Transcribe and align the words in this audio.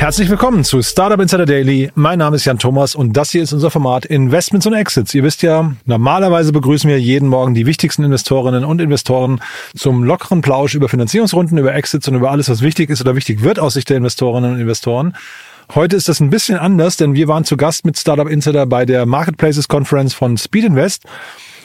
Herzlich 0.00 0.30
willkommen 0.30 0.64
zu 0.64 0.80
Startup 0.80 1.20
Insider 1.20 1.44
Daily. 1.44 1.90
Mein 1.94 2.20
Name 2.20 2.36
ist 2.36 2.46
Jan 2.46 2.58
Thomas 2.58 2.94
und 2.94 3.12
das 3.12 3.32
hier 3.32 3.42
ist 3.42 3.52
unser 3.52 3.70
Format 3.70 4.06
Investments 4.06 4.66
und 4.66 4.72
Exits. 4.72 5.14
Ihr 5.14 5.22
wisst 5.22 5.42
ja, 5.42 5.74
normalerweise 5.84 6.52
begrüßen 6.52 6.88
wir 6.88 6.98
jeden 6.98 7.28
Morgen 7.28 7.52
die 7.52 7.66
wichtigsten 7.66 8.02
Investorinnen 8.04 8.64
und 8.64 8.80
Investoren 8.80 9.42
zum 9.76 10.02
lockeren 10.02 10.40
Plausch 10.40 10.74
über 10.74 10.88
Finanzierungsrunden, 10.88 11.58
über 11.58 11.74
Exits 11.74 12.08
und 12.08 12.14
über 12.14 12.30
alles, 12.30 12.48
was 12.48 12.62
wichtig 12.62 12.88
ist 12.88 13.02
oder 13.02 13.14
wichtig 13.14 13.42
wird 13.42 13.58
aus 13.58 13.74
Sicht 13.74 13.90
der 13.90 13.98
Investorinnen 13.98 14.54
und 14.54 14.58
Investoren. 14.58 15.14
Heute 15.74 15.96
ist 15.96 16.08
das 16.08 16.18
ein 16.18 16.30
bisschen 16.30 16.56
anders, 16.56 16.96
denn 16.96 17.12
wir 17.12 17.28
waren 17.28 17.44
zu 17.44 17.58
Gast 17.58 17.84
mit 17.84 17.98
Startup 17.98 18.26
Insider 18.26 18.64
bei 18.64 18.86
der 18.86 19.04
Marketplaces 19.04 19.68
Conference 19.68 20.14
von 20.14 20.38
Speed 20.38 20.64
Invest. 20.64 21.04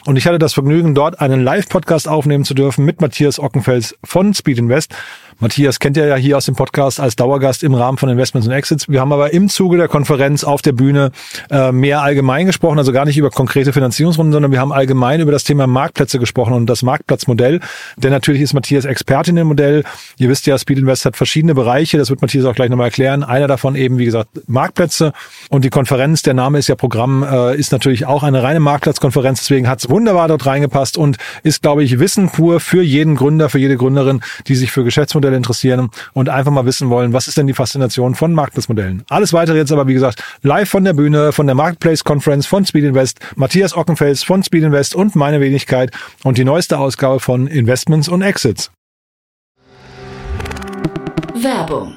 Und 0.04 0.16
ich 0.16 0.26
hatte 0.26 0.38
das 0.38 0.54
Vergnügen, 0.54 0.94
dort 0.94 1.20
einen 1.20 1.42
Live-Podcast 1.42 2.06
aufnehmen 2.06 2.44
zu 2.44 2.54
dürfen 2.54 2.84
mit 2.84 3.00
Matthias 3.00 3.40
Ockenfels 3.40 3.96
von 4.04 4.34
Speed 4.34 4.58
Invest. 4.58 4.94
Matthias 5.38 5.80
kennt 5.80 5.98
ihr 5.98 6.06
ja 6.06 6.16
hier 6.16 6.38
aus 6.38 6.46
dem 6.46 6.54
Podcast 6.54 6.98
als 6.98 7.14
Dauergast 7.14 7.62
im 7.62 7.74
Rahmen 7.74 7.98
von 7.98 8.08
Investments 8.08 8.48
und 8.48 8.54
Exits. 8.54 8.88
Wir 8.88 9.02
haben 9.02 9.12
aber 9.12 9.34
im 9.34 9.50
Zuge 9.50 9.76
der 9.76 9.86
Konferenz 9.86 10.44
auf 10.44 10.62
der 10.62 10.72
Bühne 10.72 11.10
äh, 11.50 11.72
mehr 11.72 12.00
allgemein 12.00 12.46
gesprochen, 12.46 12.78
also 12.78 12.90
gar 12.90 13.04
nicht 13.04 13.18
über 13.18 13.28
konkrete 13.28 13.74
Finanzierungsrunden, 13.74 14.32
sondern 14.32 14.50
wir 14.50 14.60
haben 14.60 14.72
allgemein 14.72 15.20
über 15.20 15.32
das 15.32 15.44
Thema 15.44 15.66
Marktplätze 15.66 16.18
gesprochen 16.18 16.54
und 16.54 16.64
das 16.64 16.82
Marktplatzmodell. 16.82 17.60
Denn 17.98 18.12
natürlich 18.12 18.40
ist 18.40 18.54
Matthias 18.54 18.86
Expertin 18.86 19.36
im 19.36 19.48
Modell. 19.48 19.84
Ihr 20.16 20.30
wisst 20.30 20.46
ja, 20.46 20.56
Speed 20.56 20.78
Invest 20.78 21.04
hat 21.04 21.18
verschiedene 21.18 21.54
Bereiche. 21.54 21.98
Das 21.98 22.08
wird 22.08 22.22
Matthias 22.22 22.46
auch 22.46 22.54
gleich 22.54 22.70
nochmal 22.70 22.86
erklären. 22.86 23.22
Einer 23.22 23.46
davon 23.46 23.76
eben, 23.76 23.98
wie 23.98 24.06
gesagt, 24.06 24.30
Marktplätze. 24.46 25.12
Und 25.50 25.66
die 25.66 25.70
Konferenz, 25.70 26.22
der 26.22 26.32
Name 26.32 26.58
ist 26.58 26.68
ja 26.68 26.76
Programm, 26.76 27.22
äh, 27.22 27.56
ist 27.56 27.72
natürlich 27.72 28.06
auch 28.06 28.22
eine 28.22 28.42
reine 28.42 28.60
Marktplatzkonferenz. 28.60 29.40
Deswegen 29.40 29.68
hat 29.68 29.80
es 29.80 29.90
wunderbar 29.90 30.28
dort 30.28 30.46
reingepasst 30.46 30.96
und 30.96 31.18
ist, 31.42 31.60
glaube 31.60 31.84
ich, 31.84 31.98
Wissen 31.98 32.30
pur 32.30 32.58
für 32.58 32.82
jeden 32.82 33.16
Gründer, 33.16 33.50
für 33.50 33.58
jede 33.58 33.76
Gründerin, 33.76 34.22
die 34.46 34.54
sich 34.54 34.72
für 34.72 34.82
Geschäftsmodelle 34.82 35.25
interessieren 35.34 35.90
und 36.12 36.28
einfach 36.28 36.52
mal 36.52 36.66
wissen 36.66 36.90
wollen, 36.90 37.12
was 37.12 37.28
ist 37.28 37.36
denn 37.36 37.46
die 37.46 37.54
Faszination 37.54 38.14
von 38.14 38.32
Marktplatzmodellen. 38.32 39.04
Alles 39.08 39.32
weitere 39.32 39.56
jetzt 39.56 39.72
aber, 39.72 39.86
wie 39.86 39.94
gesagt, 39.94 40.22
live 40.42 40.68
von 40.68 40.84
der 40.84 40.92
Bühne, 40.92 41.32
von 41.32 41.46
der 41.46 41.54
Marketplace 41.54 42.04
Conference 42.04 42.46
von 42.46 42.64
Speed 42.64 42.84
Invest, 42.84 43.20
Matthias 43.36 43.76
Ockenfels 43.76 44.22
von 44.22 44.42
Speed 44.42 44.64
Invest 44.64 44.94
und 44.94 45.16
meine 45.16 45.40
Wenigkeit 45.40 45.90
und 46.24 46.38
die 46.38 46.44
neueste 46.44 46.78
Ausgabe 46.78 47.20
von 47.20 47.46
Investments 47.46 48.08
und 48.08 48.22
Exits. 48.22 48.70
Werbung. 51.34 51.96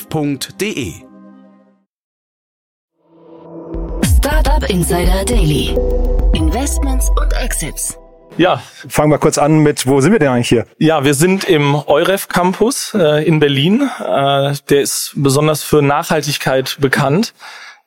www.startup.de. 0.09 0.93
Startup 4.17 4.69
Insider 4.69 5.25
Daily. 5.25 5.75
Investments 6.33 7.09
und 7.09 7.33
Exits. 7.33 7.97
Ja, 8.37 8.61
fangen 8.87 9.11
wir 9.11 9.17
kurz 9.17 9.37
an 9.37 9.59
mit, 9.59 9.85
wo 9.87 9.99
sind 9.99 10.13
wir 10.13 10.19
denn 10.19 10.29
eigentlich 10.29 10.47
hier? 10.47 10.65
Ja, 10.77 11.03
wir 11.03 11.13
sind 11.13 11.43
im 11.43 11.75
EUREF 11.75 12.29
Campus 12.29 12.93
äh, 12.93 13.25
in 13.25 13.39
Berlin. 13.39 13.89
Äh, 13.99 14.53
der 14.69 14.81
ist 14.81 15.11
besonders 15.15 15.63
für 15.63 15.81
Nachhaltigkeit 15.81 16.77
bekannt. 16.79 17.33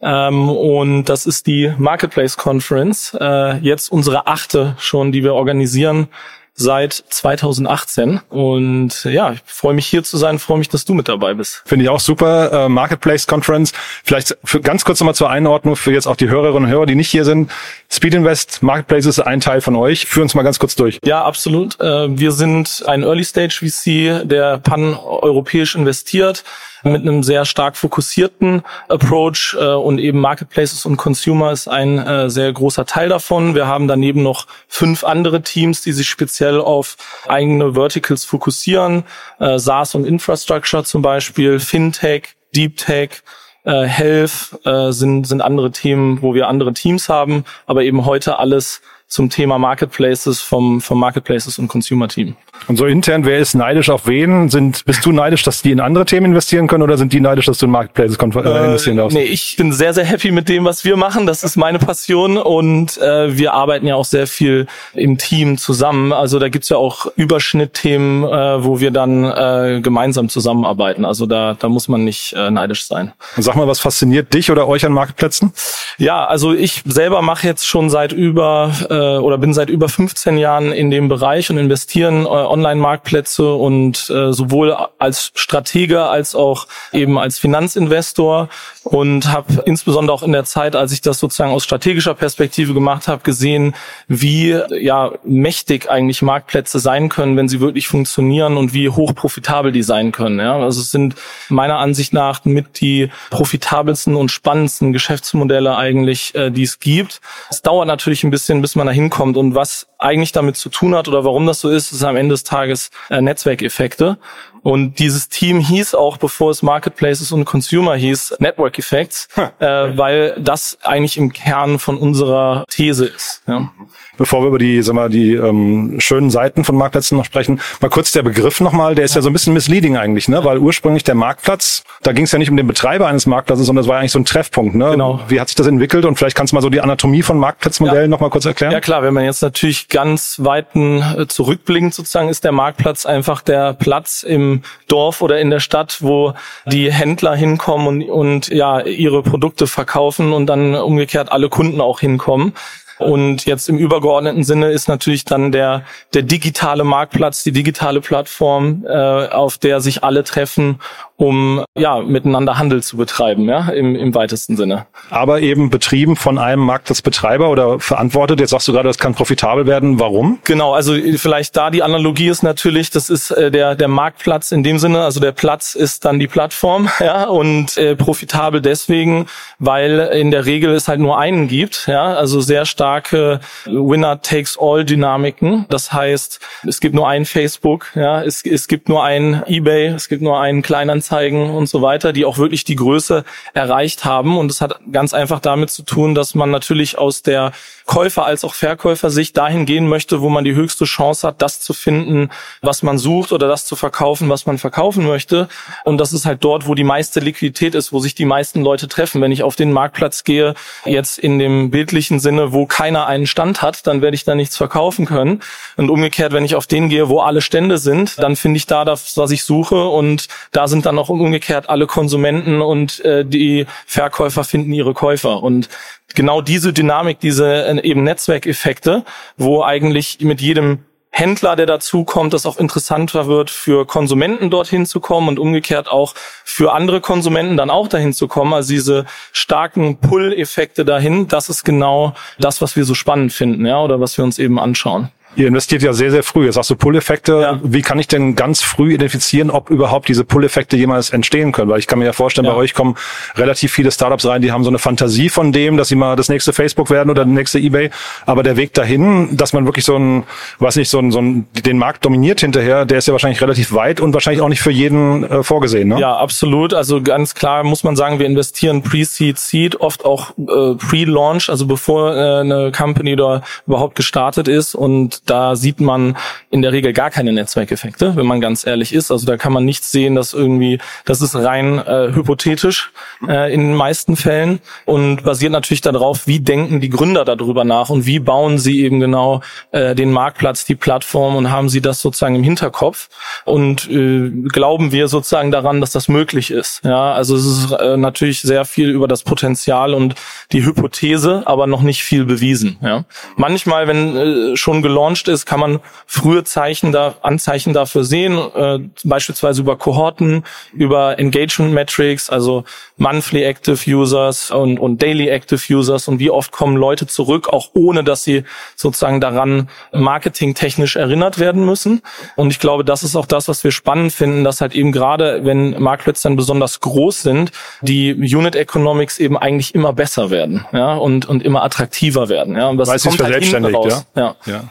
Ähm, 0.02 0.50
und 0.50 1.04
das 1.04 1.24
ist 1.24 1.46
die 1.46 1.72
Marketplace 1.78 2.36
Conference. 2.36 3.16
Äh, 3.18 3.58
jetzt 3.58 3.90
unsere 3.90 4.26
achte 4.26 4.76
schon, 4.78 5.12
die 5.12 5.24
wir 5.24 5.34
organisieren 5.34 6.08
seit 6.54 6.92
2018. 6.92 8.20
Und 8.28 9.04
ja, 9.04 9.32
ich 9.32 9.40
freue 9.44 9.74
mich 9.74 9.86
hier 9.86 10.04
zu 10.04 10.16
sein, 10.16 10.38
freue 10.38 10.58
mich, 10.58 10.68
dass 10.68 10.84
du 10.84 10.94
mit 10.94 11.08
dabei 11.08 11.34
bist. 11.34 11.62
Finde 11.66 11.84
ich 11.84 11.88
auch 11.88 12.00
super. 12.00 12.66
Äh, 12.66 12.68
Marketplace 12.68 13.26
Conference. 13.26 13.72
Vielleicht 14.04 14.36
für 14.44 14.60
ganz 14.60 14.84
kurz 14.84 15.00
nochmal 15.00 15.14
zur 15.14 15.30
Einordnung 15.30 15.76
für 15.76 15.92
jetzt 15.92 16.06
auch 16.06 16.16
die 16.16 16.28
Hörerinnen 16.28 16.64
und 16.64 16.70
Hörer, 16.70 16.86
die 16.86 16.94
nicht 16.94 17.10
hier 17.10 17.24
sind. 17.24 17.50
Speed 17.90 18.14
Invest, 18.14 18.62
Marketplace 18.62 19.06
ist 19.06 19.20
ein 19.20 19.40
Teil 19.40 19.60
von 19.60 19.74
euch. 19.76 20.06
Führ 20.06 20.22
uns 20.22 20.34
mal 20.34 20.42
ganz 20.42 20.58
kurz 20.58 20.76
durch. 20.76 20.98
Ja, 21.04 21.24
absolut. 21.24 21.80
Äh, 21.80 22.18
wir 22.18 22.32
sind 22.32 22.84
ein 22.86 23.02
Early 23.02 23.24
Stage 23.24 23.60
VC, 23.60 24.28
der 24.28 24.58
pan-europäisch 24.58 25.74
investiert 25.74 26.44
mit 26.84 27.02
einem 27.02 27.22
sehr 27.22 27.44
stark 27.44 27.76
fokussierten 27.76 28.62
Approach 28.88 29.56
äh, 29.58 29.64
und 29.64 29.98
eben 29.98 30.20
Marketplaces 30.20 30.86
und 30.86 30.96
Consumer 30.96 31.52
ist 31.52 31.68
ein 31.68 31.98
äh, 31.98 32.30
sehr 32.30 32.52
großer 32.52 32.86
Teil 32.86 33.08
davon. 33.08 33.54
Wir 33.54 33.66
haben 33.66 33.88
daneben 33.88 34.22
noch 34.22 34.46
fünf 34.68 35.04
andere 35.04 35.42
Teams, 35.42 35.82
die 35.82 35.92
sich 35.92 36.08
speziell 36.08 36.60
auf 36.60 36.96
eigene 37.26 37.74
Verticals 37.74 38.24
fokussieren, 38.24 39.04
äh, 39.38 39.58
SaaS 39.58 39.94
und 39.94 40.04
Infrastructure 40.04 40.84
zum 40.84 41.02
Beispiel, 41.02 41.58
FinTech, 41.58 42.34
Deep 42.54 42.76
Tech, 42.76 43.22
äh, 43.64 43.84
Health 43.84 44.58
äh, 44.64 44.92
sind, 44.92 45.26
sind 45.26 45.40
andere 45.40 45.70
Themen, 45.70 46.22
wo 46.22 46.34
wir 46.34 46.48
andere 46.48 46.74
Teams 46.74 47.08
haben, 47.08 47.44
aber 47.66 47.82
eben 47.82 48.04
heute 48.04 48.38
alles 48.38 48.82
zum 49.14 49.30
Thema 49.30 49.60
Marketplaces 49.60 50.40
vom, 50.40 50.80
vom 50.80 50.98
Marketplaces 50.98 51.60
und 51.60 51.68
Consumer 51.68 52.08
Team. 52.08 52.34
Und 52.66 52.76
so 52.76 52.86
intern, 52.86 53.24
wer 53.24 53.38
ist 53.38 53.54
neidisch 53.54 53.88
auf 53.88 54.08
wen? 54.08 54.48
Sind, 54.48 54.84
bist 54.86 55.06
du 55.06 55.12
neidisch, 55.12 55.44
dass 55.44 55.62
die 55.62 55.70
in 55.70 55.78
andere 55.78 56.04
Themen 56.04 56.26
investieren 56.26 56.66
können 56.66 56.82
oder 56.82 56.96
sind 56.96 57.12
die 57.12 57.20
neidisch, 57.20 57.46
dass 57.46 57.58
du 57.58 57.66
in 57.66 57.72
Marketplaces 57.72 58.16
äh, 58.16 58.64
investieren 58.64 58.96
darfst? 58.96 59.16
Äh, 59.16 59.20
nee, 59.20 59.26
ich 59.26 59.54
bin 59.56 59.72
sehr, 59.72 59.94
sehr 59.94 60.04
happy 60.04 60.32
mit 60.32 60.48
dem, 60.48 60.64
was 60.64 60.84
wir 60.84 60.96
machen. 60.96 61.26
Das 61.26 61.44
ist 61.44 61.56
meine 61.56 61.78
Passion 61.78 62.36
und 62.38 62.98
äh, 62.98 63.36
wir 63.38 63.52
arbeiten 63.52 63.86
ja 63.86 63.94
auch 63.94 64.04
sehr 64.04 64.26
viel 64.26 64.66
im 64.94 65.16
Team 65.16 65.58
zusammen. 65.58 66.12
Also 66.12 66.40
da 66.40 66.48
gibt's 66.48 66.68
ja 66.70 66.76
auch 66.76 67.06
Überschnittthemen, 67.14 68.24
äh, 68.24 68.64
wo 68.64 68.80
wir 68.80 68.90
dann 68.90 69.24
äh, 69.24 69.80
gemeinsam 69.80 70.28
zusammenarbeiten. 70.28 71.04
Also 71.04 71.26
da, 71.26 71.54
da 71.56 71.68
muss 71.68 71.86
man 71.86 72.02
nicht 72.02 72.32
äh, 72.32 72.50
neidisch 72.50 72.86
sein. 72.86 73.12
Und 73.36 73.44
sag 73.44 73.54
mal, 73.54 73.68
was 73.68 73.78
fasziniert 73.78 74.34
dich 74.34 74.50
oder 74.50 74.66
euch 74.66 74.84
an 74.84 74.92
Marketplätzen? 74.92 75.52
Ja, 75.98 76.24
also 76.24 76.52
ich 76.52 76.82
selber 76.84 77.22
mache 77.22 77.46
jetzt 77.46 77.66
schon 77.66 77.90
seit 77.90 78.12
über 78.12 78.72
äh, 78.90 79.03
oder 79.04 79.38
bin 79.38 79.54
seit 79.54 79.70
über 79.70 79.88
15 79.88 80.38
Jahren 80.38 80.72
in 80.72 80.90
dem 80.90 81.08
Bereich 81.08 81.50
und 81.50 81.58
investieren 81.58 82.24
äh, 82.24 82.28
Online-Marktplätze 82.28 83.54
und 83.54 84.10
äh, 84.10 84.32
sowohl 84.32 84.76
als 84.98 85.32
Stratege 85.34 86.04
als 86.04 86.34
auch 86.34 86.66
eben 86.92 87.18
als 87.18 87.38
Finanzinvestor 87.38 88.48
und 88.84 89.32
habe 89.32 89.62
insbesondere 89.64 90.14
auch 90.14 90.22
in 90.22 90.32
der 90.32 90.44
Zeit, 90.44 90.76
als 90.76 90.92
ich 90.92 91.00
das 91.00 91.18
sozusagen 91.18 91.52
aus 91.52 91.64
strategischer 91.64 92.14
Perspektive 92.14 92.74
gemacht 92.74 93.08
habe, 93.08 93.22
gesehen, 93.22 93.74
wie 94.08 94.58
ja 94.78 95.12
mächtig 95.24 95.90
eigentlich 95.90 96.22
Marktplätze 96.22 96.78
sein 96.78 97.08
können, 97.08 97.36
wenn 97.36 97.48
sie 97.48 97.60
wirklich 97.60 97.88
funktionieren 97.88 98.56
und 98.56 98.74
wie 98.74 98.88
hoch 98.88 99.14
profitabel 99.14 99.72
die 99.72 99.82
sein 99.82 100.12
können. 100.12 100.38
Ja? 100.38 100.58
Also 100.58 100.80
es 100.80 100.90
sind 100.90 101.14
meiner 101.48 101.78
Ansicht 101.78 102.12
nach 102.12 102.44
mit 102.44 102.80
die 102.80 103.10
profitabelsten 103.30 104.16
und 104.16 104.30
spannendsten 104.30 104.92
Geschäftsmodelle 104.92 105.76
eigentlich, 105.76 106.34
äh, 106.34 106.50
die 106.50 106.62
es 106.62 106.78
gibt. 106.78 107.20
Es 107.50 107.62
dauert 107.62 107.86
natürlich 107.86 108.24
ein 108.24 108.30
bisschen, 108.30 108.60
bis 108.60 108.76
man 108.76 108.83
da 108.86 108.92
hinkommt 108.92 109.36
und 109.36 109.54
was 109.54 109.86
eigentlich 109.98 110.32
damit 110.32 110.56
zu 110.56 110.68
tun 110.68 110.94
hat 110.94 111.08
oder 111.08 111.24
warum 111.24 111.46
das 111.46 111.60
so 111.60 111.70
ist, 111.70 111.92
ist 111.92 112.04
am 112.04 112.16
Ende 112.16 112.34
des 112.34 112.44
Tages 112.44 112.90
äh, 113.10 113.20
Netzwerkeffekte. 113.20 114.18
Und 114.64 114.98
dieses 114.98 115.28
Team 115.28 115.60
hieß 115.60 115.94
auch, 115.94 116.16
bevor 116.16 116.50
es 116.50 116.62
Marketplaces 116.62 117.32
und 117.32 117.44
Consumer 117.44 117.96
hieß, 117.96 118.36
Network 118.38 118.78
Effects, 118.78 119.28
äh, 119.36 119.66
weil 119.66 120.34
das 120.40 120.78
eigentlich 120.82 121.18
im 121.18 121.34
Kern 121.34 121.78
von 121.78 121.98
unserer 121.98 122.64
These 122.70 123.04
ist. 123.04 123.42
Ja. 123.46 123.70
Bevor 124.16 124.42
wir 124.42 124.48
über 124.48 124.58
die, 124.58 124.80
sag 124.80 124.94
mal, 124.94 125.10
die 125.10 125.34
ähm, 125.34 125.96
schönen 125.98 126.30
Seiten 126.30 126.64
von 126.64 126.76
Marktplätzen 126.76 127.18
noch 127.18 127.26
sprechen, 127.26 127.60
mal 127.82 127.90
kurz 127.90 128.12
der 128.12 128.22
Begriff 128.22 128.60
nochmal, 128.60 128.94
der 128.94 129.04
ist 129.04 129.14
ja. 129.14 129.18
ja 129.18 129.22
so 129.22 129.28
ein 129.28 129.34
bisschen 129.34 129.52
misleading 129.52 129.98
eigentlich, 129.98 130.28
ne? 130.28 130.42
Weil 130.44 130.56
ursprünglich 130.56 131.04
der 131.04 131.14
Marktplatz, 131.14 131.82
da 132.02 132.12
ging 132.12 132.24
es 132.24 132.32
ja 132.32 132.38
nicht 132.38 132.50
um 132.50 132.56
den 132.56 132.66
Betreiber 132.66 133.06
eines 133.06 133.26
Marktplatzes, 133.26 133.66
sondern 133.66 133.84
es 133.84 133.88
war 133.88 133.98
eigentlich 133.98 134.12
so 134.12 134.18
ein 134.18 134.24
Treffpunkt, 134.24 134.76
ne? 134.76 134.92
Genau. 134.92 135.20
Wie 135.28 135.40
hat 135.40 135.48
sich 135.48 135.56
das 135.56 135.66
entwickelt? 135.66 136.06
Und 136.06 136.16
vielleicht 136.16 136.36
kannst 136.36 136.52
du 136.52 136.56
mal 136.56 136.62
so 136.62 136.70
die 136.70 136.80
Anatomie 136.80 137.22
von 137.22 137.38
Marktplatzmodellen 137.38 138.04
ja. 138.04 138.08
nochmal 138.08 138.30
kurz 138.30 138.46
erklären? 138.46 138.72
Ja 138.72 138.80
klar, 138.80 139.02
wenn 139.02 139.12
man 139.12 139.24
jetzt 139.24 139.42
natürlich 139.42 139.88
ganz 139.88 140.36
weiten 140.40 141.02
äh, 141.02 141.26
zurückblickend 141.26 141.92
sozusagen, 141.92 142.30
ist 142.30 142.44
der 142.44 142.52
Marktplatz 142.52 143.04
einfach 143.04 143.42
der 143.42 143.74
Platz 143.74 144.22
im 144.22 144.53
Dorf 144.88 145.22
oder 145.22 145.40
in 145.40 145.50
der 145.50 145.60
Stadt, 145.60 145.98
wo 146.00 146.34
die 146.66 146.92
Händler 146.92 147.34
hinkommen 147.34 147.86
und, 147.86 148.10
und 148.10 148.48
ja 148.48 148.80
ihre 148.80 149.22
Produkte 149.22 149.66
verkaufen 149.66 150.32
und 150.32 150.46
dann 150.46 150.74
umgekehrt 150.74 151.32
alle 151.32 151.48
Kunden 151.48 151.80
auch 151.80 152.00
hinkommen. 152.00 152.54
Und 152.98 153.44
jetzt 153.44 153.68
im 153.68 153.78
übergeordneten 153.78 154.44
Sinne 154.44 154.70
ist 154.70 154.88
natürlich 154.88 155.24
dann 155.24 155.52
der, 155.52 155.82
der 156.12 156.22
digitale 156.22 156.84
Marktplatz, 156.84 157.42
die 157.42 157.52
digitale 157.52 158.00
Plattform, 158.00 158.84
äh, 158.86 159.28
auf 159.28 159.58
der 159.58 159.80
sich 159.80 160.04
alle 160.04 160.24
treffen 160.24 160.78
um 161.16 161.64
ja 161.76 162.00
miteinander 162.00 162.58
Handel 162.58 162.82
zu 162.82 162.96
betreiben, 162.96 163.48
ja, 163.48 163.68
im, 163.68 163.94
im 163.94 164.14
weitesten 164.14 164.56
Sinne. 164.56 164.86
Aber 165.10 165.40
eben 165.40 165.70
betrieben 165.70 166.16
von 166.16 166.38
einem 166.38 166.62
Marktplatzbetreiber 166.62 167.50
oder 167.50 167.78
verantwortet. 167.78 168.40
Jetzt 168.40 168.50
sagst 168.50 168.66
du 168.66 168.72
gerade, 168.72 168.88
das 168.88 168.98
kann 168.98 169.14
profitabel 169.14 169.66
werden. 169.66 170.00
Warum? 170.00 170.40
Genau, 170.44 170.74
also 170.74 170.94
vielleicht 171.16 171.56
da 171.56 171.70
die 171.70 171.82
Analogie 171.82 172.28
ist 172.28 172.42
natürlich, 172.42 172.90
das 172.90 173.10
ist 173.10 173.30
äh, 173.30 173.50
der 173.50 173.76
der 173.76 173.88
Marktplatz 173.88 174.50
in 174.50 174.64
dem 174.64 174.78
Sinne, 174.78 175.04
also 175.04 175.20
der 175.20 175.32
Platz 175.32 175.74
ist 175.74 176.04
dann 176.04 176.18
die 176.18 176.26
Plattform, 176.26 176.88
ja, 177.00 177.24
und 177.24 177.76
äh, 177.76 177.94
profitabel 177.94 178.60
deswegen, 178.60 179.26
weil 179.58 180.00
in 180.14 180.32
der 180.32 180.46
Regel 180.46 180.74
es 180.74 180.88
halt 180.88 181.00
nur 181.00 181.18
einen 181.18 181.46
gibt, 181.46 181.86
ja, 181.86 182.14
also 182.14 182.40
sehr 182.40 182.66
starke 182.84 183.40
Winner 183.64 184.20
takes 184.20 184.58
all 184.60 184.84
Dynamiken. 184.84 185.64
Das 185.70 185.90
heißt, 185.90 186.38
es 186.68 186.80
gibt 186.80 186.94
nur 186.94 187.08
ein 187.08 187.24
Facebook, 187.24 187.86
ja, 187.94 188.22
es, 188.22 188.44
es 188.44 188.68
gibt 188.68 188.90
nur 188.90 189.02
ein 189.02 189.42
eBay, 189.46 189.86
es 189.86 190.10
gibt 190.10 190.20
nur 190.20 190.38
einen 190.38 190.60
kleinen 190.60 190.90
Anzeigen 190.90 191.48
und 191.48 191.66
so 191.66 191.80
weiter, 191.80 192.12
die 192.12 192.26
auch 192.26 192.36
wirklich 192.36 192.64
die 192.64 192.76
Größe 192.76 193.24
erreicht 193.54 194.04
haben. 194.04 194.36
Und 194.36 194.50
es 194.50 194.60
hat 194.60 194.80
ganz 194.92 195.14
einfach 195.14 195.40
damit 195.40 195.70
zu 195.70 195.82
tun, 195.82 196.14
dass 196.14 196.34
man 196.34 196.50
natürlich 196.50 196.98
aus 196.98 197.22
der 197.22 197.52
Käufer- 197.86 198.26
als 198.26 198.44
auch 198.44 198.54
Verkäufersicht 198.54 199.36
dahin 199.36 199.66
gehen 199.66 199.88
möchte, 199.88 200.20
wo 200.20 200.28
man 200.28 200.44
die 200.44 200.54
höchste 200.54 200.84
Chance 200.84 201.26
hat, 201.26 201.42
das 201.42 201.60
zu 201.60 201.72
finden, 201.72 202.30
was 202.62 202.82
man 202.82 202.98
sucht 202.98 203.32
oder 203.32 203.48
das 203.48 203.66
zu 203.66 203.76
verkaufen, 203.76 204.28
was 204.28 204.46
man 204.46 204.58
verkaufen 204.58 205.06
möchte. 205.06 205.48
Und 205.84 205.98
das 205.98 206.12
ist 206.12 206.26
halt 206.26 206.44
dort, 206.44 206.66
wo 206.66 206.74
die 206.74 206.84
meiste 206.84 207.20
Liquidität 207.20 207.74
ist, 207.74 207.92
wo 207.92 207.98
sich 207.98 208.14
die 208.14 208.24
meisten 208.24 208.62
Leute 208.62 208.88
treffen. 208.88 209.20
Wenn 209.20 209.32
ich 209.32 209.42
auf 209.42 209.56
den 209.56 209.72
Marktplatz 209.72 210.24
gehe, 210.24 210.54
jetzt 210.84 211.18
in 211.18 211.38
dem 211.38 211.70
bildlichen 211.70 212.20
Sinne, 212.20 212.52
wo 212.52 212.66
keiner 212.74 213.06
einen 213.06 213.28
Stand 213.28 213.62
hat, 213.62 213.86
dann 213.86 214.02
werde 214.02 214.16
ich 214.16 214.24
da 214.24 214.34
nichts 214.34 214.56
verkaufen 214.56 215.06
können. 215.06 215.42
Und 215.76 215.90
umgekehrt, 215.90 216.32
wenn 216.32 216.44
ich 216.44 216.56
auf 216.56 216.66
den 216.66 216.88
gehe, 216.88 217.08
wo 217.08 217.20
alle 217.20 217.40
Stände 217.40 217.78
sind, 217.78 218.18
dann 218.20 218.34
finde 218.34 218.56
ich 218.56 218.66
da 218.66 218.84
das, 218.84 219.16
was 219.16 219.30
ich 219.30 219.44
suche. 219.44 219.86
Und 219.86 220.26
da 220.50 220.66
sind 220.66 220.84
dann 220.84 220.98
auch 220.98 221.08
umgekehrt 221.08 221.68
alle 221.68 221.86
Konsumenten 221.86 222.60
und 222.60 222.98
äh, 223.04 223.24
die 223.24 223.66
Verkäufer 223.86 224.42
finden 224.42 224.72
ihre 224.72 224.92
Käufer. 224.92 225.44
Und 225.44 225.68
genau 226.16 226.40
diese 226.40 226.72
Dynamik, 226.72 227.20
diese 227.20 227.64
äh, 227.64 227.80
eben 227.88 228.02
Netzwerkeffekte, 228.02 229.04
wo 229.36 229.62
eigentlich 229.62 230.18
mit 230.22 230.40
jedem 230.40 230.80
Händler, 231.16 231.54
der 231.54 231.66
dazu 231.66 232.02
kommt, 232.02 232.34
das 232.34 232.44
auch 232.44 232.58
interessanter 232.58 233.28
wird 233.28 233.48
für 233.48 233.86
Konsumenten 233.86 234.50
dorthin 234.50 234.84
zu 234.84 234.98
kommen 234.98 235.28
und 235.28 235.38
umgekehrt 235.38 235.86
auch 235.86 236.12
für 236.44 236.72
andere 236.72 237.00
Konsumenten 237.00 237.56
dann 237.56 237.70
auch 237.70 237.86
dahin 237.86 238.12
zu 238.12 238.26
kommen. 238.26 238.52
Also 238.52 238.72
diese 238.72 239.06
starken 239.32 239.98
Pull-Effekte 239.98 240.84
dahin, 240.84 241.28
das 241.28 241.48
ist 241.48 241.62
genau 241.62 242.14
das, 242.40 242.60
was 242.60 242.74
wir 242.74 242.84
so 242.84 242.94
spannend 242.94 243.32
finden, 243.32 243.64
ja, 243.64 243.80
oder 243.80 244.00
was 244.00 244.18
wir 244.18 244.24
uns 244.24 244.40
eben 244.40 244.58
anschauen. 244.58 245.10
Ihr 245.36 245.48
investiert 245.48 245.82
ja 245.82 245.92
sehr, 245.92 246.10
sehr 246.10 246.22
früh. 246.22 246.46
Jetzt 246.46 246.54
sagst 246.54 246.70
du 246.70 246.76
Pull-Effekte. 246.76 247.40
Ja. 247.40 247.60
Wie 247.62 247.82
kann 247.82 247.98
ich 247.98 248.06
denn 248.06 248.36
ganz 248.36 248.62
früh 248.62 248.94
identifizieren, 248.94 249.50
ob 249.50 249.70
überhaupt 249.70 250.08
diese 250.08 250.24
Pull-Effekte 250.24 250.76
jemals 250.76 251.10
entstehen 251.10 251.52
können? 251.52 251.70
Weil 251.70 251.78
ich 251.78 251.86
kann 251.86 251.98
mir 251.98 252.04
ja 252.04 252.12
vorstellen, 252.12 252.46
ja. 252.46 252.52
bei 252.52 252.58
euch 252.58 252.74
kommen 252.74 252.96
relativ 253.36 253.72
viele 253.72 253.90
Startups 253.90 254.26
rein, 254.26 254.42
die 254.42 254.52
haben 254.52 254.62
so 254.62 254.70
eine 254.70 254.78
Fantasie 254.78 255.28
von 255.28 255.52
dem, 255.52 255.76
dass 255.76 255.88
sie 255.88 255.96
mal 255.96 256.16
das 256.16 256.28
nächste 256.28 256.52
Facebook 256.52 256.90
werden 256.90 257.10
oder 257.10 257.24
der 257.24 257.32
nächste 257.32 257.58
eBay. 257.58 257.90
Aber 258.26 258.42
der 258.42 258.56
Weg 258.56 258.74
dahin, 258.74 259.36
dass 259.36 259.52
man 259.52 259.64
wirklich 259.64 259.84
so 259.84 259.96
ein, 259.96 260.24
weiß 260.58 260.76
nicht, 260.76 260.88
so 260.88 260.98
ein, 260.98 261.10
so 261.10 261.20
ein, 261.20 261.46
den 261.64 261.78
Markt 261.78 262.04
dominiert 262.04 262.40
hinterher, 262.40 262.84
der 262.84 262.98
ist 262.98 263.08
ja 263.08 263.12
wahrscheinlich 263.12 263.40
relativ 263.40 263.72
weit 263.72 264.00
und 264.00 264.14
wahrscheinlich 264.14 264.42
auch 264.42 264.48
nicht 264.48 264.60
für 264.60 264.70
jeden 264.70 265.24
äh, 265.24 265.42
vorgesehen, 265.42 265.88
ne? 265.88 265.98
Ja, 265.98 266.16
absolut. 266.16 266.74
Also 266.74 267.02
ganz 267.02 267.34
klar 267.34 267.64
muss 267.64 267.82
man 267.82 267.96
sagen, 267.96 268.18
wir 268.18 268.26
investieren 268.26 268.82
Pre-Seed, 268.82 269.38
Seed, 269.38 269.80
oft 269.80 270.04
auch 270.04 270.30
äh, 270.38 270.74
Pre-Launch, 270.74 271.50
also 271.50 271.66
bevor 271.66 272.14
äh, 272.14 272.40
eine 272.40 272.72
Company 272.72 273.16
da 273.16 273.42
überhaupt 273.66 273.96
gestartet 273.96 274.48
ist 274.48 274.74
und 274.74 275.23
da 275.26 275.56
sieht 275.56 275.80
man 275.80 276.16
in 276.50 276.62
der 276.62 276.72
Regel 276.72 276.92
gar 276.92 277.10
keine 277.10 277.32
Netzwerkeffekte, 277.32 278.16
wenn 278.16 278.26
man 278.26 278.40
ganz 278.40 278.66
ehrlich 278.66 278.94
ist. 278.94 279.10
Also 279.10 279.26
da 279.26 279.36
kann 279.36 279.52
man 279.52 279.64
nicht 279.64 279.84
sehen, 279.84 280.14
dass 280.14 280.32
irgendwie, 280.32 280.78
das 281.04 281.22
ist 281.22 281.34
rein 281.34 281.78
äh, 281.78 282.12
hypothetisch 282.14 282.92
äh, 283.26 283.52
in 283.52 283.60
den 283.60 283.74
meisten 283.74 284.16
Fällen 284.16 284.60
und 284.84 285.24
basiert 285.24 285.52
natürlich 285.52 285.80
darauf, 285.80 286.26
wie 286.26 286.40
denken 286.40 286.80
die 286.80 286.90
Gründer 286.90 287.24
darüber 287.24 287.64
nach 287.64 287.90
und 287.90 288.06
wie 288.06 288.18
bauen 288.18 288.58
sie 288.58 288.82
eben 288.82 289.00
genau 289.00 289.40
äh, 289.72 289.94
den 289.94 290.12
Marktplatz, 290.12 290.64
die 290.64 290.74
Plattform 290.74 291.36
und 291.36 291.50
haben 291.50 291.68
sie 291.68 291.80
das 291.80 292.00
sozusagen 292.00 292.36
im 292.36 292.42
Hinterkopf 292.42 293.08
und 293.44 293.90
äh, 293.90 294.30
glauben 294.48 294.92
wir 294.92 295.08
sozusagen 295.08 295.50
daran, 295.50 295.80
dass 295.80 295.92
das 295.92 296.08
möglich 296.08 296.50
ist. 296.50 296.84
Ja, 296.84 297.12
also 297.12 297.36
es 297.36 297.46
ist 297.46 297.72
äh, 297.72 297.96
natürlich 297.96 298.42
sehr 298.42 298.64
viel 298.64 298.90
über 298.90 299.08
das 299.08 299.22
Potenzial 299.22 299.94
und 299.94 300.14
die 300.52 300.64
Hypothese, 300.64 301.42
aber 301.46 301.66
noch 301.66 301.82
nicht 301.82 302.02
viel 302.02 302.24
bewiesen. 302.24 302.76
Ja, 302.82 303.04
manchmal, 303.36 303.86
wenn 303.86 304.16
äh, 304.16 304.56
schon 304.56 304.82
gelauncht 304.82 305.13
erforscht 305.14 305.28
ist, 305.28 305.46
kann 305.46 305.60
man 305.60 305.80
frühe 306.06 306.44
Zeichen 306.44 306.92
da, 306.92 307.14
Anzeichen 307.22 307.72
dafür 307.72 308.04
sehen, 308.04 308.38
äh, 308.54 308.78
beispielsweise 309.04 309.62
über 309.62 309.76
Kohorten, 309.76 310.44
über 310.72 311.18
Engagement 311.18 311.72
Metrics, 311.72 312.30
also 312.30 312.64
Monthly 312.96 313.44
Active 313.44 313.78
Users 313.88 314.50
und, 314.50 314.78
und 314.78 315.02
Daily 315.02 315.28
Active 315.28 315.60
Users 315.72 316.08
und 316.08 316.18
wie 316.18 316.30
oft 316.30 316.50
kommen 316.50 316.76
Leute 316.76 317.06
zurück, 317.06 317.48
auch 317.48 317.70
ohne 317.74 318.02
dass 318.02 318.24
sie 318.24 318.44
sozusagen 318.76 319.20
daran 319.20 319.68
marketingtechnisch 319.92 320.96
erinnert 320.96 321.38
werden 321.38 321.64
müssen. 321.64 322.02
Und 322.36 322.50
ich 322.50 322.58
glaube, 322.58 322.84
das 322.84 323.02
ist 323.02 323.16
auch 323.16 323.26
das, 323.26 323.48
was 323.48 323.62
wir 323.62 323.70
spannend 323.70 324.12
finden, 324.12 324.44
dass 324.44 324.60
halt 324.60 324.74
eben 324.74 324.92
gerade, 324.92 325.44
wenn 325.44 325.80
Marktplätze 325.80 326.24
dann 326.24 326.36
besonders 326.36 326.80
groß 326.80 327.22
sind, 327.22 327.52
die 327.82 328.14
Unit 328.14 328.56
Economics 328.56 329.18
eben 329.18 329.36
eigentlich 329.36 329.74
immer 329.74 329.92
besser 329.92 330.30
werden, 330.30 330.64
ja, 330.72 330.94
und, 330.94 331.26
und 331.26 331.42
immer 331.42 331.62
attraktiver 331.62 332.28
werden, 332.28 332.56
ja. 332.56 332.68
Und 332.68 332.78
das 332.78 332.88
Weil 332.88 332.98
kommt 332.98 333.22
halt 333.22 333.44
hinten 333.44 333.74
raus. 333.74 334.06
Ja? 334.16 334.36
ja. 334.46 334.52
ja. 334.52 334.64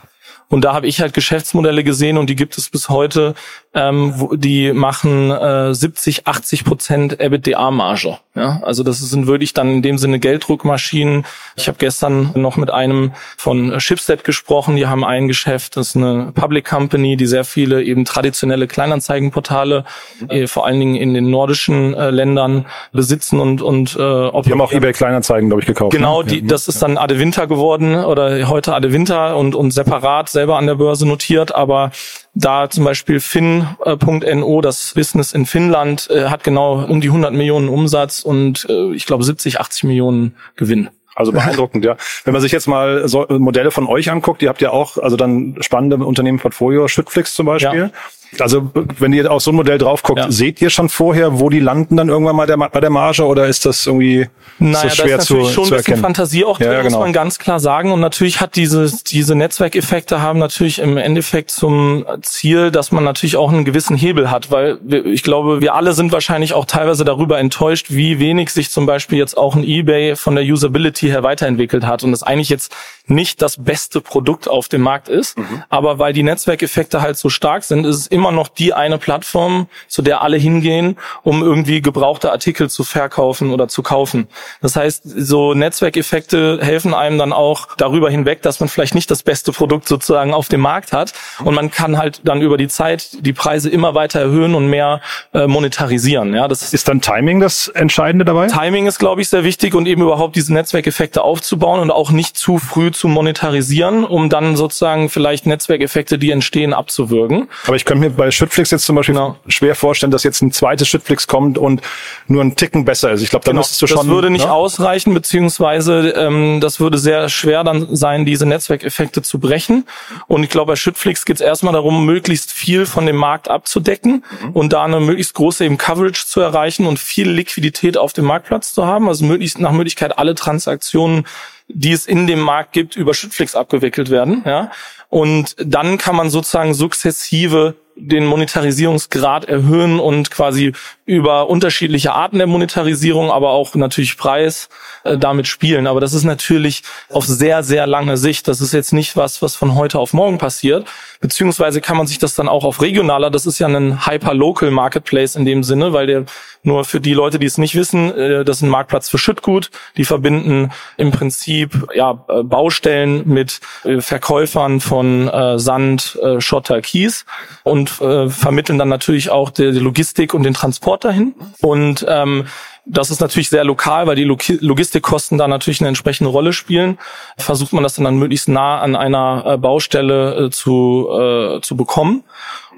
Und 0.53 0.65
da 0.65 0.75
habe 0.75 0.85
ich 0.85 1.01
halt 1.01 1.15
Geschäftsmodelle 1.15 1.83
gesehen 1.83 2.15
und 2.15 2.29
die 2.29 2.35
gibt 2.35 2.59
es 2.59 2.69
bis 2.69 2.87
heute, 2.87 3.33
ähm, 3.73 4.13
wo, 4.15 4.35
die 4.35 4.71
machen 4.71 5.31
äh, 5.31 5.73
70, 5.73 6.27
80 6.27 6.63
Prozent 6.63 7.19
EBITDA-Marge. 7.19 8.17
Ja? 8.35 8.61
Also 8.63 8.83
das 8.83 8.99
sind 8.99 9.27
wirklich 9.27 9.53
dann 9.53 9.69
in 9.69 9.81
dem 9.81 9.97
Sinne 9.97 10.19
Gelddruckmaschinen. 10.19 11.25
Ich 11.55 11.67
habe 11.67 11.77
gestern 11.79 12.31
noch 12.35 12.55
mit 12.57 12.71
einem 12.71 13.13
von 13.37 13.79
Shipstead 13.79 14.23
gesprochen, 14.23 14.75
die 14.75 14.87
haben 14.87 15.03
ein 15.03 15.27
Geschäft, 15.27 15.77
das 15.77 15.89
ist 15.89 15.95
eine 15.95 16.31
Public 16.33 16.65
Company, 16.65 17.17
die 17.17 17.25
sehr 17.25 17.43
viele 17.45 17.83
eben 17.83 18.05
traditionelle 18.05 18.67
Kleinanzeigenportale, 18.67 19.85
äh, 20.29 20.47
vor 20.47 20.65
allen 20.65 20.79
Dingen 20.79 20.95
in 20.95 21.13
den 21.13 21.29
nordischen 21.29 21.93
äh, 21.93 22.09
Ländern 22.11 22.65
besitzen 22.91 23.39
und 23.39 23.61
und 23.61 23.95
äh, 23.95 24.01
ob 24.01 24.45
die 24.45 24.51
haben 24.51 24.61
auch 24.61 24.71
eBay 24.71 24.93
Kleinanzeigen, 24.93 25.49
glaube 25.49 25.61
ich, 25.61 25.67
gekauft. 25.67 25.93
Genau, 25.93 26.21
ne? 26.21 26.27
die, 26.27 26.45
das 26.45 26.67
ist 26.67 26.81
dann 26.81 26.97
Ade 26.97 27.19
Winter 27.19 27.47
geworden 27.47 27.95
oder 27.95 28.47
heute 28.47 28.73
Ade 28.73 28.93
Winter 28.93 29.37
und 29.37 29.55
und 29.55 29.71
separat 29.71 30.29
selber 30.29 30.57
an 30.57 30.67
der 30.67 30.75
Börse 30.75 31.07
notiert, 31.07 31.53
aber 31.53 31.91
da 32.35 32.69
zum 32.69 32.83
Beispiel 32.83 33.19
Fin.no, 33.19 34.61
das 34.61 34.93
Business 34.95 35.33
in 35.33 35.45
Finnland, 35.45 36.09
äh, 36.09 36.25
hat 36.25 36.43
genau 36.43 36.83
um 36.83 37.01
die 37.01 37.07
100 37.07 37.33
Millionen 37.33 37.69
Umsatz 37.69 38.21
und 38.21 38.65
äh, 38.69 38.93
ich 38.93 39.05
glaube 39.05 39.23
70, 39.23 39.59
80 39.59 39.83
Millionen 39.83 40.35
Gewinn. 40.55 40.89
Also 41.15 41.31
beeindruckend, 41.31 41.85
ja. 41.85 41.95
Wenn 42.23 42.33
man 42.33 42.41
sich 42.41 42.51
jetzt 42.51 42.67
mal 42.67 43.07
so 43.07 43.27
Modelle 43.29 43.69
von 43.69 43.85
euch 43.85 44.09
anguckt, 44.09 44.41
ihr 44.41 44.49
habt 44.49 44.61
ja 44.61 44.71
auch 44.71 44.97
also 44.97 45.15
dann 45.15 45.57
spannende 45.61 45.97
Unternehmen 45.97 46.39
Portfolio, 46.39 46.87
Schüttflix 46.87 47.35
zum 47.35 47.45
Beispiel. 47.45 47.79
Ja. 47.79 47.91
Also 48.39 48.71
wenn 48.99 49.13
ihr 49.13 49.31
auf 49.31 49.41
so 49.41 49.51
ein 49.51 49.55
Modell 49.55 49.77
drauf 49.77 50.03
guckt, 50.03 50.19
ja. 50.19 50.31
seht 50.31 50.61
ihr 50.61 50.69
schon 50.69 50.89
vorher, 50.89 51.39
wo 51.39 51.49
die 51.49 51.59
landen 51.59 51.97
dann 51.97 52.09
irgendwann 52.09 52.35
mal 52.35 52.47
der, 52.47 52.57
bei 52.57 52.79
der 52.79 52.89
Marge 52.89 53.25
oder 53.25 53.47
ist 53.47 53.65
das 53.65 53.85
irgendwie 53.85 54.27
naja, 54.59 54.75
ist 54.75 54.83
das 54.85 54.95
schwer 54.95 55.17
das 55.17 55.25
ist 55.25 55.29
natürlich 55.31 55.47
zu, 55.49 55.53
schon 55.53 55.65
zu 55.65 55.73
ein 55.73 55.77
bisschen 55.77 55.97
Fantasie 55.97 56.45
auch 56.45 56.57
drin, 56.57 56.67
ja, 56.67 56.81
genau. 56.81 56.97
muss 56.97 56.99
man 56.99 57.13
ganz 57.13 57.39
klar 57.39 57.59
sagen. 57.59 57.91
Und 57.91 57.99
natürlich 57.99 58.41
hat 58.41 58.55
diese, 58.55 58.91
diese 59.07 59.35
Netzwerkeffekte 59.35 60.21
haben 60.21 60.39
natürlich 60.39 60.79
im 60.79 60.97
Endeffekt 60.97 61.51
zum 61.51 62.05
Ziel, 62.21 62.71
dass 62.71 62.91
man 62.91 63.03
natürlich 63.03 63.35
auch 63.35 63.51
einen 63.51 63.65
gewissen 63.65 63.97
Hebel 63.97 64.31
hat, 64.31 64.51
weil 64.51 64.77
wir, 64.81 65.05
ich 65.05 65.23
glaube, 65.23 65.61
wir 65.61 65.73
alle 65.75 65.93
sind 65.93 66.11
wahrscheinlich 66.11 66.53
auch 66.53 66.65
teilweise 66.65 67.03
darüber 67.05 67.39
enttäuscht, 67.39 67.87
wie 67.89 68.19
wenig 68.19 68.49
sich 68.49 68.69
zum 68.69 68.85
Beispiel 68.85 69.17
jetzt 69.17 69.37
auch 69.37 69.55
ein 69.55 69.63
eBay 69.63 70.15
von 70.15 70.35
der 70.35 70.43
Usability 70.43 71.07
her 71.07 71.23
weiterentwickelt 71.23 71.85
hat 71.85 72.03
und 72.03 72.11
das 72.11 72.23
eigentlich 72.23 72.49
jetzt 72.49 72.73
nicht 73.07 73.41
das 73.41 73.61
beste 73.61 73.99
Produkt 74.01 74.47
auf 74.47 74.69
dem 74.69 74.81
Markt 74.81 75.09
ist. 75.09 75.37
Mhm. 75.37 75.63
Aber 75.69 75.99
weil 75.99 76.13
die 76.13 76.23
Netzwerkeffekte 76.23 77.01
halt 77.01 77.17
so 77.17 77.29
stark 77.29 77.63
sind, 77.63 77.85
ist 77.85 77.97
es 77.97 78.07
immer 78.07 78.22
noch 78.31 78.47
die 78.47 78.73
eine 78.73 78.97
Plattform, 78.97 79.67
zu 79.87 80.01
der 80.01 80.21
alle 80.21 80.37
hingehen, 80.37 80.97
um 81.23 81.41
irgendwie 81.41 81.81
gebrauchte 81.81 82.31
Artikel 82.31 82.69
zu 82.69 82.83
verkaufen 82.83 83.51
oder 83.51 83.67
zu 83.67 83.83
kaufen. 83.83 84.27
Das 84.61 84.75
heißt, 84.75 85.03
so 85.03 85.53
Netzwerkeffekte 85.53 86.59
helfen 86.61 86.93
einem 86.93 87.17
dann 87.17 87.33
auch 87.33 87.67
darüber 87.77 88.09
hinweg, 88.09 88.41
dass 88.41 88.59
man 88.59 88.69
vielleicht 88.69 88.95
nicht 88.95 89.09
das 89.11 89.23
beste 89.23 89.51
Produkt 89.51 89.87
sozusagen 89.87 90.33
auf 90.33 90.47
dem 90.47 90.61
Markt 90.61 90.93
hat. 90.93 91.13
Und 91.43 91.55
man 91.55 91.71
kann 91.71 91.97
halt 91.97 92.21
dann 92.23 92.41
über 92.41 92.57
die 92.57 92.67
Zeit 92.67 93.09
die 93.25 93.33
Preise 93.33 93.69
immer 93.69 93.95
weiter 93.95 94.19
erhöhen 94.19 94.55
und 94.55 94.67
mehr 94.67 95.01
äh, 95.33 95.47
monetarisieren. 95.47 96.33
Ja, 96.33 96.47
das 96.47 96.73
ist 96.73 96.87
dann 96.87 97.01
Timing 97.01 97.39
das 97.39 97.67
Entscheidende 97.67 98.25
dabei? 98.25 98.47
Timing 98.47 98.87
ist, 98.87 98.99
glaube 98.99 99.21
ich, 99.21 99.29
sehr 99.29 99.43
wichtig 99.43 99.75
und 99.75 99.87
eben 99.87 100.01
überhaupt 100.01 100.35
diese 100.35 100.53
Netzwerkeffekte 100.53 100.83
Netzwerkeffekte 100.93 101.23
aufzubauen 101.23 101.79
und 101.79 101.91
auch 101.91 102.11
nicht 102.11 102.37
zu 102.37 102.57
früh 102.57 102.91
zu 102.91 103.07
monetarisieren, 103.07 104.03
um 104.03 104.29
dann 104.29 104.55
sozusagen 104.55 105.09
vielleicht 105.09 105.45
Netzwerkeffekte, 105.45 106.17
die 106.17 106.31
entstehen, 106.31 106.73
abzuwürgen. 106.73 107.49
Aber 107.67 107.75
ich 107.75 107.85
könnte 107.85 108.01
mir 108.01 108.12
bei 108.15 108.31
Schüttflix 108.31 108.71
jetzt 108.71 108.85
zum 108.85 108.95
Beispiel 108.95 109.15
genau. 109.15 109.37
schwer 109.47 109.75
vorstellen, 109.75 110.11
dass 110.11 110.23
jetzt 110.23 110.41
ein 110.41 110.51
zweites 110.51 110.87
Schüttflix 110.87 111.27
kommt 111.27 111.57
und 111.57 111.81
nur 112.27 112.43
ein 112.43 112.55
Ticken 112.55 112.85
besser 112.85 113.11
ist. 113.11 113.21
Ich 113.21 113.29
glaube, 113.29 113.45
da 113.45 113.51
genau. 113.51 113.59
müsstest 113.59 113.81
du 113.81 113.87
schon. 113.87 113.97
Das 113.97 114.07
würde 114.07 114.29
nicht? 114.29 114.45
Ne? 114.45 114.51
ausreichen, 114.51 115.13
beziehungsweise 115.13 116.09
ähm, 116.09 116.59
das 116.61 116.79
würde 116.79 116.97
sehr 116.97 117.29
schwer 117.29 117.63
dann 117.63 117.95
sein, 117.95 118.25
diese 118.25 118.45
Netzwerkeffekte 118.45 119.21
zu 119.21 119.39
brechen. 119.39 119.85
Und 120.27 120.43
ich 120.43 120.49
glaube, 120.49 120.73
bei 120.73 120.75
Schüttflix 120.75 121.25
geht 121.25 121.37
es 121.37 121.41
erstmal 121.41 121.73
darum, 121.73 122.05
möglichst 122.05 122.51
viel 122.51 122.85
von 122.85 123.05
dem 123.05 123.15
Markt 123.15 123.49
abzudecken 123.49 124.23
mhm. 124.41 124.51
und 124.51 124.73
da 124.73 124.83
eine 124.83 124.99
möglichst 124.99 125.33
große 125.33 125.65
eben 125.65 125.77
Coverage 125.77 126.25
zu 126.25 126.41
erreichen 126.41 126.85
und 126.85 126.99
viel 126.99 127.29
Liquidität 127.29 127.97
auf 127.97 128.13
dem 128.13 128.25
Marktplatz 128.25 128.73
zu 128.73 128.85
haben. 128.85 129.07
Also 129.07 129.25
möglichst 129.25 129.59
nach 129.59 129.71
Möglichkeit 129.71 130.17
alle 130.17 130.35
Transaktionen, 130.35 131.25
die 131.67 131.91
es 131.91 132.05
in 132.05 132.27
dem 132.27 132.39
Markt 132.39 132.73
gibt, 132.73 132.95
über 132.95 133.13
Schüttflix 133.13 133.55
abgewickelt 133.55 134.09
werden. 134.09 134.43
Ja? 134.45 134.71
Und 135.09 135.55
dann 135.59 135.97
kann 135.97 136.15
man 136.15 136.29
sozusagen 136.29 136.73
sukzessive 136.73 137.75
den 137.95 138.25
Monetarisierungsgrad 138.25 139.45
erhöhen 139.45 139.99
und 139.99 140.31
quasi 140.31 140.73
über 141.05 141.49
unterschiedliche 141.49 142.13
Arten 142.13 142.37
der 142.37 142.47
Monetarisierung, 142.47 143.29
aber 143.29 143.51
auch 143.51 143.75
natürlich 143.75 144.17
Preis 144.17 144.69
äh, 145.03 145.17
damit 145.17 145.47
spielen. 145.47 145.85
Aber 145.85 145.99
das 145.99 146.13
ist 146.13 146.23
natürlich 146.23 146.83
auf 147.09 147.25
sehr, 147.25 147.61
sehr 147.61 147.85
lange 147.85 148.17
Sicht. 148.17 148.47
Das 148.47 148.61
ist 148.61 148.73
jetzt 148.73 148.93
nicht 148.93 149.15
was, 149.15 149.41
was 149.41 149.55
von 149.55 149.75
heute 149.75 149.99
auf 149.99 150.13
morgen 150.13 150.37
passiert. 150.37 150.87
Beziehungsweise 151.19 151.81
kann 151.81 151.97
man 151.97 152.07
sich 152.07 152.17
das 152.19 152.35
dann 152.35 152.49
auch 152.49 152.63
auf 152.63 152.81
regionaler, 152.81 153.29
das 153.29 153.45
ist 153.45 153.59
ja 153.59 153.67
ein 153.67 154.05
Hyper-Local 154.05 154.71
Marketplace 154.71 155.35
in 155.35 155.45
dem 155.45 155.63
Sinne, 155.63 155.93
weil 155.93 156.07
der 156.07 156.25
nur 156.63 156.85
für 156.85 157.01
die 157.01 157.13
Leute, 157.13 157.39
die 157.39 157.45
es 157.45 157.57
nicht 157.57 157.75
wissen, 157.75 158.17
äh, 158.17 158.45
das 158.45 158.57
ist 158.57 158.63
ein 158.63 158.69
Marktplatz 158.69 159.09
für 159.09 159.17
Schüttgut. 159.17 159.69
Die 159.97 160.05
verbinden 160.05 160.71
im 160.97 161.11
Prinzip 161.11 161.52
ja, 161.93 162.25
äh, 162.27 162.43
Baustellen 162.43 163.27
mit 163.27 163.59
äh, 163.83 164.01
Verkäufern 164.01 164.79
von 164.79 165.27
äh, 165.27 165.59
Sand, 165.59 166.19
Schotter, 166.39 166.81
Kies 166.81 167.25
und 167.63 167.89
vermitteln 167.89 168.77
dann 168.77 168.89
natürlich 168.89 169.29
auch 169.29 169.49
die, 169.49 169.71
die 169.71 169.79
Logistik 169.79 170.33
und 170.33 170.43
den 170.43 170.53
Transport 170.53 171.05
dahin. 171.05 171.33
Und 171.61 172.05
ähm, 172.07 172.45
das 172.85 173.11
ist 173.11 173.21
natürlich 173.21 173.49
sehr 173.49 173.63
lokal, 173.63 174.07
weil 174.07 174.15
die 174.15 174.25
Logistikkosten 174.25 175.37
da 175.37 175.47
natürlich 175.47 175.79
eine 175.79 175.87
entsprechende 175.87 176.29
Rolle 176.29 176.51
spielen. 176.51 176.97
Versucht 177.37 177.71
man 177.71 177.81
das 177.81 177.95
dann, 177.95 178.03
dann 178.03 178.17
möglichst 178.17 178.49
nah 178.49 178.79
an 178.81 178.97
einer 178.97 179.43
äh, 179.45 179.57
Baustelle 179.57 180.45
äh, 180.45 180.49
zu, 180.49 181.07
äh, 181.09 181.61
zu 181.61 181.77
bekommen. 181.77 182.23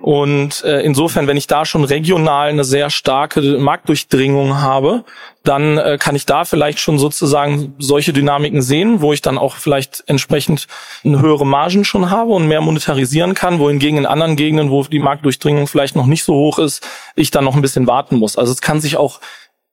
Und 0.02 0.64
äh, 0.64 0.82
insofern, 0.82 1.26
wenn 1.26 1.38
ich 1.38 1.48
da 1.48 1.66
schon 1.66 1.84
regional 1.84 2.50
eine 2.50 2.64
sehr 2.64 2.92
starke 2.92 3.42
Marktdurchdringung 3.58 4.62
habe, 4.62 5.04
dann 5.44 5.78
äh, 5.78 5.98
kann 6.00 6.16
ich 6.16 6.28
da 6.28 6.46
vielleicht 6.46 6.80
schon 6.80 7.00
sozusagen 7.00 7.74
solche 7.80 8.14
Dynamiken 8.14 8.62
sehen, 8.62 9.02
wo 9.02 9.14
ich 9.14 9.22
dann 9.22 9.40
auch 9.40 9.56
vielleicht 9.56 10.04
entsprechend 10.06 10.68
eine 11.04 11.22
höhere 11.22 11.46
Margen 11.46 11.86
schon 11.86 12.12
habe 12.12 12.34
und 12.34 12.48
mehr 12.48 12.62
monetarisieren 12.62 13.34
kann, 13.34 13.58
wohingegen 13.58 13.98
in 13.98 14.06
anderen 14.06 14.36
Gegenden, 14.36 14.70
wo 14.70 14.84
die 14.84 15.00
Marktdurchdringung 15.00 15.68
vielleicht 15.68 15.96
noch 15.96 16.06
nicht 16.06 16.24
so 16.24 16.36
hoch 16.36 16.60
ist, 16.60 16.88
ich 17.16 17.32
dann 17.32 17.46
noch 17.46 17.56
ein 17.56 17.62
bisschen 17.62 17.88
warten 17.88 18.18
muss. 18.18 18.38
Also 18.38 18.52
es 18.52 18.62
kann 18.62 18.82
sich 18.82 18.98
auch 18.98 19.20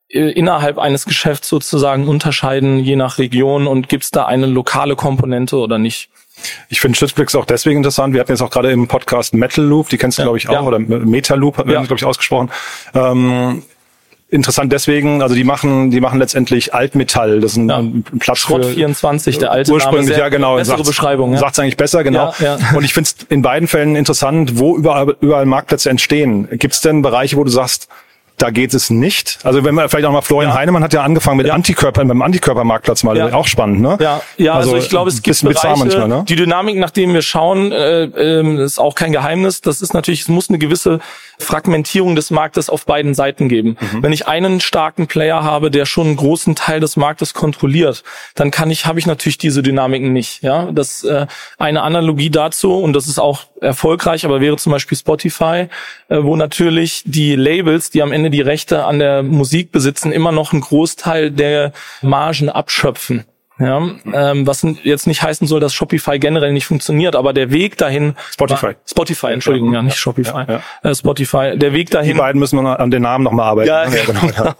innerhalb 0.07 0.77
eines 0.77 1.05
Geschäfts 1.05 1.49
sozusagen 1.49 2.07
unterscheiden, 2.07 2.79
je 2.79 2.95
nach 2.95 3.17
Region 3.17 3.67
und 3.67 3.89
gibt 3.89 4.03
es 4.03 4.11
da 4.11 4.25
eine 4.25 4.45
lokale 4.45 4.95
Komponente 4.95 5.57
oder 5.57 5.79
nicht. 5.79 6.09
Ich 6.69 6.81
finde 6.81 6.97
Schützblix 6.97 7.35
auch 7.35 7.45
deswegen 7.45 7.77
interessant. 7.77 8.13
Wir 8.13 8.21
hatten 8.21 8.31
jetzt 8.31 8.41
auch 8.41 8.49
gerade 8.49 8.71
im 8.71 8.87
Podcast 8.87 9.33
Metal 9.33 9.63
Loop, 9.63 9.89
die 9.89 9.97
kennst 9.97 10.17
du, 10.17 10.21
ja, 10.21 10.25
glaube 10.25 10.37
ich, 10.37 10.49
auch, 10.49 10.53
ja. 10.53 10.61
oder 10.61 10.79
Meta 10.79 11.35
Loop, 11.35 11.57
ja. 11.57 11.63
glaube 11.81 11.95
ich, 11.95 12.05
ausgesprochen. 12.05 12.51
Ähm, 12.93 13.63
interessant 14.29 14.73
deswegen, 14.73 15.21
also 15.21 15.35
die 15.35 15.43
machen, 15.43 15.91
die 15.91 16.01
machen 16.01 16.19
letztendlich 16.19 16.73
Altmetall. 16.73 17.39
Das 17.39 17.51
ist 17.51 17.57
ein, 17.57 17.69
ja. 17.69 17.77
ein 17.77 18.03
Platz 18.19 18.39
Schrott 18.39 18.65
24, 18.65 19.37
der 19.37 19.51
alte 19.51 19.71
ursprünglich, 19.71 20.09
Name, 20.09 20.19
ja 20.19 20.29
genau. 20.29 20.55
Bessere 20.55 20.77
sagt's, 20.77 20.89
Beschreibung. 20.89 21.33
Ja. 21.33 21.39
Sagt's 21.39 21.59
eigentlich 21.59 21.77
besser, 21.77 22.03
genau. 22.03 22.33
Ja, 22.39 22.57
ja. 22.57 22.75
Und 22.75 22.83
ich 22.83 22.93
finde 22.93 23.09
es 23.09 23.27
in 23.29 23.43
beiden 23.43 23.67
Fällen 23.67 23.95
interessant, 23.95 24.57
wo 24.57 24.75
überall, 24.75 25.15
überall 25.21 25.45
Marktplätze 25.45 25.89
entstehen. 25.89 26.49
Gibt 26.57 26.73
es 26.73 26.81
denn 26.81 27.03
Bereiche, 27.03 27.37
wo 27.37 27.43
du 27.43 27.51
sagst, 27.51 27.87
da 28.37 28.49
geht 28.49 28.73
es 28.73 28.89
nicht. 28.89 29.39
Also 29.43 29.63
wenn 29.63 29.75
man 29.75 29.87
vielleicht 29.89 30.05
auch 30.05 30.11
mal 30.11 30.21
Florian 30.21 30.51
ja. 30.51 30.57
Heinemann 30.57 30.83
hat 30.83 30.93
ja 30.93 31.03
angefangen 31.03 31.37
mit 31.37 31.47
ja. 31.47 31.53
Antikörpern 31.53 32.07
beim 32.07 32.21
Antikörpermarktplatz 32.21 33.03
mal, 33.03 33.15
ja. 33.17 33.33
auch 33.33 33.47
spannend, 33.47 33.81
ne? 33.81 33.97
Ja, 33.99 34.21
ja 34.37 34.53
also, 34.53 34.71
also 34.71 34.83
ich 34.83 34.89
glaube, 34.89 35.09
es 35.09 35.21
gibt 35.21 35.41
Bereiche, 35.41 35.77
manchmal, 35.77 36.07
ne? 36.07 36.25
die 36.27 36.35
Dynamik, 36.35 36.77
nach 36.77 36.89
denen 36.89 37.13
wir 37.13 37.21
schauen, 37.21 37.71
äh, 37.71 38.03
äh, 38.03 38.63
ist 38.63 38.79
auch 38.79 38.95
kein 38.95 39.11
Geheimnis. 39.11 39.61
Das 39.61 39.81
ist 39.81 39.93
natürlich, 39.93 40.21
es 40.21 40.27
muss 40.27 40.49
eine 40.49 40.57
gewisse 40.57 40.99
Fragmentierung 41.39 42.15
des 42.15 42.31
Marktes 42.31 42.69
auf 42.69 42.85
beiden 42.85 43.13
Seiten 43.13 43.49
geben. 43.49 43.77
Mhm. 43.79 44.03
Wenn 44.03 44.13
ich 44.13 44.27
einen 44.27 44.59
starken 44.61 45.07
Player 45.07 45.43
habe, 45.43 45.71
der 45.71 45.85
schon 45.85 46.07
einen 46.07 46.15
großen 46.15 46.55
Teil 46.55 46.79
des 46.79 46.95
Marktes 46.95 47.33
kontrolliert, 47.33 48.03
dann 48.35 48.51
kann 48.51 48.71
ich, 48.71 48.85
habe 48.85 48.99
ich 48.99 49.05
natürlich 49.05 49.37
diese 49.37 49.63
Dynamiken 49.63 50.13
nicht. 50.13 50.43
Ja, 50.43 50.71
das 50.71 51.03
äh, 51.03 51.27
eine 51.57 51.81
Analogie 51.81 52.29
dazu 52.29 52.73
und 52.73 52.93
das 52.93 53.07
ist 53.07 53.19
auch 53.19 53.45
erfolgreich, 53.61 54.25
aber 54.25 54.41
wäre 54.41 54.57
zum 54.57 54.71
Beispiel 54.71 54.97
Spotify, 54.97 55.67
äh, 56.09 56.23
wo 56.23 56.35
natürlich 56.35 57.03
die 57.05 57.35
Labels, 57.35 57.89
die 57.89 58.01
am 58.01 58.11
Ende 58.11 58.22
die 58.29 58.41
Rechte 58.41 58.85
an 58.85 58.99
der 58.99 59.23
Musik 59.23 59.71
besitzen, 59.71 60.11
immer 60.11 60.31
noch 60.31 60.53
einen 60.53 60.61
Großteil 60.61 61.31
der 61.31 61.73
Margen 62.01 62.49
abschöpfen. 62.49 63.25
Ja, 63.59 63.87
ähm, 64.11 64.47
was 64.47 64.65
jetzt 64.83 65.05
nicht 65.05 65.21
heißen 65.21 65.45
soll, 65.47 65.59
dass 65.59 65.75
Shopify 65.75 66.17
generell 66.17 66.53
nicht 66.53 66.65
funktioniert, 66.65 67.15
aber 67.15 67.33
der 67.33 67.51
Weg 67.51 67.77
dahin. 67.77 68.15
Spotify. 68.31 68.67
War, 68.67 68.75
Spotify, 68.89 69.27
Entschuldigung, 69.27 69.73
ja, 69.73 69.83
nicht 69.83 69.97
Shopify. 69.97 70.45
Ja, 70.47 70.61
ja. 70.83 70.89
Äh, 70.89 70.95
Spotify. 70.95 71.51
Der 71.55 71.71
Weg 71.71 71.91
dahin. 71.91 72.13
Die 72.13 72.19
beiden 72.19 72.39
müssen 72.39 72.59
wir 72.59 72.79
an 72.79 72.89
den 72.89 73.03
Namen 73.03 73.23
nochmal 73.23 73.49
arbeiten. 73.49 73.69
Ja, 73.69 73.85
genau. 73.85 74.55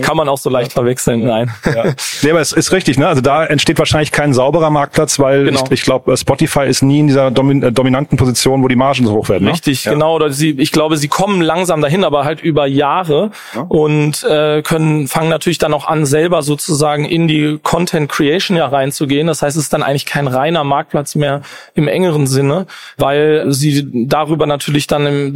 Kann 0.00 0.16
man 0.16 0.30
auch 0.30 0.38
so 0.38 0.48
leicht 0.48 0.72
verwechseln, 0.72 1.24
nein. 1.24 1.50
Ja. 1.66 1.92
Nee, 2.22 2.30
aber 2.30 2.40
es 2.40 2.52
ist 2.52 2.72
richtig, 2.72 2.98
ne? 2.98 3.06
Also 3.06 3.20
da 3.20 3.44
entsteht 3.44 3.78
wahrscheinlich 3.78 4.12
kein 4.12 4.32
sauberer 4.32 4.70
Marktplatz, 4.70 5.18
weil 5.18 5.44
genau. 5.44 5.62
ich, 5.64 5.70
ich 5.70 5.82
glaube, 5.82 6.16
Spotify 6.16 6.66
ist 6.66 6.82
nie 6.82 7.00
in 7.00 7.08
dieser 7.08 7.30
domin 7.30 7.62
äh, 7.62 7.72
dominanten 7.72 8.16
Position, 8.16 8.62
wo 8.62 8.68
die 8.68 8.76
Margen 8.76 9.06
so 9.06 9.12
hoch 9.12 9.28
werden. 9.28 9.44
Ne? 9.44 9.52
Richtig, 9.52 9.84
genau. 9.84 10.14
Oder 10.14 10.30
sie, 10.30 10.52
ich 10.52 10.72
glaube, 10.72 10.96
sie 10.96 11.08
kommen 11.08 11.42
langsam 11.42 11.82
dahin, 11.82 12.04
aber 12.04 12.24
halt 12.24 12.40
über 12.40 12.66
Jahre 12.66 13.30
und 13.68 14.24
äh, 14.24 14.62
können 14.62 15.06
fangen 15.06 15.28
natürlich 15.28 15.58
dann 15.58 15.74
auch 15.74 15.86
an, 15.86 16.06
selber 16.06 16.42
sozusagen 16.42 17.04
in 17.04 17.28
die 17.28 17.41
Content 17.62 18.10
Creation 18.10 18.56
ja 18.56 18.66
reinzugehen. 18.66 19.26
Das 19.26 19.42
heißt, 19.42 19.56
es 19.56 19.64
ist 19.64 19.72
dann 19.72 19.82
eigentlich 19.82 20.06
kein 20.06 20.26
reiner 20.26 20.64
Marktplatz 20.64 21.14
mehr 21.14 21.42
im 21.74 21.88
engeren 21.88 22.26
Sinne, 22.26 22.66
weil 22.96 23.52
sie 23.52 24.06
darüber 24.06 24.46
natürlich 24.46 24.86
dann 24.86 25.06
im, 25.06 25.34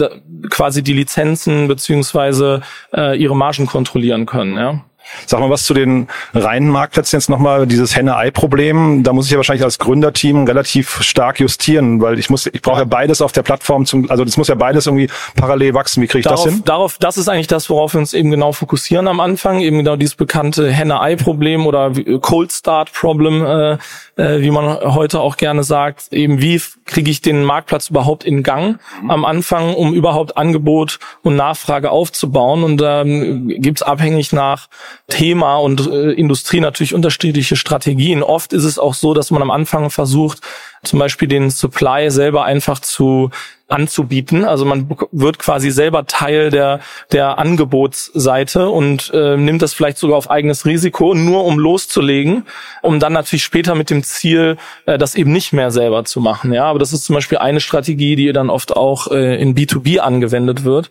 quasi 0.51 0.83
die 0.83 0.93
Lizenzen 0.93 1.69
beziehungsweise 1.69 2.63
äh, 2.95 3.17
ihre 3.17 3.37
Margen 3.37 3.67
kontrollieren 3.67 4.27
können. 4.27 4.57
Ja. 4.57 4.85
Sag 5.27 5.41
mal 5.41 5.51
was 5.51 5.65
zu 5.65 5.75
den 5.75 6.09
reinen 6.35 6.69
Marktplätzen 6.69 7.19
jetzt 7.19 7.29
nochmal, 7.29 7.67
dieses 7.67 7.97
Henne-Ei-Problem. 7.97 9.03
Da 9.03 9.13
muss 9.13 9.27
ich 9.27 9.33
ja 9.33 9.37
wahrscheinlich 9.37 9.65
als 9.65 9.79
Gründerteam 9.79 10.45
relativ 10.45 11.03
stark 11.03 11.41
justieren, 11.41 12.01
weil 12.01 12.19
ich 12.19 12.31
muss, 12.31 12.47
ich 12.47 12.63
brauche 12.63 12.81
ja 12.81 12.85
beides 12.85 13.23
auf 13.23 13.33
der 13.33 13.43
Plattform 13.43 13.87
zum, 13.87 14.11
also 14.11 14.25
das 14.25 14.37
muss 14.37 14.49
ja 14.49 14.55
beides 14.55 14.87
irgendwie 14.87 15.09
parallel 15.37 15.75
wachsen. 15.75 16.03
Wie 16.03 16.07
kriege 16.07 16.21
ich 16.21 16.25
darauf, 16.25 16.45
das 16.45 16.53
hin? 16.53 16.63
Darauf, 16.65 16.99
das 16.99 17.17
ist 17.17 17.29
eigentlich 17.29 17.47
das, 17.47 17.71
worauf 17.71 17.95
wir 17.95 18.01
uns 18.01 18.15
eben 18.15 18.31
genau 18.31 18.53
fokussieren 18.53 19.09
am 19.09 19.21
Anfang. 19.21 19.61
Eben 19.61 19.79
genau 19.79 19.97
dieses 19.97 20.15
bekannte 20.15 20.71
Henne-Ei-Problem 20.71 21.67
oder 21.67 21.93
Cold 22.21 22.53
Start-Problem, 22.53 23.45
äh, 23.45 23.73
äh, 24.17 24.41
wie 24.41 24.51
man 24.51 24.67
heute 24.95 25.21
auch 25.21 25.37
gerne 25.37 25.63
sagt. 25.63 26.13
Eben 26.13 26.41
wie 26.41 26.61
kriege 26.85 27.11
ich 27.11 27.21
den 27.21 27.45
Marktplatz 27.45 27.91
überhaupt 27.91 28.25
in 28.25 28.43
Gang 28.43 28.79
am 29.09 29.25
Anfang, 29.25 29.75
um 29.75 29.93
überhaupt 29.93 30.37
Angebot 30.37 30.99
und 31.23 31.37
Nachfrage 31.37 31.91
aufzubauen. 31.91 32.65
Und 32.65 32.83
ähm, 32.85 33.49
gibt 33.49 33.79
es 33.79 33.83
abhängig 33.83 34.33
nach 34.33 34.69
Thema 35.09 35.57
und 35.57 35.87
äh, 35.87 36.13
Industrie 36.13 36.61
natürlich 36.61 36.95
unterschiedliche 36.95 37.57
Strategien. 37.57 38.23
Oft 38.23 38.53
ist 38.53 38.65
es 38.65 38.79
auch 38.79 38.95
so, 38.95 39.15
dass 39.15 39.31
man 39.31 39.43
am 39.43 39.51
Anfang 39.51 39.91
versucht, 39.91 40.41
zum 40.87 40.99
Beispiel 40.99 41.29
den 41.29 41.51
Supply 41.51 42.11
selber 42.11 42.45
einfach 42.45 42.79
zu 42.81 43.31
anzubieten. 43.69 44.45
Also 44.45 44.65
man 44.65 44.89
wird 45.11 45.39
quasi 45.39 45.71
selber 45.71 46.07
Teil 46.07 46.51
der, 46.51 46.81
der 47.11 47.39
Angebotsseite 47.39 48.69
und 48.69 49.11
äh, 49.13 49.37
nimmt 49.37 49.61
das 49.61 49.75
vielleicht 49.75 49.99
sogar 49.99 50.17
auf 50.17 50.31
eigenes 50.31 50.67
Risiko, 50.67 51.15
nur 51.15 51.45
um 51.45 51.59
loszulegen, 51.59 52.47
um 52.83 53.01
dann 53.01 53.13
natürlich 53.13 53.43
später 53.43 53.75
mit 53.75 53.91
dem 53.91 54.05
Ziel, 54.05 54.57
äh, 54.87 54.99
das 54.99 55.17
eben 55.17 55.33
nicht 55.33 55.53
mehr 55.53 55.73
selber 55.73 56.05
zu 56.05 56.21
machen. 56.21 56.53
Ja, 56.53 56.65
aber 56.67 56.79
das 56.79 56.93
ist 56.93 57.05
zum 57.05 57.15
Beispiel 57.15 57.39
eine 57.39 57.61
Strategie, 57.61 58.15
die 58.15 58.33
dann 58.33 58.51
oft 58.51 58.77
auch 58.77 59.11
äh, 59.11 59.41
in 59.41 59.57
B2B 59.57 59.99
angewendet 59.99 60.65
wird 60.65 60.91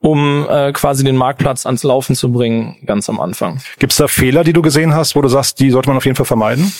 um 0.00 0.46
äh, 0.50 0.70
quasi 0.72 1.02
den 1.02 1.16
Marktplatz 1.16 1.64
ans 1.64 1.82
Laufen 1.82 2.14
zu 2.14 2.30
bringen, 2.30 2.76
ganz 2.84 3.08
am 3.08 3.20
Anfang. 3.20 3.62
Gibt 3.78 3.92
es 3.92 3.96
da 3.96 4.06
Fehler, 4.06 4.44
die 4.44 4.52
du 4.52 4.60
gesehen 4.60 4.94
hast, 4.94 5.16
wo 5.16 5.22
du 5.22 5.28
sagst, 5.28 5.60
die 5.60 5.70
sollte 5.70 5.88
man 5.88 5.96
auf 5.96 6.04
jeden 6.04 6.14
Fall 6.14 6.26
vermeiden? 6.26 6.70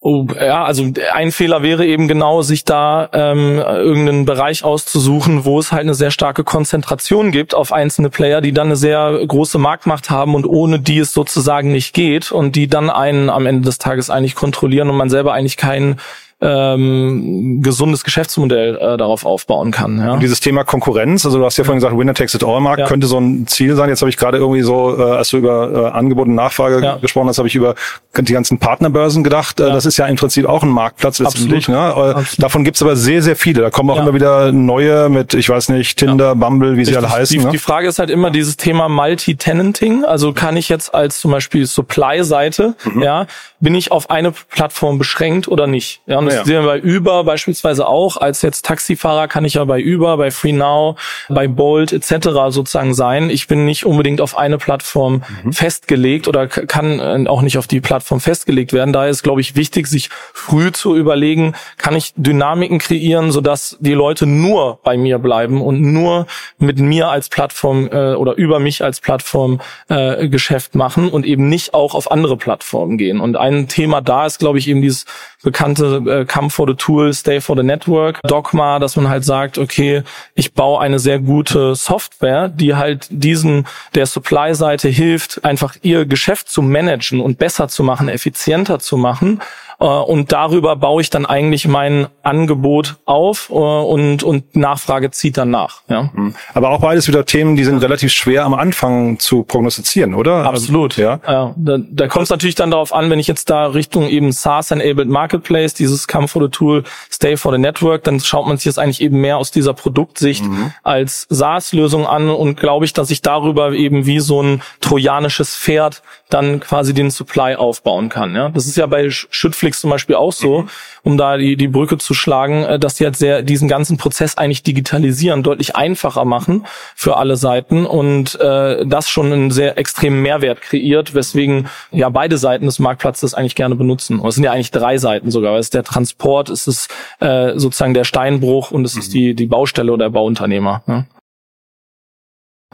Oh, 0.00 0.26
ja, 0.40 0.64
also 0.64 0.92
ein 1.12 1.32
Fehler 1.32 1.64
wäre 1.64 1.84
eben 1.84 2.06
genau, 2.06 2.42
sich 2.42 2.64
da 2.64 3.08
ähm, 3.12 3.58
irgendeinen 3.58 4.26
Bereich 4.26 4.62
auszusuchen, 4.62 5.44
wo 5.44 5.58
es 5.58 5.72
halt 5.72 5.82
eine 5.82 5.94
sehr 5.94 6.12
starke 6.12 6.44
Konzentration 6.44 7.32
gibt 7.32 7.52
auf 7.52 7.72
einzelne 7.72 8.08
Player, 8.08 8.40
die 8.40 8.52
dann 8.52 8.68
eine 8.68 8.76
sehr 8.76 9.20
große 9.26 9.58
Marktmacht 9.58 10.08
haben 10.08 10.36
und 10.36 10.46
ohne 10.46 10.78
die 10.78 10.98
es 10.98 11.12
sozusagen 11.12 11.72
nicht 11.72 11.94
geht 11.94 12.30
und 12.30 12.54
die 12.54 12.68
dann 12.68 12.90
einen 12.90 13.28
am 13.28 13.44
Ende 13.44 13.62
des 13.62 13.78
Tages 13.78 14.08
eigentlich 14.08 14.36
kontrollieren 14.36 14.88
und 14.88 14.96
man 14.96 15.10
selber 15.10 15.32
eigentlich 15.32 15.56
keinen 15.56 15.96
ähm, 16.40 17.62
gesundes 17.62 18.04
Geschäftsmodell 18.04 18.76
äh, 18.76 18.96
darauf 18.96 19.24
aufbauen 19.24 19.72
kann. 19.72 19.98
Ja. 19.98 20.12
Und 20.12 20.22
dieses 20.22 20.38
Thema 20.38 20.62
Konkurrenz, 20.62 21.26
also 21.26 21.38
du 21.38 21.44
hast 21.44 21.56
ja 21.56 21.64
vorhin 21.64 21.80
gesagt, 21.80 21.98
Winner 21.98 22.14
takes 22.14 22.34
it 22.34 22.44
all 22.44 22.60
Markt, 22.60 22.80
ja. 22.80 22.86
könnte 22.86 23.08
so 23.08 23.18
ein 23.18 23.48
Ziel 23.48 23.74
sein. 23.74 23.88
Jetzt 23.88 24.02
habe 24.02 24.10
ich 24.10 24.16
gerade 24.16 24.38
irgendwie 24.38 24.62
so, 24.62 24.96
äh, 24.96 25.02
als 25.02 25.30
du 25.30 25.38
über 25.38 25.90
äh, 25.92 25.98
Angebot 25.98 26.28
und 26.28 26.36
Nachfrage 26.36 26.80
ja. 26.80 26.96
gesprochen 26.96 27.28
hast, 27.28 27.38
habe 27.38 27.48
ich 27.48 27.56
über 27.56 27.74
die 28.16 28.32
ganzen 28.32 28.58
Partnerbörsen 28.58 29.24
gedacht. 29.24 29.58
Äh, 29.58 29.64
ja. 29.64 29.74
Das 29.74 29.84
ist 29.84 29.96
ja 29.96 30.06
im 30.06 30.14
Prinzip 30.14 30.46
auch 30.46 30.62
ein 30.62 30.68
Marktplatz 30.68 31.18
letztendlich. 31.18 31.68
Ne? 31.68 31.76
Äh, 31.76 31.78
Absolut. 31.78 32.42
Davon 32.42 32.64
gibt's 32.64 32.82
aber 32.82 32.94
sehr, 32.94 33.20
sehr 33.20 33.34
viele. 33.34 33.62
Da 33.62 33.70
kommen 33.70 33.90
auch 33.90 33.98
immer 33.98 34.14
wieder 34.14 34.52
neue 34.52 35.08
mit, 35.08 35.34
ich 35.34 35.48
weiß 35.48 35.70
nicht, 35.70 35.98
Tinder, 35.98 36.36
Bumble, 36.36 36.76
wie 36.76 36.84
sie 36.84 36.96
alle 36.96 37.10
heißen. 37.10 37.36
Die, 37.36 37.44
ne? 37.44 37.50
die 37.50 37.58
Frage 37.58 37.88
ist 37.88 37.98
halt 37.98 38.10
immer 38.10 38.30
dieses 38.30 38.56
Thema 38.56 38.88
Multi-Tenanting. 38.88 40.04
Also 40.04 40.32
kann 40.32 40.56
ich 40.56 40.68
jetzt 40.68 40.94
als 40.94 41.18
zum 41.18 41.32
Beispiel 41.32 41.66
Supply-Seite, 41.66 42.76
mhm. 42.84 43.02
ja, 43.02 43.26
bin 43.60 43.74
ich 43.74 43.90
auf 43.90 44.10
eine 44.10 44.32
Plattform 44.32 44.98
beschränkt 44.98 45.48
oder 45.48 45.66
nicht? 45.66 46.00
Ja, 46.06 46.18
und 46.18 46.26
das 46.26 46.34
ja. 46.34 46.44
sehen 46.44 46.64
wir 46.64 46.80
bei 46.80 46.82
Uber 46.82 47.24
beispielsweise 47.24 47.86
auch. 47.86 48.16
Als 48.16 48.42
jetzt 48.42 48.64
Taxifahrer 48.64 49.28
kann 49.28 49.44
ich 49.44 49.54
ja 49.54 49.64
bei 49.64 49.82
Uber, 49.84 50.16
bei 50.16 50.30
FreeNow, 50.30 50.98
bei 51.28 51.48
Bolt 51.48 51.92
etc. 51.92 52.28
sozusagen 52.48 52.94
sein. 52.94 53.30
Ich 53.30 53.48
bin 53.48 53.64
nicht 53.64 53.84
unbedingt 53.84 54.20
auf 54.20 54.36
eine 54.36 54.58
Plattform 54.58 55.22
mhm. 55.42 55.52
festgelegt 55.52 56.28
oder 56.28 56.46
kann 56.46 57.00
äh, 57.00 57.28
auch 57.28 57.42
nicht 57.42 57.58
auf 57.58 57.66
die 57.66 57.80
Plattform 57.80 58.20
festgelegt 58.20 58.72
werden. 58.72 58.92
Daher 58.92 59.10
ist, 59.10 59.22
glaube 59.22 59.40
ich, 59.40 59.56
wichtig, 59.56 59.86
sich 59.86 60.10
früh 60.32 60.70
zu 60.70 60.96
überlegen, 60.96 61.54
kann 61.76 61.96
ich 61.96 62.12
Dynamiken 62.16 62.78
kreieren, 62.78 63.32
sodass 63.32 63.76
die 63.80 63.94
Leute 63.94 64.26
nur 64.26 64.78
bei 64.82 64.96
mir 64.96 65.18
bleiben 65.18 65.62
und 65.62 65.80
nur 65.80 66.26
mit 66.58 66.78
mir 66.78 67.08
als 67.08 67.28
Plattform 67.28 67.88
äh, 67.90 68.14
oder 68.14 68.34
über 68.34 68.60
mich 68.60 68.84
als 68.84 69.00
Plattform 69.00 69.60
äh, 69.88 70.28
Geschäft 70.28 70.74
machen 70.74 71.08
und 71.08 71.26
eben 71.26 71.48
nicht 71.48 71.74
auch 71.74 71.94
auf 71.94 72.10
andere 72.10 72.36
Plattformen 72.36 72.98
gehen. 72.98 73.20
Und 73.20 73.36
ein 73.48 73.68
Thema 73.68 74.00
da 74.00 74.26
ist, 74.26 74.38
glaube 74.38 74.58
ich, 74.58 74.68
eben 74.68 74.82
dieses 74.82 75.04
bekannte 75.42 76.02
äh, 76.06 76.24
Come 76.24 76.50
for 76.50 76.66
the 76.68 76.74
Tool, 76.74 77.12
Stay 77.14 77.40
for 77.40 77.56
the 77.56 77.62
Network 77.62 78.20
Dogma, 78.22 78.78
dass 78.78 78.96
man 78.96 79.08
halt 79.08 79.24
sagt, 79.24 79.58
okay, 79.58 80.02
ich 80.34 80.52
baue 80.54 80.80
eine 80.80 80.98
sehr 80.98 81.18
gute 81.18 81.74
Software, 81.74 82.48
die 82.48 82.74
halt 82.74 83.06
diesen 83.10 83.66
der 83.94 84.06
Supply-Seite 84.06 84.88
hilft, 84.88 85.44
einfach 85.44 85.76
ihr 85.82 86.06
Geschäft 86.06 86.48
zu 86.48 86.62
managen 86.62 87.20
und 87.20 87.38
besser 87.38 87.68
zu 87.68 87.82
machen, 87.82 88.08
effizienter 88.08 88.78
zu 88.78 88.96
machen 88.96 89.40
und 89.84 90.32
darüber 90.32 90.74
baue 90.74 91.02
ich 91.02 91.10
dann 91.10 91.24
eigentlich 91.24 91.68
mein 91.68 92.08
Angebot 92.22 92.96
auf 93.04 93.48
äh, 93.50 93.52
und, 93.52 94.24
und 94.24 94.56
Nachfrage 94.56 95.12
zieht 95.12 95.36
dann 95.36 95.50
nach. 95.50 95.82
Ja. 95.88 96.10
Mhm. 96.12 96.34
Aber 96.52 96.70
auch 96.70 96.80
beides 96.80 97.06
wieder 97.06 97.24
Themen, 97.24 97.54
die 97.54 97.64
sind 97.64 97.82
relativ 97.82 98.12
schwer 98.12 98.44
am 98.44 98.54
Anfang 98.54 99.20
zu 99.20 99.44
prognostizieren, 99.44 100.14
oder? 100.14 100.44
Absolut. 100.46 100.96
ja. 100.96 101.20
ja 101.26 101.54
da 101.56 101.78
da 101.78 102.08
kommt 102.08 102.24
es 102.24 102.30
natürlich 102.30 102.56
dann 102.56 102.72
darauf 102.72 102.92
an, 102.92 103.08
wenn 103.10 103.20
ich 103.20 103.28
jetzt 103.28 103.50
da 103.50 103.66
Richtung 103.66 104.08
eben 104.08 104.32
SaaS-enabled 104.32 105.08
Marketplace, 105.08 105.74
dieses 105.74 106.08
Come 106.08 106.26
for 106.26 106.42
the 106.42 106.48
Tool, 106.48 106.82
Stay 107.10 107.36
for 107.36 107.52
the 107.52 107.58
Network, 107.58 108.02
dann 108.04 108.18
schaut 108.18 108.46
man 108.46 108.56
sich 108.56 108.64
das 108.64 108.78
eigentlich 108.78 109.00
eben 109.00 109.20
mehr 109.20 109.38
aus 109.38 109.50
dieser 109.52 109.74
Produktsicht 109.74 110.44
mhm. 110.44 110.72
als 110.82 111.26
SaaS-Lösung 111.30 112.06
an 112.06 112.30
und 112.30 112.58
glaube 112.58 112.84
ich, 112.84 112.92
dass 112.92 113.10
ich 113.10 113.22
darüber 113.22 113.72
eben 113.72 114.06
wie 114.06 114.18
so 114.18 114.42
ein 114.42 114.62
trojanisches 114.80 115.56
Pferd 115.56 116.02
dann 116.30 116.60
quasi 116.60 116.94
den 116.94 117.10
Supply 117.10 117.54
aufbauen 117.54 118.08
kann. 118.08 118.34
Ja. 118.34 118.48
Das 118.50 118.66
ist 118.66 118.76
ja 118.76 118.86
bei 118.86 119.08
Schüttflick 119.10 119.67
Netflix 119.68 119.80
zum 119.80 119.90
Beispiel 119.90 120.16
auch 120.16 120.32
so, 120.32 120.62
mhm. 120.62 120.68
um 121.02 121.18
da 121.18 121.36
die, 121.36 121.56
die 121.56 121.68
Brücke 121.68 121.98
zu 121.98 122.14
schlagen, 122.14 122.64
äh, 122.64 122.78
dass 122.78 122.94
die 122.94 123.04
halt 123.04 123.16
sehr 123.16 123.42
diesen 123.42 123.68
ganzen 123.68 123.96
Prozess 123.96 124.36
eigentlich 124.36 124.62
digitalisieren, 124.62 125.42
deutlich 125.42 125.76
einfacher 125.76 126.24
machen 126.24 126.66
für 126.94 127.16
alle 127.16 127.36
Seiten 127.36 127.86
und 127.86 128.40
äh, 128.40 128.86
das 128.86 129.08
schon 129.08 129.32
einen 129.32 129.50
sehr 129.50 129.78
extremen 129.78 130.22
Mehrwert 130.22 130.62
kreiert, 130.62 131.14
weswegen 131.14 131.68
ja 131.92 132.08
beide 132.08 132.38
Seiten 132.38 132.66
des 132.66 132.78
Marktplatzes 132.78 133.34
eigentlich 133.34 133.54
gerne 133.54 133.74
benutzen. 133.74 134.18
Und 134.20 134.28
es 134.28 134.34
sind 134.34 134.44
ja 134.44 134.52
eigentlich 134.52 134.70
drei 134.70 134.98
Seiten 134.98 135.30
sogar. 135.30 135.56
Es 135.58 135.66
ist 135.66 135.74
der 135.74 135.84
Transport, 135.84 136.48
es 136.48 136.66
ist 136.66 136.90
äh, 137.20 137.58
sozusagen 137.58 137.94
der 137.94 138.04
Steinbruch 138.04 138.70
und 138.70 138.84
es 138.84 138.94
mhm. 138.94 139.00
ist 139.00 139.14
die, 139.14 139.34
die 139.34 139.46
Baustelle 139.46 139.92
oder 139.92 140.06
der 140.06 140.10
Bauunternehmer. 140.10 140.82
Ja. 140.86 141.04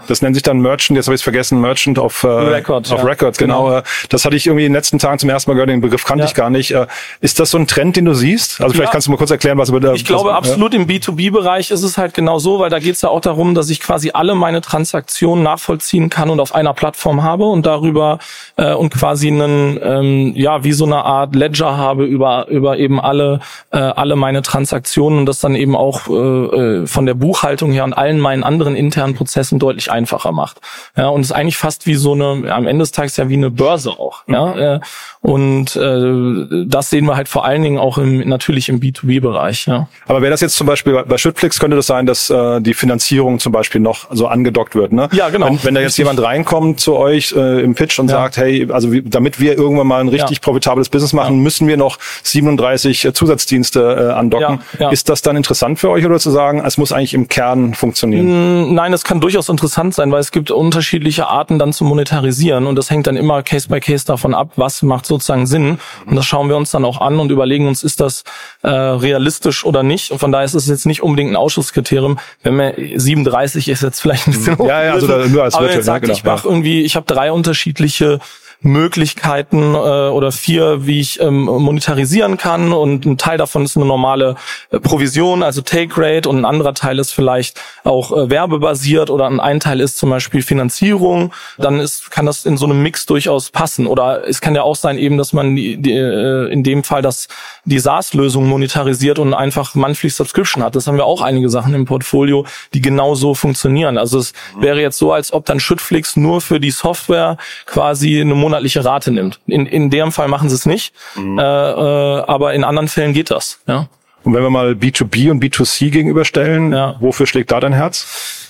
Das 0.08 0.22
nennt 0.22 0.34
sich 0.34 0.42
dann 0.42 0.58
Merchant, 0.58 0.96
jetzt 0.96 1.06
habe 1.06 1.14
ich 1.14 1.20
es 1.20 1.22
vergessen, 1.22 1.60
Merchant 1.60 2.00
of, 2.00 2.24
äh, 2.24 2.26
Record, 2.26 2.90
of 2.90 2.98
ja. 2.98 3.04
Records, 3.04 3.38
genau. 3.38 3.66
genau. 3.66 3.82
Das 4.08 4.24
hatte 4.24 4.34
ich 4.34 4.46
irgendwie 4.46 4.66
in 4.66 4.72
den 4.72 4.76
letzten 4.76 4.98
Tagen 4.98 5.20
zum 5.20 5.30
ersten 5.30 5.48
Mal 5.48 5.54
gehört, 5.54 5.70
den 5.70 5.80
Begriff 5.80 6.04
kannte 6.04 6.24
ja. 6.24 6.28
ich 6.28 6.34
gar 6.34 6.50
nicht. 6.50 6.72
Äh, 6.72 6.88
ist 7.20 7.38
das 7.38 7.52
so 7.52 7.58
ein 7.58 7.68
Trend, 7.68 7.94
den 7.94 8.04
du 8.04 8.12
siehst? 8.12 8.60
Also 8.60 8.72
vielleicht 8.72 8.88
ja. 8.88 8.92
kannst 8.92 9.06
du 9.06 9.12
mal 9.12 9.18
kurz 9.18 9.30
erklären, 9.30 9.56
was 9.56 9.68
über 9.68 9.78
der... 9.78 9.92
Ich 9.94 10.04
glaube, 10.04 10.34
absolut 10.34 10.74
im 10.74 10.88
B2B-Bereich 10.88 11.70
ist 11.70 11.84
es 11.84 11.96
halt 11.96 12.12
genau 12.12 12.40
so, 12.40 12.58
weil 12.58 12.70
da 12.70 12.80
geht 12.80 12.96
es 12.96 13.02
ja 13.02 13.08
auch 13.08 13.20
darum, 13.20 13.54
dass 13.54 13.70
ich 13.70 13.78
quasi 13.78 14.10
alle 14.12 14.34
meine 14.34 14.60
Transaktionen 14.60 15.44
nachvollziehen 15.44 16.10
kann 16.10 16.28
und 16.28 16.40
auf 16.40 16.56
einer 16.56 16.74
Plattform 16.74 17.22
habe 17.22 17.44
und 17.44 17.64
darüber 17.64 18.18
äh, 18.56 18.74
und 18.74 18.92
quasi 18.92 19.28
einen, 19.28 19.78
ähm, 19.80 20.32
ja, 20.34 20.64
wie 20.64 20.72
so 20.72 20.86
eine 20.86 21.04
Art 21.04 21.36
Ledger 21.36 21.76
habe 21.76 22.04
über, 22.04 22.48
über 22.48 22.78
eben 22.78 23.00
alle, 23.00 23.38
äh, 23.70 23.78
alle 23.78 24.16
meine 24.16 24.42
Transaktionen 24.42 25.20
und 25.20 25.26
das 25.26 25.38
dann 25.38 25.54
eben 25.54 25.76
auch 25.76 26.08
äh, 26.08 26.12
äh 26.12 26.86
von 26.86 27.06
der 27.06 27.14
Buchhaltung 27.14 27.70
her 27.70 27.84
und 27.84 27.92
allen 27.92 28.18
meinen 28.18 28.42
anderen 28.42 28.74
internen 28.74 29.14
Prozessen 29.14 29.58
deutlich 29.58 29.83
deutlich 29.84 29.90
einfacher 29.90 30.32
macht. 30.32 30.60
Ja, 30.96 31.08
und 31.08 31.20
es 31.20 31.28
ist 31.28 31.32
eigentlich 31.32 31.56
fast 31.56 31.86
wie 31.86 31.94
so 31.94 32.12
eine, 32.12 32.52
am 32.52 32.66
Ende 32.66 32.82
des 32.82 32.92
Tages 32.92 33.16
ja 33.16 33.28
wie 33.28 33.34
eine 33.34 33.50
Börse 33.50 33.90
auch. 33.90 34.22
Ja, 34.26 34.46
mhm. 34.46 34.60
äh, 34.60 34.80
und 35.20 35.76
äh, 35.76 36.66
das 36.66 36.90
sehen 36.90 37.06
wir 37.06 37.16
halt 37.16 37.28
vor 37.28 37.44
allen 37.44 37.62
Dingen 37.62 37.78
auch 37.78 37.98
im, 37.98 38.28
natürlich 38.28 38.68
im 38.68 38.80
B2B-Bereich. 38.80 39.66
Ja. 39.66 39.88
Aber 40.06 40.20
wäre 40.20 40.30
das 40.30 40.40
jetzt 40.40 40.56
zum 40.56 40.66
Beispiel 40.66 41.02
bei 41.06 41.18
Schüttflix, 41.18 41.58
könnte 41.58 41.76
das 41.76 41.86
sein, 41.86 42.06
dass 42.06 42.30
äh, 42.30 42.60
die 42.60 42.74
Finanzierung 42.74 43.38
zum 43.38 43.52
Beispiel 43.52 43.80
noch 43.80 44.08
so 44.10 44.26
angedockt 44.26 44.74
wird, 44.74 44.92
ne? 44.92 45.08
Ja, 45.12 45.30
genau. 45.30 45.46
Wenn, 45.46 45.64
wenn 45.64 45.74
da 45.74 45.80
jetzt 45.80 45.96
jemand 45.96 46.20
reinkommt 46.20 46.80
zu 46.80 46.96
euch 46.96 47.32
äh, 47.32 47.62
im 47.62 47.74
Pitch 47.74 47.98
und 47.98 48.10
ja. 48.10 48.16
sagt, 48.16 48.36
hey, 48.36 48.68
also 48.70 48.92
wie, 48.92 49.02
damit 49.02 49.40
wir 49.40 49.56
irgendwann 49.56 49.86
mal 49.86 50.00
ein 50.00 50.08
richtig 50.08 50.38
ja. 50.38 50.42
profitables 50.42 50.88
Business 50.88 51.12
machen, 51.12 51.36
ja. 51.36 51.42
müssen 51.42 51.68
wir 51.68 51.76
noch 51.76 51.98
37 52.22 53.04
äh, 53.04 53.12
Zusatzdienste 53.12 54.10
äh, 54.10 54.12
andocken. 54.12 54.60
Ist 54.90 55.08
das 55.08 55.22
dann 55.22 55.36
interessant 55.36 55.78
für 55.78 55.90
euch 55.90 56.04
oder 56.04 56.18
zu 56.18 56.30
sagen, 56.30 56.62
es 56.64 56.76
muss 56.76 56.92
eigentlich 56.92 57.14
im 57.14 57.28
Kern 57.28 57.74
funktionieren? 57.74 58.74
Nein, 58.74 58.92
es 58.92 59.04
kann 59.04 59.20
durchaus 59.20 59.48
interessant 59.48 59.73
sein, 59.94 60.10
weil 60.12 60.20
es 60.20 60.30
gibt 60.30 60.50
unterschiedliche 60.50 61.26
Arten 61.26 61.58
dann 61.58 61.72
zu 61.72 61.84
monetarisieren 61.84 62.66
und 62.66 62.76
das 62.76 62.90
hängt 62.90 63.06
dann 63.06 63.16
immer 63.16 63.42
Case 63.42 63.68
by 63.68 63.80
Case 63.80 64.04
davon 64.06 64.34
ab, 64.34 64.52
was 64.56 64.82
macht 64.82 65.06
sozusagen 65.06 65.46
Sinn. 65.46 65.78
Und 66.06 66.16
das 66.16 66.26
schauen 66.26 66.48
wir 66.48 66.56
uns 66.56 66.70
dann 66.70 66.84
auch 66.84 67.00
an 67.00 67.18
und 67.18 67.30
überlegen 67.30 67.66
uns, 67.66 67.82
ist 67.82 68.00
das 68.00 68.24
äh, 68.62 68.68
realistisch 68.68 69.64
oder 69.64 69.82
nicht. 69.82 70.10
Und 70.10 70.18
von 70.18 70.32
daher 70.32 70.44
ist 70.44 70.54
es 70.54 70.66
jetzt 70.68 70.86
nicht 70.86 71.02
unbedingt 71.02 71.32
ein 71.32 71.36
Ausschusskriterium. 71.36 72.18
Wenn 72.42 72.56
wir 72.56 72.74
37 72.96 73.68
ist 73.68 73.82
jetzt 73.82 74.00
vielleicht 74.00 74.26
ein 74.28 74.32
bisschen 74.32 74.58
Ja, 74.66 74.84
ja, 74.84 74.92
also 74.92 75.06
da, 75.06 75.26
nur 75.26 75.42
als 75.42 75.54
Aber 75.54 75.70
jetzt 75.70 75.84
sagt, 75.84 76.06
ja, 76.06 76.14
genau, 76.14 76.18
ich 76.18 76.24
mache 76.24 76.48
irgendwie, 76.48 76.82
ich 76.82 76.96
habe 76.96 77.06
drei 77.06 77.32
unterschiedliche 77.32 78.20
Möglichkeiten 78.64 79.74
äh, 79.74 79.78
oder 79.78 80.32
vier, 80.32 80.86
wie 80.86 81.00
ich 81.00 81.20
ähm, 81.20 81.44
monetarisieren 81.44 82.36
kann. 82.38 82.72
Und 82.72 83.04
ein 83.04 83.18
Teil 83.18 83.38
davon 83.38 83.64
ist 83.64 83.76
eine 83.76 83.86
normale 83.86 84.36
äh, 84.70 84.80
Provision, 84.80 85.42
also 85.42 85.60
Take 85.60 85.94
Rate. 85.96 86.28
Und 86.28 86.38
ein 86.38 86.44
anderer 86.44 86.74
Teil 86.74 86.98
ist 86.98 87.12
vielleicht 87.12 87.60
auch 87.84 88.10
äh, 88.10 88.30
werbebasiert. 88.30 89.10
Oder 89.10 89.26
ein 89.26 89.60
Teil 89.60 89.80
ist 89.80 89.98
zum 89.98 90.10
Beispiel 90.10 90.42
Finanzierung, 90.42 91.32
dann 91.58 91.78
ist, 91.78 92.10
kann 92.10 92.26
das 92.26 92.46
in 92.46 92.56
so 92.56 92.64
einem 92.64 92.82
Mix 92.82 93.06
durchaus 93.06 93.50
passen. 93.50 93.86
Oder 93.86 94.26
es 94.26 94.40
kann 94.40 94.54
ja 94.54 94.62
auch 94.62 94.76
sein 94.76 94.98
eben, 94.98 95.18
dass 95.18 95.32
man 95.32 95.54
die, 95.54 95.76
die, 95.76 95.92
äh, 95.92 96.50
in 96.50 96.62
dem 96.62 96.84
Fall 96.84 97.02
das 97.02 97.28
die 97.66 97.78
SaaS-Lösung 97.78 98.48
monetarisiert 98.48 99.18
und 99.18 99.34
einfach 99.34 99.74
monthly 99.74 100.10
Subscription 100.10 100.62
hat. 100.62 100.74
Das 100.74 100.86
haben 100.86 100.96
wir 100.96 101.06
auch 101.06 101.20
einige 101.20 101.48
Sachen 101.48 101.74
im 101.74 101.84
Portfolio, 101.84 102.46
die 102.72 102.80
genau 102.80 103.14
so 103.14 103.34
funktionieren. 103.34 103.98
Also 103.98 104.18
es 104.18 104.32
wäre 104.58 104.80
jetzt 104.80 104.98
so, 104.98 105.12
als 105.12 105.32
ob 105.32 105.44
dann 105.44 105.60
Schüttflix 105.60 106.16
nur 106.16 106.40
für 106.40 106.60
die 106.60 106.70
Software 106.70 107.36
quasi 107.66 108.20
eine 108.20 108.34
monatliche 108.54 108.84
Rate 108.84 109.10
nimmt. 109.10 109.40
In, 109.46 109.66
in 109.66 109.90
dem 109.90 110.12
Fall 110.12 110.28
machen 110.28 110.48
sie 110.48 110.54
es 110.54 110.66
nicht, 110.66 110.94
mhm. 111.16 111.38
äh, 111.38 111.42
äh, 111.42 112.22
aber 112.26 112.54
in 112.54 112.64
anderen 112.64 112.88
Fällen 112.88 113.12
geht 113.12 113.30
das. 113.30 113.60
Ja. 113.66 113.88
Und 114.22 114.32
wenn 114.34 114.42
wir 114.42 114.50
mal 114.50 114.72
B2B 114.72 115.30
und 115.30 115.42
B2C 115.42 115.90
gegenüberstellen, 115.90 116.72
ja. 116.72 116.96
wofür 117.00 117.26
schlägt 117.26 117.52
da 117.52 117.60
dein 117.60 117.72
Herz? 117.72 118.43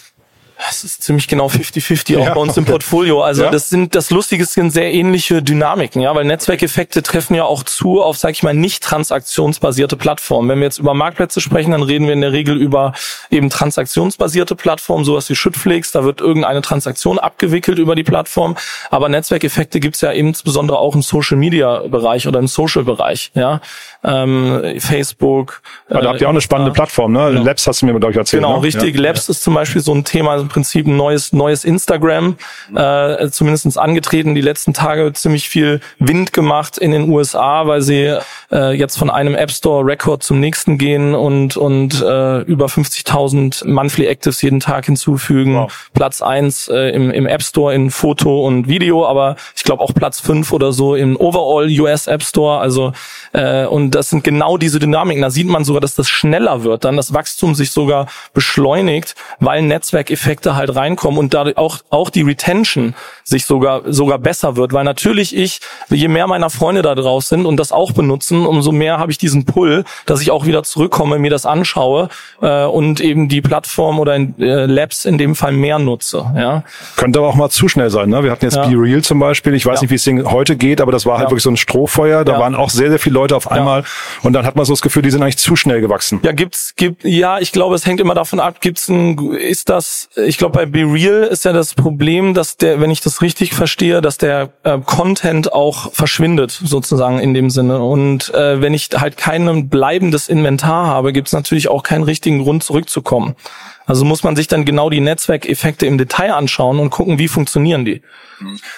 Es 0.70 0.84
ist 0.84 1.02
ziemlich 1.02 1.26
genau 1.26 1.48
50-50 1.48 2.16
auch 2.18 2.26
ja, 2.26 2.34
bei 2.34 2.40
uns 2.40 2.56
im 2.56 2.64
Portfolio. 2.64 3.22
Also 3.22 3.44
ja. 3.44 3.50
das 3.50 3.70
sind 3.70 3.94
das 3.94 4.10
Lustige 4.10 4.44
sind 4.44 4.70
sehr 4.70 4.92
ähnliche 4.92 5.42
Dynamiken, 5.42 6.00
ja, 6.00 6.14
weil 6.14 6.24
Netzwerkeffekte 6.24 7.02
treffen 7.02 7.34
ja 7.34 7.44
auch 7.44 7.64
zu 7.64 8.00
auf, 8.00 8.16
sag 8.18 8.30
ich 8.30 8.42
mal, 8.42 8.54
nicht 8.54 8.82
transaktionsbasierte 8.82 9.96
Plattformen. 9.96 10.48
Wenn 10.48 10.58
wir 10.58 10.64
jetzt 10.64 10.78
über 10.78 10.94
Marktplätze 10.94 11.40
sprechen, 11.40 11.72
dann 11.72 11.82
reden 11.82 12.06
wir 12.06 12.12
in 12.12 12.20
der 12.20 12.32
Regel 12.32 12.56
über 12.56 12.92
eben 13.30 13.50
transaktionsbasierte 13.50 14.54
Plattformen, 14.54 15.04
sowas 15.04 15.28
wie 15.28 15.34
Schüttflix, 15.34 15.90
da 15.90 16.04
wird 16.04 16.20
irgendeine 16.20 16.62
Transaktion 16.62 17.18
abgewickelt 17.18 17.78
über 17.78 17.96
die 17.96 18.04
Plattform. 18.04 18.56
Aber 18.90 19.08
Netzwerkeffekte 19.08 19.80
gibt's 19.80 20.02
ja 20.02 20.12
insbesondere 20.12 20.78
auch 20.78 20.94
im 20.94 21.02
Social 21.02 21.36
Media 21.36 21.82
Bereich 21.88 22.28
oder 22.28 22.38
im 22.38 22.46
Social 22.46 22.84
Bereich, 22.84 23.32
ja. 23.34 23.60
Ähm, 24.04 24.74
Facebook. 24.78 25.62
Aber 25.88 26.02
da 26.02 26.08
habt 26.10 26.20
ihr 26.20 26.26
auch 26.26 26.30
eine 26.30 26.40
spannende 26.40 26.70
äh, 26.70 26.74
Plattform, 26.74 27.12
ne? 27.12 27.30
Genau. 27.32 27.44
Labs 27.44 27.66
hast 27.66 27.82
du 27.82 27.86
mir, 27.86 27.92
glaube 27.98 28.12
ich, 28.12 28.18
erzählt. 28.18 28.42
Genau, 28.42 28.58
ne? 28.58 28.62
richtig. 28.62 28.96
Labs 28.96 29.28
ist 29.28 29.42
zum 29.42 29.54
Beispiel 29.54 29.80
so 29.80 29.94
ein 29.94 30.04
Thema, 30.04 30.43
im 30.44 30.48
Prinzip 30.48 30.86
ein 30.86 30.96
neues, 30.96 31.32
neues 31.32 31.64
Instagram, 31.64 32.36
äh, 32.74 33.28
zumindest 33.28 33.78
angetreten, 33.78 34.34
die 34.34 34.40
letzten 34.40 34.72
Tage 34.74 35.12
ziemlich 35.12 35.48
viel 35.48 35.80
Wind 35.98 36.32
gemacht 36.32 36.78
in 36.78 36.92
den 36.92 37.08
USA, 37.08 37.66
weil 37.66 37.82
sie 37.82 38.18
äh, 38.52 38.72
jetzt 38.72 38.96
von 38.96 39.10
einem 39.10 39.34
App 39.34 39.50
Store 39.50 39.84
Record 39.84 40.22
zum 40.22 40.40
nächsten 40.40 40.78
gehen 40.78 41.14
und, 41.14 41.56
und 41.56 42.00
äh, 42.02 42.40
über 42.42 42.66
50.000 42.66 43.66
Monthly 43.66 44.06
Actives 44.06 44.42
jeden 44.42 44.60
Tag 44.60 44.86
hinzufügen. 44.86 45.56
Wow. 45.56 45.90
Platz 45.94 46.22
eins 46.22 46.68
äh, 46.68 46.90
im, 46.90 47.10
im 47.10 47.26
App 47.26 47.42
Store 47.42 47.74
in 47.74 47.90
Foto 47.90 48.46
und 48.46 48.68
Video, 48.68 49.06
aber 49.06 49.36
ich 49.56 49.64
glaube 49.64 49.82
auch 49.82 49.94
Platz 49.94 50.20
fünf 50.20 50.52
oder 50.52 50.72
so 50.72 50.94
im 50.94 51.16
Overall 51.16 51.68
US 51.80 52.06
App 52.06 52.22
Store. 52.22 52.60
Also 52.60 52.92
äh, 53.32 53.64
und 53.66 53.92
das 53.92 54.10
sind 54.10 54.24
genau 54.24 54.58
diese 54.58 54.78
Dynamiken. 54.78 55.22
Da 55.22 55.30
sieht 55.30 55.48
man 55.48 55.64
sogar, 55.64 55.80
dass 55.80 55.94
das 55.94 56.08
schneller 56.08 56.64
wird, 56.64 56.84
dann 56.84 56.96
das 56.96 57.12
Wachstum 57.14 57.54
sich 57.54 57.70
sogar 57.70 58.06
beschleunigt, 58.32 59.14
weil 59.40 59.62
Netzwerkeffekte 59.62 60.33
halt 60.56 60.74
reinkommen 60.74 61.18
und 61.18 61.34
da 61.34 61.46
auch 61.56 61.80
auch 61.90 62.10
die 62.10 62.22
Retention 62.22 62.94
sich 63.24 63.46
sogar 63.46 63.82
sogar 63.86 64.18
besser 64.18 64.56
wird, 64.56 64.72
weil 64.72 64.84
natürlich 64.84 65.34
ich, 65.34 65.60
je 65.88 66.08
mehr 66.08 66.26
meiner 66.26 66.50
Freunde 66.50 66.82
da 66.82 66.94
drauf 66.94 67.24
sind 67.24 67.46
und 67.46 67.56
das 67.56 67.72
auch 67.72 67.92
benutzen, 67.92 68.46
umso 68.46 68.70
mehr 68.70 68.98
habe 68.98 69.10
ich 69.10 69.18
diesen 69.18 69.46
Pull, 69.46 69.84
dass 70.06 70.20
ich 70.20 70.30
auch 70.30 70.46
wieder 70.46 70.62
zurückkomme, 70.62 71.18
mir 71.18 71.30
das 71.30 71.46
anschaue 71.46 72.08
äh, 72.42 72.64
und 72.64 73.00
eben 73.00 73.28
die 73.28 73.40
Plattform 73.40 73.98
oder 73.98 74.14
in, 74.14 74.38
äh, 74.38 74.66
Labs 74.66 75.06
in 75.06 75.16
dem 75.16 75.34
Fall 75.34 75.52
mehr 75.52 75.78
nutze. 75.78 76.26
Ja. 76.36 76.64
Könnte 76.96 77.18
aber 77.18 77.28
auch 77.28 77.34
mal 77.34 77.48
zu 77.48 77.68
schnell 77.68 77.90
sein. 77.90 78.10
Ne? 78.10 78.22
Wir 78.22 78.30
hatten 78.30 78.44
jetzt 78.44 78.56
ja. 78.56 78.66
Be 78.66 78.74
Real 78.76 79.02
zum 79.02 79.18
Beispiel. 79.18 79.54
Ich 79.54 79.64
weiß 79.64 79.76
ja. 79.76 79.82
nicht, 79.82 79.90
wie 79.90 79.94
es 79.96 80.04
Ding 80.04 80.30
heute 80.30 80.56
geht, 80.56 80.80
aber 80.80 80.92
das 80.92 81.06
war 81.06 81.14
halt 81.18 81.26
ja. 81.26 81.30
wirklich 81.30 81.42
so 81.42 81.50
ein 81.50 81.56
Strohfeuer. 81.56 82.24
Da 82.24 82.38
waren 82.38 82.54
auch 82.54 82.70
sehr, 82.70 82.90
sehr 82.90 82.98
viele 82.98 83.14
Leute 83.14 83.36
auf 83.36 83.50
einmal 83.50 83.84
und 84.22 84.34
dann 84.34 84.44
hat 84.44 84.56
man 84.56 84.64
so 84.64 84.72
das 84.72 84.82
Gefühl, 84.82 85.02
die 85.02 85.10
sind 85.10 85.22
eigentlich 85.22 85.38
zu 85.38 85.56
schnell 85.56 85.80
gewachsen. 85.80 86.20
Ja, 86.22 86.32
gibt's, 86.32 86.74
gibt, 86.76 87.04
ja, 87.04 87.38
ich 87.38 87.52
glaube, 87.52 87.74
es 87.74 87.86
hängt 87.86 88.00
immer 88.00 88.14
davon 88.14 88.40
ab, 88.40 88.60
gibt's 88.60 88.88
ein, 88.88 89.32
ist 89.32 89.68
das, 89.68 90.08
ich 90.16 90.36
glaube, 90.36 90.58
bei 90.58 90.66
Be 90.66 90.80
Real 90.80 91.22
ist 91.24 91.44
ja 91.44 91.52
das 91.52 91.74
Problem, 91.74 92.34
dass 92.34 92.56
der, 92.56 92.80
wenn 92.80 92.90
ich 92.90 93.00
das 93.00 93.13
richtig 93.22 93.54
verstehe, 93.54 94.00
dass 94.00 94.18
der 94.18 94.50
äh, 94.62 94.78
Content 94.78 95.52
auch 95.52 95.92
verschwindet, 95.92 96.50
sozusagen 96.50 97.18
in 97.18 97.34
dem 97.34 97.50
Sinne. 97.50 97.82
Und 97.82 98.32
äh, 98.34 98.60
wenn 98.60 98.74
ich 98.74 98.88
halt 98.96 99.16
kein 99.16 99.68
bleibendes 99.68 100.28
Inventar 100.28 100.86
habe, 100.86 101.12
gibt's 101.12 101.32
natürlich 101.32 101.68
auch 101.68 101.82
keinen 101.82 102.04
richtigen 102.04 102.42
Grund 102.42 102.64
zurückzukommen. 102.64 103.36
Also 103.86 104.04
muss 104.04 104.22
man 104.22 104.34
sich 104.34 104.48
dann 104.48 104.64
genau 104.64 104.88
die 104.88 105.00
Netzwerkeffekte 105.00 105.86
im 105.86 105.98
Detail 105.98 106.32
anschauen 106.32 106.78
und 106.78 106.90
gucken, 106.90 107.18
wie 107.18 107.28
funktionieren 107.28 107.84
die. 107.84 108.00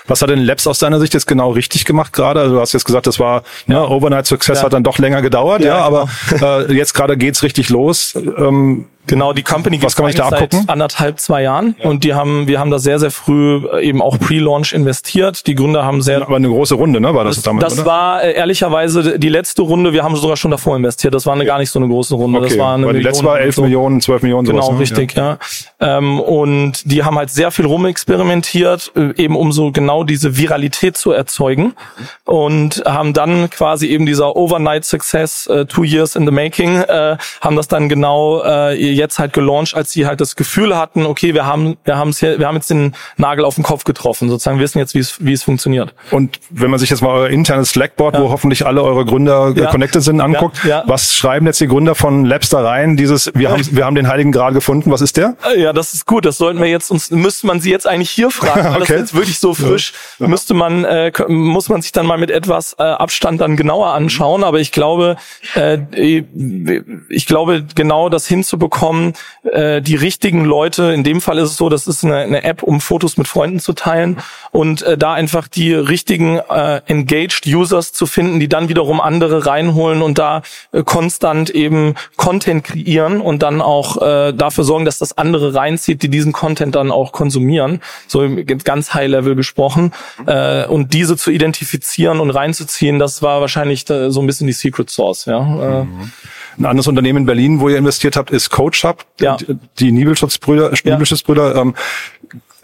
Was 0.07 0.21
hat 0.23 0.31
denn 0.31 0.41
Labs 0.41 0.67
aus 0.67 0.79
deiner 0.79 1.01
Sicht 1.01 1.15
jetzt 1.15 1.27
genau 1.27 1.51
richtig 1.51 1.85
gemacht 1.85 2.13
gerade? 2.13 2.41
Also 2.41 2.57
du 2.57 2.61
hast 2.61 2.73
jetzt 2.73 2.85
gesagt, 2.85 3.07
das 3.07 3.19
war 3.19 3.43
ne, 3.67 3.77
ja. 3.77 3.81
ne, 3.83 3.89
Overnight 3.89 4.27
Success 4.27 4.59
ja. 4.59 4.65
hat 4.65 4.73
dann 4.73 4.83
doch 4.83 4.99
länger 4.99 5.23
gedauert, 5.23 5.63
ja, 5.63 5.79
ja 5.79 5.79
aber 5.79 6.09
genau. 6.29 6.61
äh, 6.61 6.73
jetzt 6.73 6.93
gerade 6.93 7.17
geht's 7.17 7.43
richtig 7.43 7.69
los. 7.69 8.15
Ähm, 8.15 8.87
Genau, 9.07 9.33
die 9.33 9.43
Company 9.43 9.79
gibt 9.79 9.91
es 9.91 9.97
seit 9.97 10.69
anderthalb, 10.69 11.21
zwei 11.21 11.43
Jahren 11.43 11.77
ja. 11.79 11.89
und 11.89 12.03
die 12.03 12.15
haben, 12.15 12.49
wir 12.49 12.59
haben 12.59 12.71
da 12.71 12.79
sehr, 12.79 12.99
sehr 12.99 13.11
früh 13.11 13.65
äh, 13.73 13.87
eben 13.87 14.03
auch 14.03 14.19
Pre-Launch 14.19 14.73
investiert. 14.73 15.47
Die 15.47 15.55
Gründer 15.55 15.85
haben 15.85 16.03
sehr. 16.03 16.23
Aber 16.23 16.37
eine 16.37 16.49
große 16.49 16.75
Runde, 16.75 17.01
ne? 17.01 17.15
War 17.15 17.25
das, 17.25 17.37
das 17.37 17.45
damals? 17.45 17.65
Das 17.65 17.79
oder? 17.79 17.87
war 17.87 18.25
äh, 18.25 18.33
ehrlicherweise 18.33 19.19
die 19.19 19.29
letzte 19.29 19.63
Runde. 19.63 19.93
Wir 19.93 20.03
haben 20.03 20.17
sogar 20.17 20.37
schon 20.37 20.51
davor 20.51 20.77
investiert. 20.77 21.15
Das 21.15 21.25
war 21.25 21.35
eine, 21.35 21.45
gar 21.45 21.59
nicht 21.59 21.71
so 21.71 21.79
eine 21.79 21.89
große 21.89 22.17
Runde. 22.17 22.41
Okay. 22.41 22.49
Das 22.49 22.59
war 22.59 22.75
eine 22.75 22.87
Weil 22.87 22.95
die 22.95 23.03
letzte 23.03 23.25
war 23.25 23.39
elf 23.39 23.55
so. 23.55 23.63
Millionen, 23.63 24.01
zwölf 24.01 24.23
Millionen. 24.23 24.47
Genau, 24.47 24.63
sowas, 24.63 24.75
ne? 24.75 24.81
richtig, 24.81 24.96
ja. 24.97 25.39
ja. 25.81 25.99
Ähm, 25.99 26.21
und 26.21 26.91
die 26.91 27.05
haben 27.05 27.17
halt 27.17 27.31
sehr 27.31 27.51
viel 27.51 27.67
rumexperimentiert, 27.67 28.93
äh, 28.97 29.23
eben 29.23 29.37
um 29.37 29.53
so 29.53 29.73
genau 29.73 30.05
diese 30.05 30.37
Viralität 30.37 30.97
zu 30.97 31.13
erzeugen 31.13 31.75
und 32.25 32.83
haben 32.87 33.13
dann 33.13 33.51
quasi 33.51 33.87
eben 33.89 34.07
dieser 34.07 34.37
Overnight 34.37 34.85
Success, 34.85 35.49
uh, 35.49 35.65
two 35.65 35.85
years 35.85 36.17
in 36.17 36.25
the 36.25 36.33
making, 36.33 36.77
äh, 36.77 37.17
haben 37.41 37.57
das 37.57 37.69
dann 37.69 37.89
genau 37.89 38.43
äh, 38.43 38.75
jetzt 38.75 39.19
halt 39.19 39.33
gelauncht 39.33 39.75
als 39.75 39.93
sie 39.93 40.07
halt 40.07 40.21
das 40.21 40.37
Gefühl 40.37 40.77
hatten, 40.77 41.07
okay, 41.07 41.35
wir 41.35 41.47
haben, 41.47 41.77
wir 41.85 41.97
haben 41.97 42.11
es 42.11 42.21
hier, 42.21 42.39
wir 42.39 42.47
haben 42.47 42.57
jetzt 42.57 42.71
den 42.71 42.95
Nagel 43.17 43.45
auf 43.45 43.57
den 43.57 43.65
Kopf 43.65 43.85
getroffen, 43.85 44.29
sozusagen 44.29 44.59
wissen 44.59 44.79
jetzt, 44.79 44.95
wie 44.95 44.99
es, 44.99 45.25
wie 45.25 45.33
es 45.33 45.43
funktioniert. 45.43 45.95
Und 46.11 46.41
wenn 46.51 46.71
man 46.71 46.81
sich 46.81 46.91
jetzt 46.91 47.03
mal 47.03 47.11
euer 47.11 47.29
internes 47.29 47.71
Slackboard, 47.71 48.15
ja. 48.15 48.23
wo 48.23 48.31
hoffentlich 48.31 48.67
alle 48.67 48.83
eure 48.83 49.05
Gründer 49.05 49.53
ja. 49.55 49.71
connected 49.71 50.03
sind, 50.03 50.21
anguckt, 50.21 50.59
was 50.87 51.15
schreiben 51.15 51.47
jetzt 51.47 51.61
die 51.61 51.69
Gründer 51.69 51.95
von 51.95 52.25
Labs 52.25 52.49
da 52.49 52.63
rein? 52.63 52.97
Dieses, 52.97 53.31
wir 53.35 53.51
haben, 53.51 53.63
wir 53.71 53.85
haben 53.85 53.95
den 53.95 54.09
Heiligen 54.09 54.33
Gral 54.33 54.53
gefunden. 54.53 54.86
Was 54.91 55.01
ist 55.01 55.17
der? 55.17 55.37
Ja, 55.57 55.73
das 55.73 55.95
ist 55.95 56.07
gut. 56.07 56.25
Das 56.25 56.39
sollten 56.39 56.61
wir 56.61 56.69
jetzt 56.69 56.91
uns, 56.91 57.11
müsste 57.11 57.47
man 57.47 57.61
sie 57.61 57.71
jetzt 57.71 57.87
eigentlich 57.87 58.11
hier 58.11 58.31
fragen, 58.31 58.65
weil 58.75 58.81
okay. 58.81 58.81
das 58.81 58.91
ist 58.91 58.97
jetzt 59.01 59.15
wirklich 59.15 59.39
so 59.39 59.55
frisch. 59.55 59.93
Müsste 60.19 60.55
man, 60.55 60.85
äh, 60.85 61.13
muss 61.29 61.69
man 61.69 61.83
sich 61.83 61.93
dann 61.93 62.07
mal 62.07 62.19
mit 62.19 62.31
etwas 62.31 62.75
äh, 62.79 62.83
Abstand 62.83 63.41
dann 63.41 63.57
genauer 63.57 63.89
anschauen. 63.89 64.45
Aber 64.45 64.61
ich 64.61 64.73
glaube, 64.73 65.17
äh, 65.55 65.79
ich 67.09 67.27
glaube, 67.27 67.65
genau 67.75 68.09
das 68.09 68.27
hinzubekommen, 68.27 69.15
äh, 69.45 69.83
die 69.83 69.97
richtigen 69.97 70.45
Leute, 70.45 70.93
in 70.93 71.05
dem 71.05 71.21
Fall 71.21 71.39
ist 71.39 71.51
es 71.51 71.57
so, 71.57 71.69
das 71.69 71.87
ist 71.87 72.05
eine, 72.05 72.17
eine 72.19 72.45
App, 72.45 72.63
um 72.63 72.81
Fotos 72.81 73.17
mit 73.17 73.29
Freunden 73.29 73.61
zu 73.61 73.73
teilen 73.73 74.19
und 74.51 74.83
äh, 74.83 74.97
da 74.97 75.13
einfach 75.15 75.49
die 75.49 75.75
richtigen 75.75 76.39
äh, 76.39 76.81
engaged 76.87 77.47
Users 77.47 77.93
zu 77.93 78.07
finden, 78.07 78.41
die 78.41 78.49
dann 78.49 78.69
wiederum 78.69 79.01
andere 79.01 79.47
reinholen 79.47 80.03
und 80.03 80.19
da 80.19 80.43
äh, 80.73 80.83
konstant 80.83 81.51
eben 81.51 81.95
Content 82.17 82.65
kreieren 82.65 83.21
und 83.21 83.43
dann 83.43 83.61
auch 83.61 84.01
äh, 84.01 84.33
dafür 84.33 84.65
sorgen, 84.65 84.76
dass 84.85 84.99
das 84.99 85.17
andere 85.17 85.55
reinzieht, 85.55 86.03
die 86.03 86.09
diesen 86.09 86.33
Content 86.33 86.75
dann 86.75 86.91
auch 86.91 87.13
konsumieren, 87.13 87.81
so 88.07 88.27
ganz 88.65 88.95
High 88.95 89.09
Level 89.09 89.35
gesprochen 89.35 89.93
äh, 90.27 90.67
und 90.67 90.93
diese 90.93 91.17
zu 91.17 91.31
identifizieren 91.31 92.21
und 92.21 92.31
reinzuziehen, 92.31 92.99
das 92.99 93.23
war 93.23 93.41
wahrscheinlich 93.41 93.85
so 93.87 94.21
ein 94.21 94.27
bisschen 94.27 94.47
die 94.47 94.53
Secret 94.53 94.91
Source, 94.91 95.27
ja. 95.27 95.39
Äh, 95.39 95.85
mhm. 95.85 96.13
Ein 96.59 96.65
anderes 96.65 96.87
Unternehmen 96.87 97.19
in 97.19 97.27
Berlin, 97.27 97.61
wo 97.61 97.69
ihr 97.69 97.77
investiert 97.77 98.17
habt, 98.17 98.31
ist 98.31 98.49
CoachUp. 98.49 99.05
Ja. 99.21 99.37
Die 99.79 99.93
Nibelschutzbrüder, 99.93 100.73
Nibelschutzbrüder 100.85 101.55
ähm, 101.55 101.75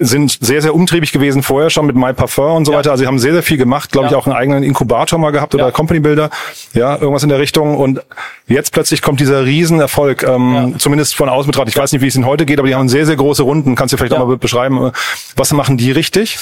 sind 0.04 0.38
sehr, 0.40 0.62
sehr 0.62 0.74
umtriebig 0.74 1.12
gewesen 1.12 1.42
vorher 1.42 1.70
schon 1.70 1.86
mit 1.86 1.96
MyParfum 1.96 2.56
und 2.56 2.64
so 2.64 2.72
ja. 2.72 2.78
weiter. 2.78 2.90
Also 2.90 3.02
sie 3.02 3.06
haben 3.06 3.18
sehr, 3.18 3.32
sehr 3.32 3.42
viel 3.42 3.56
gemacht, 3.56 3.90
glaube 3.92 4.06
ja. 4.06 4.12
ich, 4.12 4.16
auch 4.16 4.26
einen 4.26 4.36
eigenen 4.36 4.62
Inkubator 4.62 5.18
mal 5.18 5.30
gehabt 5.30 5.54
oder 5.54 5.66
ja. 5.66 5.70
Company 5.70 6.00
Builder, 6.00 6.30
ja, 6.74 6.96
irgendwas 6.96 7.22
in 7.22 7.28
der 7.28 7.38
Richtung. 7.38 7.76
Und 7.76 8.00
jetzt 8.46 8.72
plötzlich 8.72 9.02
kommt 9.02 9.20
dieser 9.20 9.44
Riesenerfolg, 9.44 10.22
ähm, 10.22 10.74
zumindest 10.78 11.14
von 11.14 11.28
außen 11.28 11.50
betrachtet. 11.50 11.74
Ich 11.74 11.80
weiß 11.80 11.92
nicht, 11.92 12.02
wie 12.02 12.08
es 12.08 12.16
ihnen 12.16 12.26
heute 12.26 12.46
geht, 12.46 12.58
aber 12.58 12.68
die 12.68 12.74
haben 12.74 12.88
sehr, 12.88 13.06
sehr 13.06 13.16
große 13.16 13.42
Runden. 13.42 13.74
Kannst 13.74 13.92
du 13.92 13.96
vielleicht 13.96 14.14
auch 14.14 14.26
mal 14.26 14.36
beschreiben, 14.36 14.92
was 15.36 15.52
machen 15.52 15.76
die 15.76 15.92
richtig? 15.92 16.38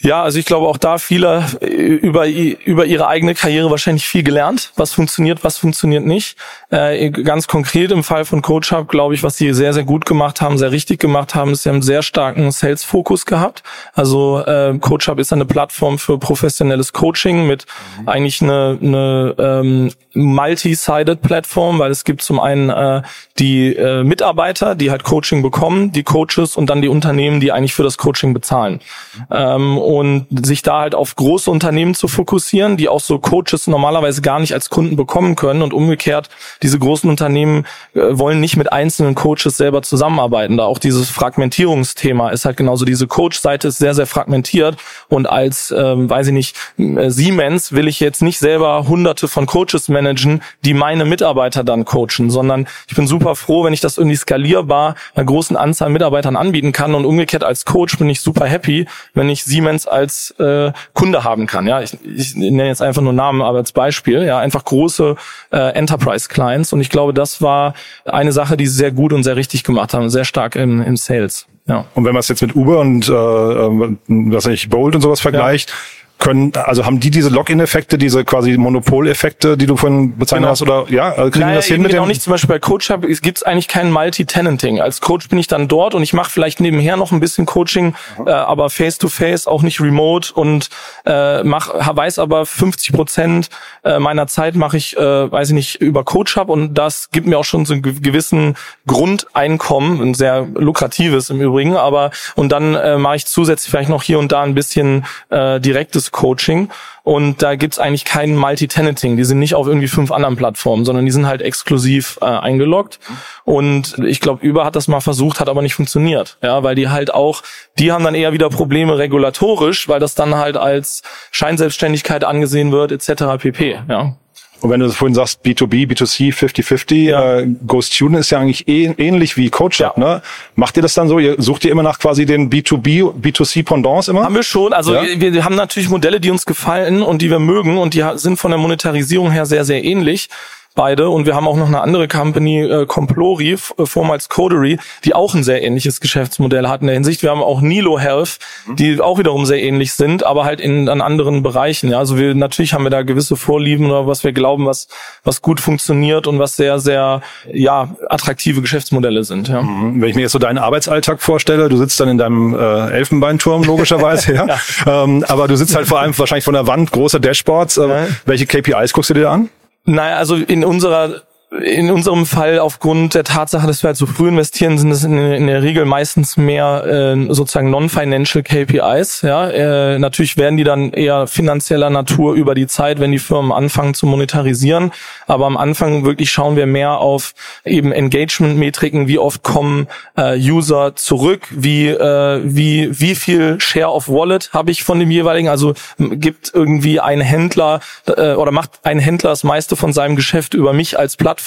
Ja, 0.00 0.22
also 0.22 0.38
ich 0.38 0.44
glaube 0.44 0.66
auch 0.66 0.76
da 0.76 0.98
viele 0.98 1.46
äh, 1.60 1.66
über, 1.66 2.26
über 2.26 2.84
ihre 2.84 3.06
eigene 3.06 3.34
Karriere 3.34 3.70
wahrscheinlich 3.70 4.06
viel 4.06 4.22
gelernt, 4.22 4.72
was 4.76 4.92
funktioniert, 4.92 5.44
was 5.44 5.56
funktioniert 5.56 6.04
nicht. 6.04 6.36
Äh, 6.74 7.10
ganz 7.10 7.46
konkret 7.46 7.92
im 7.92 8.02
Fall 8.02 8.24
von 8.24 8.42
Coach 8.42 8.72
Hub, 8.72 8.88
glaube 8.88 9.14
ich, 9.14 9.22
was 9.22 9.36
sie 9.36 9.54
sehr, 9.54 9.72
sehr 9.72 9.84
gut 9.84 10.06
gemacht 10.06 10.40
haben, 10.40 10.58
sehr 10.58 10.72
richtig 10.72 10.98
gemacht 10.98 11.36
haben, 11.36 11.52
ist, 11.52 11.62
sie 11.62 11.68
haben 11.68 11.76
einen 11.76 11.82
sehr 11.82 12.02
starken 12.02 12.50
Sales-Fokus 12.50 13.26
gehabt. 13.26 13.62
Also 13.92 14.40
äh, 14.44 14.76
Coach 14.80 15.06
Hub 15.06 15.20
ist 15.20 15.32
eine 15.32 15.44
Plattform 15.44 15.98
für 16.00 16.18
professionelles 16.18 16.92
Coaching 16.92 17.46
mit 17.46 17.66
mhm. 18.00 18.08
eigentlich 18.08 18.42
eine, 18.42 18.76
eine 18.82 19.34
ähm, 19.38 19.92
multi-sided 20.14 21.22
Plattform, 21.22 21.78
weil 21.78 21.92
es 21.92 22.02
gibt 22.02 22.22
zum 22.22 22.40
einen 22.40 22.70
äh, 22.70 23.02
die 23.38 23.74
äh, 23.74 24.02
Mitarbeiter, 24.02 24.74
die 24.74 24.90
halt 24.90 25.04
Coaching 25.04 25.42
bekommen, 25.42 25.92
die 25.92 26.02
Coaches 26.02 26.56
und 26.56 26.70
dann 26.70 26.82
die 26.82 26.88
Unternehmen, 26.88 27.38
die 27.38 27.52
eigentlich 27.52 27.74
für 27.74 27.84
das 27.84 27.98
Coaching 27.98 28.34
bezahlen. 28.34 28.80
Mhm. 29.16 29.24
Ähm, 29.30 29.78
und 29.78 30.46
sich 30.46 30.62
da 30.62 30.80
halt 30.80 30.96
auf 30.96 31.14
große 31.14 31.50
Unternehmen 31.50 31.94
zu 31.94 32.08
fokussieren, 32.08 32.76
die 32.76 32.88
auch 32.88 33.00
so 33.00 33.20
Coaches 33.20 33.68
normalerweise 33.68 34.22
gar 34.22 34.40
nicht 34.40 34.54
als 34.54 34.70
Kunden 34.70 34.96
bekommen 34.96 35.36
können 35.36 35.62
und 35.62 35.72
umgekehrt, 35.72 36.30
diese 36.64 36.78
großen 36.78 37.08
Unternehmen 37.10 37.66
äh, 37.94 38.00
wollen 38.10 38.40
nicht 38.40 38.56
mit 38.56 38.72
einzelnen 38.72 39.14
Coaches 39.14 39.58
selber 39.58 39.82
zusammenarbeiten. 39.82 40.56
Da 40.56 40.64
auch 40.64 40.78
dieses 40.78 41.10
Fragmentierungsthema 41.10 42.30
ist 42.30 42.46
halt 42.46 42.56
genauso. 42.56 42.86
Diese 42.86 43.06
Coach-Seite 43.06 43.68
ist 43.68 43.78
sehr, 43.78 43.94
sehr 43.94 44.06
fragmentiert 44.06 44.76
und 45.08 45.28
als, 45.28 45.72
ähm, 45.76 46.08
weiß 46.08 46.28
ich 46.28 46.32
nicht, 46.32 46.56
äh, 46.78 47.10
Siemens 47.10 47.72
will 47.72 47.86
ich 47.86 48.00
jetzt 48.00 48.22
nicht 48.22 48.38
selber 48.38 48.88
hunderte 48.88 49.28
von 49.28 49.44
Coaches 49.44 49.88
managen, 49.88 50.42
die 50.64 50.72
meine 50.72 51.04
Mitarbeiter 51.04 51.64
dann 51.64 51.84
coachen, 51.84 52.30
sondern 52.30 52.66
ich 52.88 52.96
bin 52.96 53.06
super 53.06 53.36
froh, 53.36 53.64
wenn 53.64 53.74
ich 53.74 53.82
das 53.82 53.98
irgendwie 53.98 54.16
skalierbar 54.16 54.94
einer 55.14 55.26
großen 55.26 55.56
Anzahl 55.58 55.90
Mitarbeitern 55.90 56.34
anbieten 56.34 56.72
kann 56.72 56.94
und 56.94 57.04
umgekehrt 57.04 57.44
als 57.44 57.66
Coach 57.66 57.98
bin 57.98 58.08
ich 58.08 58.22
super 58.22 58.46
happy, 58.46 58.86
wenn 59.12 59.28
ich 59.28 59.44
Siemens 59.44 59.86
als 59.86 60.30
äh, 60.38 60.72
Kunde 60.94 61.24
haben 61.24 61.46
kann. 61.46 61.66
Ja, 61.66 61.82
ich, 61.82 61.98
ich 62.04 62.34
nenne 62.34 62.68
jetzt 62.68 62.80
einfach 62.80 63.02
nur 63.02 63.12
Namen, 63.12 63.42
aber 63.42 63.58
als 63.58 63.72
Beispiel. 63.72 64.24
Ja, 64.24 64.38
einfach 64.38 64.64
große 64.64 65.16
äh, 65.52 65.74
Enterprise 65.74 66.28
Clients. 66.54 66.72
Und 66.72 66.80
ich 66.80 66.90
glaube, 66.90 67.14
das 67.14 67.42
war 67.42 67.74
eine 68.04 68.32
Sache, 68.32 68.56
die 68.56 68.66
sie 68.66 68.76
sehr 68.76 68.92
gut 68.92 69.12
und 69.12 69.24
sehr 69.24 69.36
richtig 69.36 69.64
gemacht 69.64 69.94
haben, 69.94 70.08
sehr 70.10 70.24
stark 70.24 70.56
im, 70.56 70.82
im 70.82 70.96
Sales. 70.96 71.46
Ja. 71.66 71.84
Und 71.94 72.04
wenn 72.04 72.12
man 72.12 72.20
es 72.20 72.28
jetzt 72.28 72.42
mit 72.42 72.54
Uber 72.54 72.80
und 72.80 73.08
äh, 73.08 73.12
äh 73.12 73.96
was 74.06 74.46
ich 74.46 74.68
Bolt 74.68 74.94
und 74.94 75.00
sowas 75.00 75.20
vergleicht, 75.20 75.72
können, 76.18 76.52
also 76.56 76.86
haben 76.86 77.00
die 77.00 77.10
diese 77.10 77.28
Login-Effekte, 77.28 77.98
diese 77.98 78.24
quasi 78.24 78.56
Monopol-Effekte, 78.56 79.56
die 79.58 79.66
du 79.66 79.76
vorhin 79.76 80.16
bezeichnet 80.16 80.44
Genau. 80.44 80.50
hast, 80.52 80.62
oder 80.62 80.86
ja, 80.90 81.10
äh, 81.12 81.30
kriegen 81.30 81.40
Naja, 81.40 81.56
das 81.56 81.66
hin 81.66 81.82
mit 81.82 81.92
dem? 81.92 82.06
nicht. 82.06 82.22
Zum 82.22 82.30
Beispiel 82.30 82.48
bei 82.48 82.58
CoachUp 82.58 83.02
gibt 83.20 83.38
es 83.38 83.42
eigentlich 83.42 83.68
kein 83.68 83.90
Multi-Tenanting. 83.92 84.80
Als 84.80 85.00
Coach 85.02 85.28
bin 85.28 85.38
ich 85.38 85.48
dann 85.48 85.68
dort 85.68 85.94
und 85.94 86.02
ich 86.02 86.12
mache 86.14 86.30
vielleicht 86.30 86.60
nebenher 86.60 86.96
noch 86.96 87.12
ein 87.12 87.20
bisschen 87.20 87.44
Coaching, 87.44 87.94
äh, 88.24 88.30
aber 88.30 88.70
face-to-face, 88.70 89.46
auch 89.46 89.62
nicht 89.62 89.80
remote 89.80 90.32
und 90.32 90.70
äh, 91.04 91.42
mach, 91.44 91.68
weiß 91.96 92.18
aber 92.18 92.46
50 92.46 92.92
Prozent 92.94 93.48
äh, 93.84 93.98
meiner 93.98 94.26
Zeit 94.26 94.54
mache 94.54 94.76
ich, 94.78 94.96
äh, 94.96 95.30
weiß 95.30 95.48
ich 95.48 95.54
nicht, 95.54 95.74
über 95.82 96.04
CoachUp 96.04 96.48
und 96.48 96.74
das 96.74 97.10
gibt 97.10 97.26
mir 97.26 97.38
auch 97.38 97.44
schon 97.44 97.66
so 97.66 97.74
einen 97.74 97.82
ge- 97.82 98.00
gewissen 98.00 98.56
Grundeinkommen, 98.86 100.00
ein 100.00 100.14
sehr 100.14 100.46
lukratives 100.54 101.28
im 101.30 101.40
Übrigen, 101.40 101.76
aber 101.76 102.10
und 102.34 102.50
dann 102.50 102.74
äh, 102.74 102.96
mache 102.96 103.16
ich 103.16 103.26
zusätzlich 103.26 103.70
vielleicht 103.70 103.90
noch 103.90 104.02
hier 104.02 104.18
und 104.18 104.32
da 104.32 104.42
ein 104.42 104.54
bisschen 104.54 105.04
äh, 105.30 105.60
direktes 105.60 106.03
Coaching 106.12 106.70
und 107.02 107.42
da 107.42 107.54
gibt's 107.54 107.78
eigentlich 107.78 108.04
kein 108.04 108.34
Multi-Tenanting. 108.34 109.16
Die 109.16 109.24
sind 109.24 109.38
nicht 109.38 109.54
auf 109.54 109.66
irgendwie 109.66 109.88
fünf 109.88 110.10
anderen 110.10 110.36
Plattformen, 110.36 110.84
sondern 110.84 111.04
die 111.04 111.10
sind 111.10 111.26
halt 111.26 111.42
exklusiv 111.42 112.18
äh, 112.22 112.24
eingeloggt. 112.24 112.98
Und 113.44 113.98
ich 113.98 114.20
glaube, 114.20 114.46
Uber 114.48 114.64
hat 114.64 114.74
das 114.74 114.88
mal 114.88 115.00
versucht, 115.00 115.38
hat 115.38 115.48
aber 115.48 115.60
nicht 115.60 115.74
funktioniert. 115.74 116.38
Ja, 116.42 116.62
weil 116.62 116.74
die 116.74 116.88
halt 116.88 117.12
auch, 117.12 117.42
die 117.78 117.92
haben 117.92 118.04
dann 118.04 118.14
eher 118.14 118.32
wieder 118.32 118.48
Probleme 118.48 118.96
regulatorisch, 118.96 119.88
weil 119.88 120.00
das 120.00 120.14
dann 120.14 120.36
halt 120.36 120.56
als 120.56 121.02
Scheinselbstständigkeit 121.30 122.24
angesehen 122.24 122.72
wird, 122.72 122.90
etc. 122.90 123.24
pp. 123.38 123.78
Ja. 123.88 124.16
Und 124.64 124.70
wenn 124.70 124.80
du 124.80 124.88
vorhin 124.90 125.14
sagst 125.14 125.40
B2B, 125.44 125.86
B2C, 125.86 126.32
50-50, 126.32 126.94
Ja. 127.10 127.40
äh, 127.40 127.46
GoStudent 127.66 128.20
ist 128.20 128.30
ja 128.30 128.38
eigentlich 128.40 128.66
eh, 128.66 128.94
ähnlich 128.96 129.36
wie 129.36 129.50
CoachUp, 129.50 129.78
Ja. 129.78 129.92
ne? 129.96 130.22
Macht 130.56 130.78
ihr 130.78 130.82
das 130.82 130.94
dann 130.94 131.06
so? 131.06 131.18
Ihr 131.18 131.34
sucht 131.36 131.66
ihr 131.66 131.70
immer 131.70 131.82
nach 131.82 131.98
quasi 131.98 132.24
den 132.24 132.48
B2B, 132.48 133.12
B2C 133.12 133.62
Pendants 133.62 134.08
immer? 134.08 134.24
Haben 134.24 134.34
wir 134.34 134.42
schon. 134.42 134.72
Also 134.72 134.94
Ja? 134.94 135.02
wir, 135.04 135.34
wir 135.34 135.44
haben 135.44 135.54
natürlich 135.54 135.90
Modelle, 135.90 136.18
die 136.18 136.30
uns 136.30 136.46
gefallen 136.46 137.02
und 137.02 137.20
die 137.20 137.28
wir 137.28 137.40
mögen 137.40 137.76
und 137.76 137.92
die 137.92 138.02
sind 138.14 138.38
von 138.38 138.52
der 138.52 138.58
Monetarisierung 138.58 139.30
her 139.30 139.44
sehr, 139.44 139.66
sehr 139.66 139.84
ähnlich. 139.84 140.30
Beide 140.76 141.08
und 141.08 141.24
wir 141.24 141.36
haben 141.36 141.46
auch 141.46 141.56
noch 141.56 141.68
eine 141.68 141.80
andere 141.82 142.08
Company, 142.08 142.62
äh, 142.62 142.84
Complori, 142.86 143.52
äh, 143.52 143.86
vormals 143.86 144.28
Codery, 144.28 144.78
die 145.04 145.14
auch 145.14 145.32
ein 145.34 145.44
sehr 145.44 145.62
ähnliches 145.62 146.00
Geschäftsmodell 146.00 146.66
hat 146.66 146.80
in 146.80 146.88
der 146.88 146.94
Hinsicht. 146.94 147.22
Wir 147.22 147.30
haben 147.30 147.44
auch 147.44 147.60
Nilo 147.60 147.96
Health, 147.96 148.38
die 148.76 149.00
auch 149.00 149.18
wiederum 149.18 149.46
sehr 149.46 149.62
ähnlich 149.62 149.92
sind, 149.92 150.26
aber 150.26 150.44
halt 150.44 150.60
in 150.60 150.88
an 150.88 151.00
anderen 151.00 151.44
Bereichen. 151.44 151.90
Ja, 151.90 151.98
also 151.98 152.18
wir 152.18 152.34
natürlich 152.34 152.72
haben 152.74 152.82
wir 152.82 152.90
da 152.90 153.02
gewisse 153.02 153.36
Vorlieben 153.36 153.86
oder 153.86 154.08
was 154.08 154.24
wir 154.24 154.32
glauben, 154.32 154.66
was 154.66 154.88
was 155.22 155.42
gut 155.42 155.60
funktioniert 155.60 156.26
und 156.26 156.40
was 156.40 156.56
sehr 156.56 156.80
sehr 156.80 157.20
ja 157.52 157.94
attraktive 158.08 158.60
Geschäftsmodelle 158.60 159.22
sind. 159.22 159.46
Ja. 159.46 159.62
Wenn 159.62 160.02
ich 160.08 160.16
mir 160.16 160.22
jetzt 160.22 160.32
so 160.32 160.40
deinen 160.40 160.58
Arbeitsalltag 160.58 161.22
vorstelle, 161.22 161.68
du 161.68 161.76
sitzt 161.76 162.00
dann 162.00 162.08
in 162.08 162.18
deinem 162.18 162.52
äh, 162.52 162.90
Elfenbeinturm 162.90 163.62
logischerweise, 163.62 164.34
ja. 164.34 164.46
Ähm, 164.86 165.24
aber 165.28 165.46
du 165.46 165.56
sitzt 165.56 165.76
halt 165.76 165.86
vor 165.86 166.00
allem 166.00 166.18
wahrscheinlich 166.18 166.44
von 166.44 166.54
der 166.54 166.66
Wand, 166.66 166.90
große 166.90 167.20
Dashboards. 167.20 167.76
Äh, 167.78 167.84
Ja. 167.84 168.06
Welche 168.26 168.46
KPIs 168.46 168.92
guckst 168.92 169.10
du 169.10 169.14
dir 169.14 169.30
an? 169.30 169.50
Naja, 169.86 170.18
also 170.18 170.36
in 170.36 170.64
unserer 170.64 171.22
in 171.62 171.90
unserem 171.90 172.26
Fall 172.26 172.58
aufgrund 172.58 173.14
der 173.14 173.22
Tatsache, 173.22 173.66
dass 173.66 173.82
wir 173.82 173.88
halt 173.88 173.96
so 173.96 174.06
früh 174.06 174.28
investieren, 174.28 174.76
sind 174.76 174.90
es 174.90 175.04
in, 175.04 175.16
in 175.16 175.46
der 175.46 175.62
Regel 175.62 175.84
meistens 175.84 176.36
mehr 176.36 176.84
äh, 176.84 177.32
sozusagen 177.32 177.70
non-financial 177.70 178.42
KPIs. 178.42 179.22
Ja, 179.22 179.48
äh, 179.48 179.98
natürlich 179.98 180.36
werden 180.36 180.56
die 180.56 180.64
dann 180.64 180.92
eher 180.92 181.26
finanzieller 181.26 181.90
Natur 181.90 182.34
über 182.34 182.54
die 182.54 182.66
Zeit, 182.66 182.98
wenn 182.98 183.12
die 183.12 183.18
Firmen 183.18 183.52
anfangen 183.52 183.94
zu 183.94 184.06
monetarisieren. 184.06 184.90
Aber 185.26 185.46
am 185.46 185.56
Anfang 185.56 186.04
wirklich 186.04 186.30
schauen 186.30 186.56
wir 186.56 186.66
mehr 186.66 186.98
auf 186.98 187.34
eben 187.64 187.92
Engagement-Metriken, 187.92 189.06
wie 189.06 189.18
oft 189.18 189.42
kommen 189.42 189.86
äh, 190.16 190.36
User 190.36 190.96
zurück, 190.96 191.46
wie 191.50 191.88
äh, 191.88 192.40
wie 192.44 192.88
wie 193.00 193.14
viel 193.14 193.60
Share 193.60 193.92
of 193.92 194.08
Wallet 194.08 194.50
habe 194.52 194.70
ich 194.72 194.82
von 194.82 194.98
dem 194.98 195.10
jeweiligen. 195.10 195.48
Also 195.48 195.74
gibt 195.98 196.50
irgendwie 196.52 196.98
ein 197.00 197.20
Händler 197.20 197.80
äh, 198.06 198.32
oder 198.34 198.50
macht 198.50 198.70
ein 198.82 198.98
Händler 198.98 199.30
das 199.30 199.44
meiste 199.44 199.76
von 199.76 199.92
seinem 199.92 200.16
Geschäft 200.16 200.54
über 200.54 200.72
mich 200.72 200.98
als 200.98 201.16
Plattform. 201.16 201.43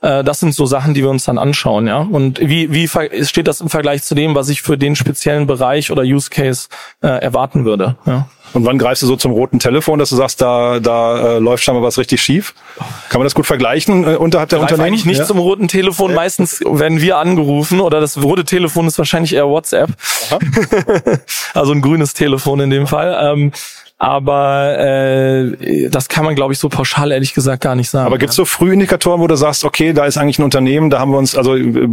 Äh, 0.00 0.24
das 0.24 0.40
sind 0.40 0.54
so 0.54 0.66
Sachen, 0.66 0.94
die 0.94 1.02
wir 1.02 1.10
uns 1.10 1.24
dann 1.24 1.38
anschauen, 1.38 1.86
ja. 1.86 1.98
Und 1.98 2.40
wie 2.40 2.72
wie 2.72 2.88
steht 3.24 3.46
das 3.46 3.60
im 3.60 3.68
Vergleich 3.68 4.02
zu 4.02 4.14
dem, 4.14 4.34
was 4.34 4.48
ich 4.48 4.62
für 4.62 4.78
den 4.78 4.96
speziellen 4.96 5.46
Bereich 5.46 5.90
oder 5.90 6.02
Use 6.02 6.30
Case 6.30 6.68
äh, 7.02 7.08
erwarten 7.08 7.64
würde? 7.64 7.96
Ja. 8.06 8.26
Und 8.54 8.66
wann 8.66 8.78
greifst 8.78 9.02
du 9.02 9.06
so 9.06 9.16
zum 9.16 9.32
roten 9.32 9.58
Telefon, 9.58 9.98
dass 9.98 10.10
du 10.10 10.16
sagst, 10.16 10.40
da, 10.42 10.78
da 10.78 11.36
äh, 11.36 11.38
läuft 11.38 11.64
scheinbar 11.64 11.82
was 11.82 11.96
richtig 11.96 12.20
schief? 12.20 12.54
Kann 13.08 13.20
man 13.20 13.24
das 13.24 13.34
gut 13.34 13.46
vergleichen 13.46 14.04
äh, 14.04 14.16
unterhalb 14.16 14.50
der 14.50 14.58
Greif 14.58 14.70
Unternehmen? 14.72 14.88
eigentlich 14.88 15.06
nicht 15.06 15.18
ja? 15.18 15.24
zum 15.24 15.38
roten 15.38 15.68
Telefon. 15.68 16.14
Meistens 16.14 16.60
werden 16.60 17.00
wir 17.00 17.16
angerufen 17.18 17.80
oder 17.80 18.00
das 18.00 18.22
rote 18.22 18.44
Telefon 18.44 18.86
ist 18.86 18.98
wahrscheinlich 18.98 19.34
eher 19.34 19.48
WhatsApp. 19.48 19.90
also 21.54 21.72
ein 21.72 21.80
grünes 21.80 22.12
Telefon 22.12 22.60
in 22.60 22.70
dem 22.70 22.86
Fall. 22.86 23.32
Ähm, 23.32 23.52
aber 24.02 24.80
äh, 24.80 25.88
das 25.88 26.08
kann 26.08 26.24
man, 26.24 26.34
glaube 26.34 26.52
ich, 26.52 26.58
so 26.58 26.68
pauschal 26.68 27.12
ehrlich 27.12 27.34
gesagt 27.34 27.62
gar 27.62 27.76
nicht 27.76 27.88
sagen. 27.88 28.04
Aber 28.04 28.18
gibt's 28.18 28.34
so 28.34 28.44
Frühindikatoren, 28.44 29.20
wo 29.20 29.28
du 29.28 29.36
sagst, 29.36 29.64
okay, 29.64 29.92
da 29.92 30.06
ist 30.06 30.16
eigentlich 30.16 30.40
ein 30.40 30.42
Unternehmen, 30.42 30.90
da 30.90 30.98
haben 30.98 31.12
wir 31.12 31.18
uns, 31.18 31.36
also 31.36 31.54
äh, 31.54 31.88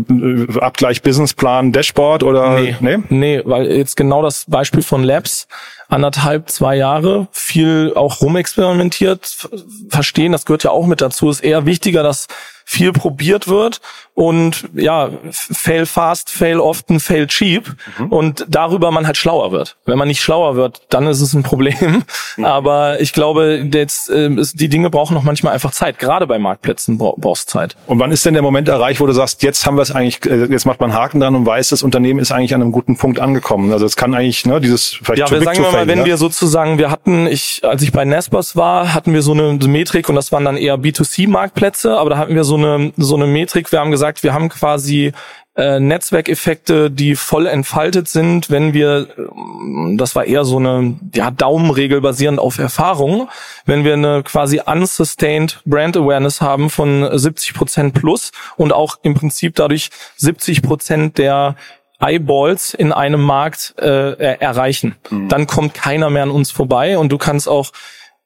Abgleich 0.60 1.04
Businessplan, 1.04 1.72
Dashboard 1.72 2.24
oder 2.24 2.60
Nee, 2.60 2.76
nee? 2.80 2.98
nee, 3.10 3.42
weil 3.46 3.72
jetzt 3.72 3.96
genau 3.96 4.24
das 4.24 4.46
Beispiel 4.48 4.82
von 4.82 5.04
Labs, 5.04 5.48
anderthalb, 5.90 6.50
zwei 6.50 6.76
Jahre, 6.78 7.28
viel 7.32 7.94
auch 7.96 8.22
rumexperimentiert, 8.22 9.50
verstehen, 9.90 10.32
das 10.32 10.46
gehört 10.46 10.64
ja 10.64 10.72
auch 10.72 10.86
mit 10.86 11.02
dazu, 11.02 11.30
ist 11.30 11.42
eher 11.42 11.66
wichtiger, 11.66 12.04
dass 12.04 12.28
viel 12.66 12.92
probiert 12.94 13.48
wird 13.48 13.82
und 14.14 14.70
ja, 14.76 15.10
fail 15.32 15.88
fast, 15.88 16.30
fail 16.30 16.60
often, 16.60 17.00
fail 17.00 17.26
cheap 17.26 17.76
und 18.12 18.46
darüber 18.48 18.92
man 18.92 19.08
halt 19.08 19.18
schlauer 19.18 19.52
wird. 19.52 19.78
Wenn 19.86 19.98
man 19.98 20.08
nicht 20.08 20.22
schlauer 20.22 20.56
wird, 20.56 20.82
dann 20.90 21.08
ist 21.08 21.20
es 21.22 21.34
ein 21.34 21.42
Problem. 21.42 22.04
Aber 22.44 23.02
ich 23.02 23.14
glaube, 23.14 23.68
jetzt, 23.74 24.12
äh, 24.12 24.30
ist, 24.36 24.60
die 24.60 24.70
Dinge 24.70 24.92
brauchen 24.92 25.16
noch 25.16 25.24
manchmal 25.24 25.54
einfach 25.54 25.72
Zeit. 25.72 25.98
Gerade 25.98 26.28
bei 26.28 26.38
Marktplätzen 26.38 27.00
bra- 27.00 27.14
brauchst 27.18 27.50
du 27.50 27.54
Zeit. 27.54 27.76
Und 27.88 27.98
wann 27.98 28.12
ist 28.12 28.24
denn 28.24 28.36
der 28.36 28.44
Moment 28.44 28.68
erreicht, 28.68 29.00
wo 29.00 29.08
du 29.08 29.14
sagst, 29.14 29.42
jetzt 29.42 29.66
haben 29.66 29.76
wir 29.76 29.82
es 29.82 29.90
eigentlich, 29.92 30.24
äh, 30.30 30.46
jetzt 30.46 30.68
macht 30.68 30.80
man 30.80 30.94
Haken 30.94 31.20
dran 31.22 31.34
und 31.36 31.48
weiß, 31.48 31.70
das 31.70 31.82
Unternehmen 31.82 32.20
ist 32.20 32.32
eigentlich 32.32 32.54
an 32.54 32.62
einem 32.62 32.72
guten 32.72 32.98
Punkt 32.98 33.20
angekommen. 33.20 33.74
Also 33.74 33.88
es 33.88 33.96
kann 33.96 34.14
eigentlich, 34.14 34.46
ne, 34.46 34.62
dieses 34.62 34.90
vielleicht 35.02 35.18
Ja, 35.22 35.26
too 35.26 35.40
big 35.40 35.54
to 35.54 35.64
mal, 35.80 35.88
wenn 35.88 36.00
ja? 36.00 36.06
wir 36.06 36.18
sozusagen, 36.18 36.78
wir 36.78 36.92
hatten, 36.92 37.28
ich, 37.28 37.62
als 37.64 37.82
ich 37.82 37.92
bei 37.92 38.06
Nespers 38.06 38.56
war, 38.56 38.94
hatten 38.94 39.14
wir 39.14 39.22
so 39.22 39.34
eine 39.34 39.54
Metrik 39.54 40.10
und 40.10 40.16
das 40.16 40.32
waren 40.32 40.46
dann 40.46 40.58
eher 40.58 40.78
B2C-Marktplätze, 40.78 41.98
aber 41.98 42.12
da 42.12 42.18
hatten 42.18 42.36
wir 42.36 42.44
so 42.44 42.56
eine, 42.56 42.94
so 42.98 43.16
eine 43.16 43.28
Metrik, 43.28 43.72
wir 43.72 43.80
haben 43.80 43.92
gesagt, 43.92 44.24
wir 44.24 44.34
haben 44.34 44.50
quasi 44.50 45.14
äh, 45.60 45.80
Netzwerkeffekte, 45.80 46.90
die 46.90 47.16
voll 47.16 47.46
entfaltet 47.46 48.08
sind, 48.08 48.50
wenn 48.50 48.74
wir, 48.74 49.08
ähm, 49.18 49.98
das 49.98 50.16
war 50.16 50.24
eher 50.24 50.46
so 50.46 50.58
eine 50.58 50.98
ja, 51.14 51.32
Daumenregel 51.32 52.00
basierend 52.00 52.40
auf 52.40 52.60
Erfahrung, 52.60 53.28
wenn 53.66 53.84
wir 53.84 53.94
eine 53.94 54.24
quasi 54.24 54.62
unsustained 54.66 55.60
Brand 55.66 55.98
Awareness 55.98 56.40
haben 56.40 56.70
von 56.70 57.10
70 57.18 57.54
Prozent 57.54 57.94
plus 57.94 58.32
und 58.56 58.72
auch 58.72 59.00
im 59.02 59.16
Prinzip 59.16 59.56
dadurch 59.56 59.90
70 60.16 60.62
Prozent 60.62 61.18
der 61.18 61.56
Eyeballs 62.00 62.74
in 62.74 62.92
einem 62.94 63.22
Markt 63.22 63.76
äh, 63.78 64.14
er- 64.14 64.42
erreichen. 64.42 64.96
Dann 65.30 65.48
kommt 65.48 65.74
keiner 65.74 66.10
mehr 66.10 66.24
an 66.24 66.32
uns 66.32 66.52
vorbei 66.52 66.98
und 66.98 67.12
du 67.12 67.18
kannst 67.18 67.48
auch 67.48 67.72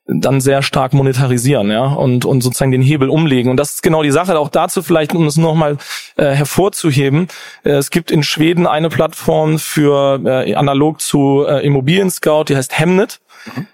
dann 0.05 0.41
sehr 0.41 0.61
stark 0.63 0.91
monetarisieren, 0.93 1.71
ja, 1.71 1.85
und, 1.85 2.25
und 2.25 2.41
sozusagen 2.41 2.71
den 2.71 2.81
Hebel 2.81 3.09
umlegen. 3.09 3.49
Und 3.49 3.55
das 3.55 3.75
ist 3.75 3.83
genau 3.83 4.03
die 4.03 4.11
Sache, 4.11 4.37
auch 4.37 4.49
dazu 4.49 4.83
vielleicht, 4.83 5.15
um 5.15 5.25
es 5.27 5.37
nochmal 5.37 5.77
äh, 6.17 6.25
hervorzuheben. 6.31 7.29
Äh, 7.63 7.69
es 7.71 7.89
gibt 7.89 8.11
in 8.11 8.21
Schweden 8.21 8.67
eine 8.67 8.89
Plattform 8.89 9.59
für 9.59 10.19
äh, 10.25 10.55
analog 10.55 10.99
zu 10.99 11.45
äh, 11.47 11.65
Immobilien 11.65 12.11
Scout, 12.11 12.45
die 12.49 12.57
heißt 12.57 12.77
Hemnet. 12.77 13.21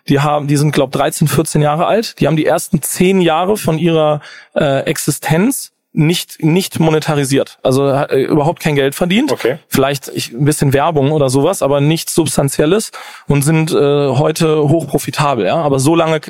Die 0.07 0.19
haben, 0.19 0.47
die 0.47 0.57
sind, 0.57 0.71
glaube 0.71 0.95
13, 0.95 1.27
14 1.27 1.61
Jahre 1.61 1.87
alt. 1.87 2.19
Die 2.19 2.27
haben 2.27 2.35
die 2.35 2.45
ersten 2.45 2.81
zehn 2.83 3.21
Jahre 3.21 3.57
von 3.57 3.79
ihrer 3.79 4.21
äh, 4.55 4.81
Existenz 4.81 5.71
nicht 5.91 6.43
nicht 6.43 6.79
monetarisiert, 6.79 7.57
also 7.63 7.89
äh, 7.89 8.23
überhaupt 8.23 8.59
kein 8.59 8.75
Geld 8.75 8.93
verdient. 8.93 9.31
Okay. 9.31 9.57
Vielleicht 9.67 10.07
ich, 10.09 10.31
ein 10.31 10.45
bisschen 10.45 10.73
Werbung 10.73 11.11
oder 11.11 11.29
sowas, 11.29 11.61
aber 11.61 11.81
nichts 11.81 12.13
Substanzielles 12.13 12.91
und 13.27 13.41
sind 13.41 13.71
äh, 13.71 13.75
heute 13.75 14.69
hochprofitabel. 14.69 15.45
Ja, 15.45 15.55
aber 15.55 15.79
so 15.79 15.95
lange 15.95 16.21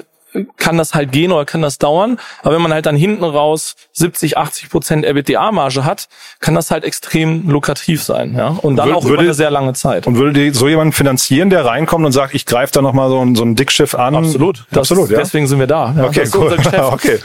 kann 0.57 0.77
das 0.77 0.93
halt 0.93 1.11
gehen 1.11 1.31
oder 1.31 1.43
kann 1.45 1.61
das 1.61 1.79
dauern. 1.79 2.19
Aber 2.43 2.53
wenn 2.55 2.61
man 2.61 2.71
halt 2.71 2.85
dann 2.85 2.95
hinten 2.95 3.23
raus 3.23 3.75
70, 3.93 4.37
80 4.37 4.69
Prozent 4.69 5.03
EBITDA-Marge 5.05 5.85
hat, 5.85 6.07
kann 6.39 6.53
das 6.55 6.69
halt 6.69 6.83
extrem 6.83 7.49
lukrativ 7.49 8.03
sein. 8.03 8.35
Ja, 8.37 8.49
und 8.61 8.75
dann 8.75 8.89
Wür- 8.89 8.93
auch 8.95 9.01
über 9.01 9.11
würde- 9.11 9.23
eine 9.23 9.33
sehr 9.33 9.49
lange 9.49 9.73
Zeit. 9.73 10.05
Und 10.07 10.17
würde 10.17 10.53
so 10.53 10.67
jemand 10.67 10.93
finanzieren, 10.93 11.49
der 11.49 11.65
reinkommt 11.65 12.05
und 12.05 12.11
sagt, 12.11 12.35
ich 12.35 12.45
greife 12.45 12.71
da 12.73 12.81
nochmal 12.81 13.09
so 13.09 13.19
ein, 13.19 13.35
so 13.35 13.43
ein 13.43 13.55
Dickschiff 13.55 13.95
an? 13.95 14.15
Absolut. 14.15 14.65
Das, 14.71 14.91
Absolut, 14.91 15.09
ja. 15.09 15.17
Deswegen 15.17 15.47
sind 15.47 15.59
wir 15.59 15.67
da. 15.67 15.93
Ja, 15.97 16.05
Okay, 16.05 16.27
cool. 16.35 16.55
okay, 16.91 17.19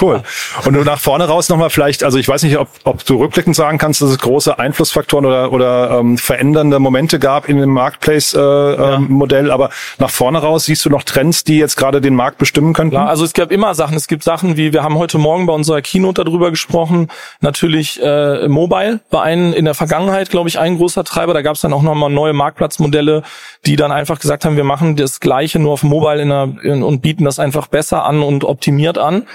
cool. 0.00 0.22
Und 0.64 0.72
du 0.74 0.80
nach 0.84 0.98
vorne 1.00 1.26
raus 1.28 1.48
nochmal 1.50 1.70
vielleicht, 1.70 2.02
also 2.02 2.18
ich 2.18 2.28
weiß 2.28 2.42
nicht, 2.44 2.56
ob, 2.58 2.68
ob 2.84 3.04
du 3.04 3.16
rückblickend 3.18 3.56
sagen 3.56 3.76
kannst, 3.78 4.00
dass 4.02 4.10
es 4.10 4.18
große 4.18 4.58
Einflussfaktoren 4.58 5.26
oder, 5.26 5.52
oder 5.52 5.98
ähm, 6.00 6.16
verändernde 6.18 6.78
Momente 6.78 7.18
gab 7.18 7.48
in 7.48 7.58
dem 7.58 7.70
Marketplace-Modell, 7.70 8.78
äh, 8.78 8.94
ähm, 8.96 9.06
Modell, 9.10 9.50
aber 9.50 9.70
nach 9.98 10.10
vorne 10.10 10.38
raus 10.38 10.64
siehst 10.64 10.84
du 10.84 10.90
noch 10.90 11.02
Trends, 11.02 11.44
die 11.44 11.58
jetzt 11.58 11.76
gerade 11.76 12.00
den 12.00 12.14
Marktplatz 12.14 12.37
bestimmen 12.38 12.72
könnten? 12.72 12.92
Klar, 12.92 13.08
also 13.08 13.24
es 13.24 13.32
gab 13.32 13.50
immer 13.50 13.74
Sachen. 13.74 13.96
Es 13.96 14.08
gibt 14.08 14.22
Sachen 14.22 14.56
wie, 14.56 14.72
wir 14.72 14.82
haben 14.82 14.96
heute 14.96 15.18
Morgen 15.18 15.46
bei 15.46 15.52
unserer 15.52 15.82
Keynote 15.82 16.24
darüber 16.24 16.50
gesprochen, 16.50 17.08
natürlich 17.40 18.00
äh, 18.02 18.48
Mobile 18.48 19.00
war 19.10 19.22
ein, 19.22 19.52
in 19.52 19.64
der 19.64 19.74
Vergangenheit, 19.74 20.30
glaube 20.30 20.48
ich, 20.48 20.58
ein 20.58 20.76
großer 20.76 21.04
Treiber. 21.04 21.34
Da 21.34 21.42
gab 21.42 21.56
es 21.56 21.60
dann 21.60 21.72
auch 21.72 21.82
nochmal 21.82 22.10
neue 22.10 22.32
Marktplatzmodelle, 22.32 23.22
die 23.66 23.76
dann 23.76 23.92
einfach 23.92 24.18
gesagt 24.18 24.44
haben, 24.44 24.56
wir 24.56 24.64
machen 24.64 24.96
das 24.96 25.20
Gleiche 25.20 25.58
nur 25.58 25.72
auf 25.72 25.82
Mobile 25.82 26.22
in 26.22 26.28
der, 26.28 26.54
in, 26.62 26.82
und 26.82 27.00
bieten 27.00 27.24
das 27.24 27.38
einfach 27.38 27.66
besser 27.66 28.04
an 28.04 28.22
und 28.22 28.44
optimiert 28.44 28.98
an, 28.98 29.26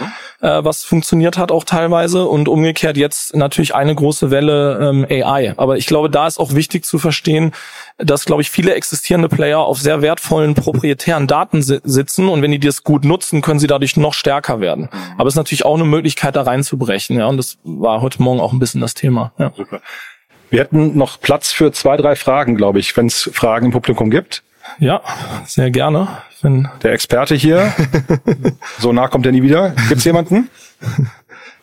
äh, 0.42 0.64
was 0.64 0.84
funktioniert 0.84 1.38
hat 1.38 1.52
auch 1.52 1.64
teilweise. 1.64 2.26
Und 2.26 2.48
umgekehrt 2.48 2.98
jetzt 2.98 3.36
natürlich 3.36 3.76
eine 3.76 3.94
große 3.94 4.32
Welle 4.32 4.80
ähm, 4.82 5.06
AI. 5.10 5.54
Aber 5.58 5.78
ich 5.78 5.88
glaube, 5.88 6.10
da 6.10 6.28
ist 6.28 6.40
auch 6.40 6.54
wichtig 6.54 6.86
zu 6.86 7.00
verstehen, 7.00 7.52
dass, 7.98 8.26
glaube 8.26 8.42
ich, 8.42 8.50
viele 8.50 8.74
existierende 8.74 9.30
Player 9.30 9.60
auf 9.60 9.80
sehr 9.80 10.02
wertvollen 10.02 10.56
proprietären 10.56 11.28
Daten 11.28 11.62
si 11.62 11.80
sitzen 11.84 12.28
und 12.28 12.42
wenn 12.42 12.52
die 12.52 12.60
das 12.60 12.84
gut 12.84 12.93
nutzen, 13.00 13.42
können 13.42 13.60
sie 13.60 13.68
dadurch 13.68 13.98
noch 13.98 14.14
stärker 14.14 14.60
werden. 14.62 14.90
Aber 15.18 15.28
es 15.28 15.34
ist 15.34 15.38
natürlich 15.38 15.66
auch 15.66 15.76
eine 15.76 15.86
Möglichkeit, 15.86 16.36
da 16.36 16.44
reinzubrechen. 16.44 17.18
Ja, 17.18 17.28
und 17.28 17.38
das 17.38 17.58
war 17.64 18.02
heute 18.02 18.22
Morgen 18.22 18.40
auch 18.40 18.54
ein 18.54 18.60
bisschen 18.60 18.82
das 18.82 18.94
Thema. 18.94 19.34
Ja. 19.38 19.52
Super. 19.56 19.82
Wir 20.50 20.60
hätten 20.60 20.98
noch 20.98 21.20
Platz 21.20 21.52
für 21.52 21.72
zwei, 21.72 21.98
drei 21.98 22.16
Fragen, 22.16 22.56
glaube 22.56 22.80
ich, 22.80 22.96
wenn 22.96 23.08
es 23.08 23.30
Fragen 23.34 23.68
im 23.68 23.72
Publikum 23.72 24.12
gibt. 24.12 24.44
Ja, 24.80 25.02
sehr 25.46 25.72
gerne. 25.72 26.08
Wenn 26.42 26.70
Der 26.84 26.94
Experte 26.94 27.36
hier, 27.36 27.74
so 28.80 28.94
nah 28.94 29.08
kommt 29.08 29.26
er 29.26 29.32
nie 29.32 29.42
wieder. 29.42 29.72
Gibt's 29.90 30.04
jemanden? 30.04 30.50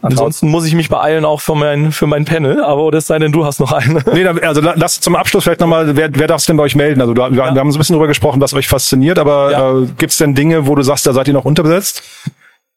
Ansonsten 0.03 0.49
muss 0.49 0.65
ich 0.65 0.75
mich 0.75 0.89
beeilen 0.89 1.25
auch 1.25 1.41
für 1.41 1.55
mein, 1.55 1.93
für 1.93 2.07
mein 2.07 2.25
Panel, 2.25 2.65
aber 2.65 2.83
oder 2.85 2.99
es 2.99 3.07
sei 3.07 3.19
denn, 3.19 3.33
du 3.33 3.45
hast 3.45 3.61
noch 3.61 3.73
eine. 3.73 4.03
Nee, 4.13 4.27
also 4.27 4.61
lass 4.63 5.01
zum 5.01 5.15
Abschluss 5.15 5.45
vielleicht 5.45 5.61
nochmal, 5.61 5.95
wer, 5.95 6.09
wer 6.15 6.27
darf 6.27 6.41
es 6.41 6.47
denn 6.47 6.57
bei 6.57 6.63
euch 6.63 6.75
melden? 6.75 7.01
Also 7.01 7.13
du, 7.13 7.21
ja. 7.21 7.31
wir 7.31 7.45
haben 7.45 7.71
so 7.71 7.77
ein 7.77 7.81
bisschen 7.81 7.95
drüber 7.95 8.07
gesprochen, 8.07 8.41
was 8.41 8.55
euch 8.55 8.69
fasziniert, 8.69 9.19
aber 9.19 9.53
ja. 9.53 9.79
äh, 9.79 9.87
gibt 9.99 10.13
es 10.13 10.19
denn 10.19 10.35
Dinge, 10.35 10.67
wo 10.67 10.75
du 10.75 10.83
sagst, 10.83 11.07
da 11.07 11.13
seid 11.13 11.29
ihr 11.29 11.35
noch 11.35 11.45
unterbesetzt? 11.45 12.03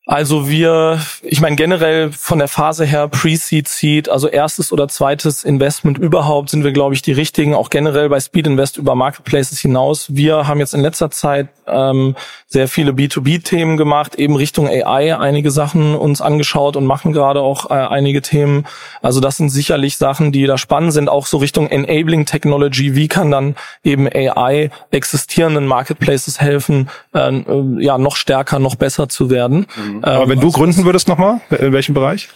Also 0.06 0.50
wir, 0.50 1.00
ich 1.22 1.40
meine 1.40 1.56
generell 1.56 2.12
von 2.12 2.38
der 2.38 2.50
Phase 2.50 2.84
her 2.84 3.08
Pre-Seed, 3.08 3.70
Seed, 3.70 4.10
also 4.10 4.28
erstes 4.28 4.74
oder 4.74 4.90
zweites 4.90 5.46
Investment 5.46 5.98
überhaupt 5.98 6.50
sind 6.50 6.66
wir, 6.66 6.74
glaube 6.74 6.94
ich, 6.94 7.02
die 7.02 7.14
richtigen, 7.14 7.54
auch 7.54 7.70
generell 7.70 8.10
bei 8.10 8.20
Speed 8.20 8.48
Invest 8.48 8.76
über 8.76 8.96
Marketplaces 8.96 9.62
hinaus. 9.62 10.14
Wir 10.14 10.46
haben 10.46 10.60
jetzt 10.60 10.74
in 10.74 10.82
letzter 10.82 11.10
Zeit 11.10 11.48
ähm, 11.68 12.18
sehr 12.48 12.68
viele 12.68 12.92
B2B-Themen 12.92 13.78
gemacht, 13.78 14.16
eben 14.16 14.36
Richtung 14.36 14.68
AI 14.68 15.18
einige 15.18 15.52
Sachen 15.52 15.96
uns 15.96 16.20
angeschaut 16.20 16.76
und 16.76 16.86
machen 16.86 17.14
gerade 17.14 17.40
auch 17.40 17.72
äh, 17.72 17.76
einige 17.76 18.22
Themen. 18.22 18.66
Also 19.02 19.22
das 19.22 19.38
sind 19.38 19.52
sicherlich 19.52 19.96
Sachen, 19.96 20.34
die 20.34 20.46
da 20.46 20.58
spannend 20.58 20.92
sind, 20.92 21.08
auch 21.08 21.28
so 21.28 21.38
Richtung 21.38 21.70
Enabling 21.70 22.26
Technology. 22.26 22.96
Wie 22.96 23.08
kann 23.08 23.32
dann 23.32 23.56
eben 23.86 24.08
AI 24.08 24.70
existierenden 24.92 25.66
Marketplaces 25.66 26.42
helfen, 26.42 26.90
äh, 27.14 27.30
äh, 27.30 27.82
ja 27.82 27.98
noch 27.98 28.18
stärker, 28.18 28.60
noch 28.60 28.76
besser 28.76 29.08
zu 29.08 29.30
werden? 29.30 29.66
Mhm. 29.78 29.93
Mhm. 29.98 30.04
Aber 30.04 30.30
wenn 30.30 30.40
du 30.40 30.52
gründen 30.52 30.86
würdest 30.86 31.08
nochmal, 31.08 31.42
in 31.50 31.74
welchem 31.74 31.94
Bereich? 31.94 32.30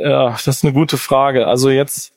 Ja, 0.00 0.30
das 0.30 0.46
ist 0.46 0.64
eine 0.64 0.72
gute 0.72 0.96
Frage. 0.96 1.46
Also 1.46 1.70
jetzt, 1.70 2.12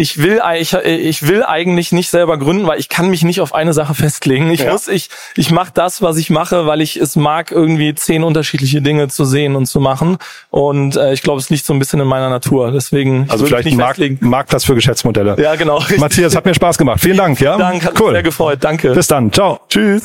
ich 0.00 0.16
will, 0.16 0.40
ich, 0.58 0.72
ich 0.72 1.28
will 1.28 1.44
eigentlich 1.44 1.92
nicht 1.92 2.08
selber 2.08 2.38
gründen, 2.38 2.66
weil 2.66 2.80
ich 2.80 2.88
kann 2.88 3.10
mich 3.10 3.22
nicht 3.22 3.42
auf 3.42 3.54
eine 3.54 3.74
Sache 3.74 3.94
festlegen. 3.94 4.50
Ich 4.50 4.60
ja. 4.60 4.72
muss, 4.72 4.88
ich, 4.88 5.10
ich 5.36 5.50
mache 5.50 5.72
das, 5.74 6.00
was 6.00 6.16
ich 6.16 6.30
mache, 6.30 6.66
weil 6.66 6.80
ich 6.80 6.96
es 6.96 7.16
mag, 7.16 7.50
irgendwie 7.50 7.94
zehn 7.94 8.24
unterschiedliche 8.24 8.80
Dinge 8.80 9.08
zu 9.08 9.26
sehen 9.26 9.56
und 9.56 9.66
zu 9.66 9.78
machen. 9.78 10.16
Und 10.48 10.96
äh, 10.96 11.12
ich 11.12 11.20
glaube, 11.20 11.40
es 11.40 11.50
liegt 11.50 11.66
so 11.66 11.74
ein 11.74 11.78
bisschen 11.78 12.00
in 12.00 12.06
meiner 12.06 12.30
Natur. 12.30 12.72
Deswegen 12.72 13.26
also 13.28 13.44
vielleicht 13.44 13.68
ein 13.68 13.76
Markt, 13.76 14.00
Marktplatz 14.22 14.64
für 14.64 14.74
Geschäftsmodelle. 14.74 15.36
Ja, 15.38 15.54
genau. 15.56 15.84
Matthias, 15.98 16.34
hat 16.34 16.46
mir 16.46 16.54
Spaß 16.54 16.78
gemacht. 16.78 17.00
Vielen 17.00 17.18
Dank. 17.18 17.38
Ja, 17.40 17.58
Dank, 17.58 17.84
hat 17.84 18.00
cool. 18.00 18.06
mich 18.06 18.14
sehr 18.14 18.22
gefreut. 18.22 18.58
Danke. 18.62 18.92
Bis 18.92 19.06
dann. 19.06 19.30
Ciao. 19.30 19.60
Tschüss. 19.68 20.04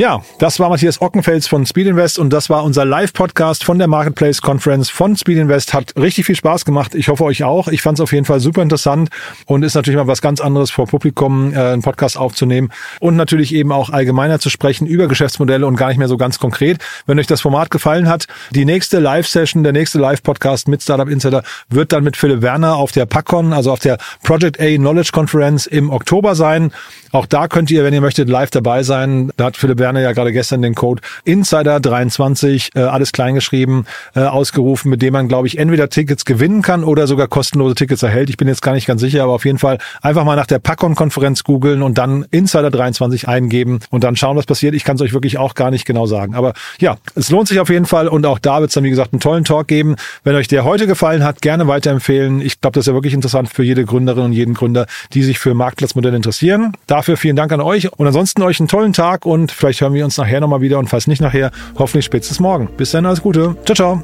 Ja, 0.00 0.22
das 0.38 0.58
war 0.58 0.70
Matthias 0.70 1.02
Ockenfels 1.02 1.46
von 1.46 1.66
Speed 1.66 1.88
Invest 1.88 2.18
und 2.18 2.32
das 2.32 2.48
war 2.48 2.64
unser 2.64 2.86
Live-Podcast 2.86 3.64
von 3.64 3.78
der 3.78 3.86
Marketplace 3.86 4.40
Conference 4.40 4.88
von 4.88 5.14
Speed 5.14 5.36
Invest. 5.36 5.74
Hat 5.74 5.94
richtig 5.94 6.24
viel 6.24 6.36
Spaß 6.36 6.64
gemacht. 6.64 6.94
Ich 6.94 7.08
hoffe 7.08 7.22
euch 7.24 7.44
auch. 7.44 7.68
Ich 7.68 7.82
fand 7.82 7.98
es 7.98 8.02
auf 8.02 8.14
jeden 8.14 8.24
Fall 8.24 8.40
super 8.40 8.62
interessant 8.62 9.10
und 9.44 9.62
ist 9.62 9.74
natürlich 9.74 9.98
mal 9.98 10.06
was 10.06 10.22
ganz 10.22 10.40
anderes 10.40 10.70
vor 10.70 10.86
Publikum, 10.86 11.52
äh, 11.52 11.58
einen 11.58 11.82
Podcast 11.82 12.16
aufzunehmen 12.16 12.70
und 13.00 13.16
natürlich 13.16 13.54
eben 13.54 13.72
auch 13.72 13.90
allgemeiner 13.90 14.38
zu 14.38 14.48
sprechen 14.48 14.86
über 14.86 15.06
Geschäftsmodelle 15.06 15.66
und 15.66 15.76
gar 15.76 15.88
nicht 15.88 15.98
mehr 15.98 16.08
so 16.08 16.16
ganz 16.16 16.38
konkret. 16.38 16.78
Wenn 17.04 17.18
euch 17.18 17.26
das 17.26 17.42
Format 17.42 17.70
gefallen 17.70 18.08
hat, 18.08 18.26
die 18.52 18.64
nächste 18.64 19.00
Live-Session, 19.00 19.64
der 19.64 19.74
nächste 19.74 19.98
Live-Podcast 19.98 20.66
mit 20.68 20.82
Startup 20.82 21.10
Insider 21.10 21.42
wird 21.68 21.92
dann 21.92 22.04
mit 22.04 22.16
Philipp 22.16 22.40
Werner 22.40 22.76
auf 22.76 22.92
der 22.92 23.04
PACON, 23.04 23.52
also 23.52 23.70
auf 23.70 23.80
der 23.80 23.98
Project 24.22 24.58
A 24.60 24.76
Knowledge 24.76 25.10
Conference 25.12 25.66
im 25.66 25.90
Oktober 25.90 26.34
sein. 26.34 26.72
Auch 27.12 27.26
da 27.26 27.48
könnt 27.48 27.70
ihr, 27.70 27.84
wenn 27.84 27.92
ihr 27.92 28.00
möchtet, 28.00 28.30
live 28.30 28.50
dabei 28.50 28.82
sein. 28.82 29.30
Da 29.36 29.46
hat 29.46 29.58
Philipp 29.58 29.78
Werner 29.78 29.89
ja 29.96 30.12
gerade 30.12 30.32
gestern 30.32 30.62
den 30.62 30.74
Code 30.74 31.02
Insider23, 31.26 32.76
äh, 32.76 32.80
alles 32.80 33.12
kleingeschrieben, 33.12 33.86
äh, 34.14 34.20
ausgerufen, 34.20 34.90
mit 34.90 35.02
dem 35.02 35.12
man, 35.12 35.28
glaube 35.28 35.46
ich, 35.46 35.58
entweder 35.58 35.88
Tickets 35.88 36.24
gewinnen 36.24 36.62
kann 36.62 36.84
oder 36.84 37.06
sogar 37.06 37.28
kostenlose 37.28 37.74
Tickets 37.74 38.02
erhält. 38.02 38.30
Ich 38.30 38.36
bin 38.36 38.48
jetzt 38.48 38.62
gar 38.62 38.72
nicht 38.72 38.86
ganz 38.86 39.00
sicher, 39.00 39.22
aber 39.22 39.32
auf 39.32 39.44
jeden 39.44 39.58
Fall 39.58 39.78
einfach 40.02 40.24
mal 40.24 40.36
nach 40.36 40.46
der 40.46 40.58
Packon-Konferenz 40.58 41.44
googeln 41.44 41.82
und 41.82 41.98
dann 41.98 42.24
Insider23 42.26 43.26
eingeben 43.26 43.80
und 43.90 44.04
dann 44.04 44.16
schauen, 44.16 44.36
was 44.36 44.46
passiert. 44.46 44.74
Ich 44.74 44.84
kann 44.84 44.96
es 44.96 45.02
euch 45.02 45.12
wirklich 45.12 45.38
auch 45.38 45.54
gar 45.54 45.70
nicht 45.70 45.86
genau 45.86 46.06
sagen. 46.06 46.34
Aber 46.34 46.52
ja, 46.78 46.96
es 47.14 47.30
lohnt 47.30 47.48
sich 47.48 47.60
auf 47.60 47.70
jeden 47.70 47.86
Fall 47.86 48.08
und 48.08 48.26
auch 48.26 48.38
da 48.38 48.60
wird 48.60 48.70
es 48.70 48.74
dann, 48.74 48.84
wie 48.84 48.90
gesagt, 48.90 49.12
einen 49.12 49.20
tollen 49.20 49.44
Talk 49.44 49.68
geben. 49.68 49.96
Wenn 50.24 50.34
euch 50.36 50.48
der 50.48 50.64
heute 50.64 50.86
gefallen 50.86 51.24
hat, 51.24 51.42
gerne 51.42 51.66
weiterempfehlen. 51.66 52.40
Ich 52.40 52.60
glaube, 52.60 52.74
das 52.74 52.82
ist 52.82 52.88
ja 52.88 52.94
wirklich 52.94 53.14
interessant 53.14 53.48
für 53.48 53.62
jede 53.62 53.84
Gründerin 53.84 54.24
und 54.24 54.32
jeden 54.32 54.54
Gründer, 54.54 54.86
die 55.12 55.22
sich 55.22 55.38
für 55.38 55.54
Marktplatzmodelle 55.54 56.16
interessieren. 56.16 56.76
Dafür 56.86 57.16
vielen 57.16 57.36
Dank 57.36 57.52
an 57.52 57.60
euch 57.60 57.92
und 57.92 58.06
ansonsten 58.06 58.42
euch 58.42 58.60
einen 58.60 58.68
tollen 58.68 58.92
Tag 58.92 59.26
und 59.26 59.52
vielleicht 59.70 59.82
hören 59.82 59.94
wir 59.94 60.04
uns 60.04 60.16
nachher 60.16 60.40
nochmal 60.40 60.60
wieder 60.60 60.80
und 60.80 60.88
falls 60.88 61.06
nicht 61.06 61.22
nachher, 61.22 61.52
hoffentlich 61.78 62.04
spätestens 62.04 62.40
morgen. 62.40 62.68
Bis 62.76 62.90
dann, 62.90 63.06
alles 63.06 63.22
Gute. 63.22 63.56
Ciao, 63.64 63.74
ciao. 63.74 64.02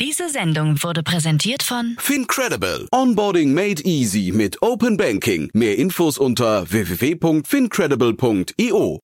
Diese 0.00 0.28
Sendung 0.28 0.82
wurde 0.82 1.02
präsentiert 1.02 1.62
von 1.62 1.96
Fincredible. 1.98 2.88
Onboarding 2.92 3.54
made 3.54 3.82
easy 3.84 4.32
mit 4.32 4.62
Open 4.62 4.96
Banking. 4.96 5.50
Mehr 5.54 5.76
Infos 5.78 6.18
unter 6.18 6.70
www.fincredible.io. 6.70 9.03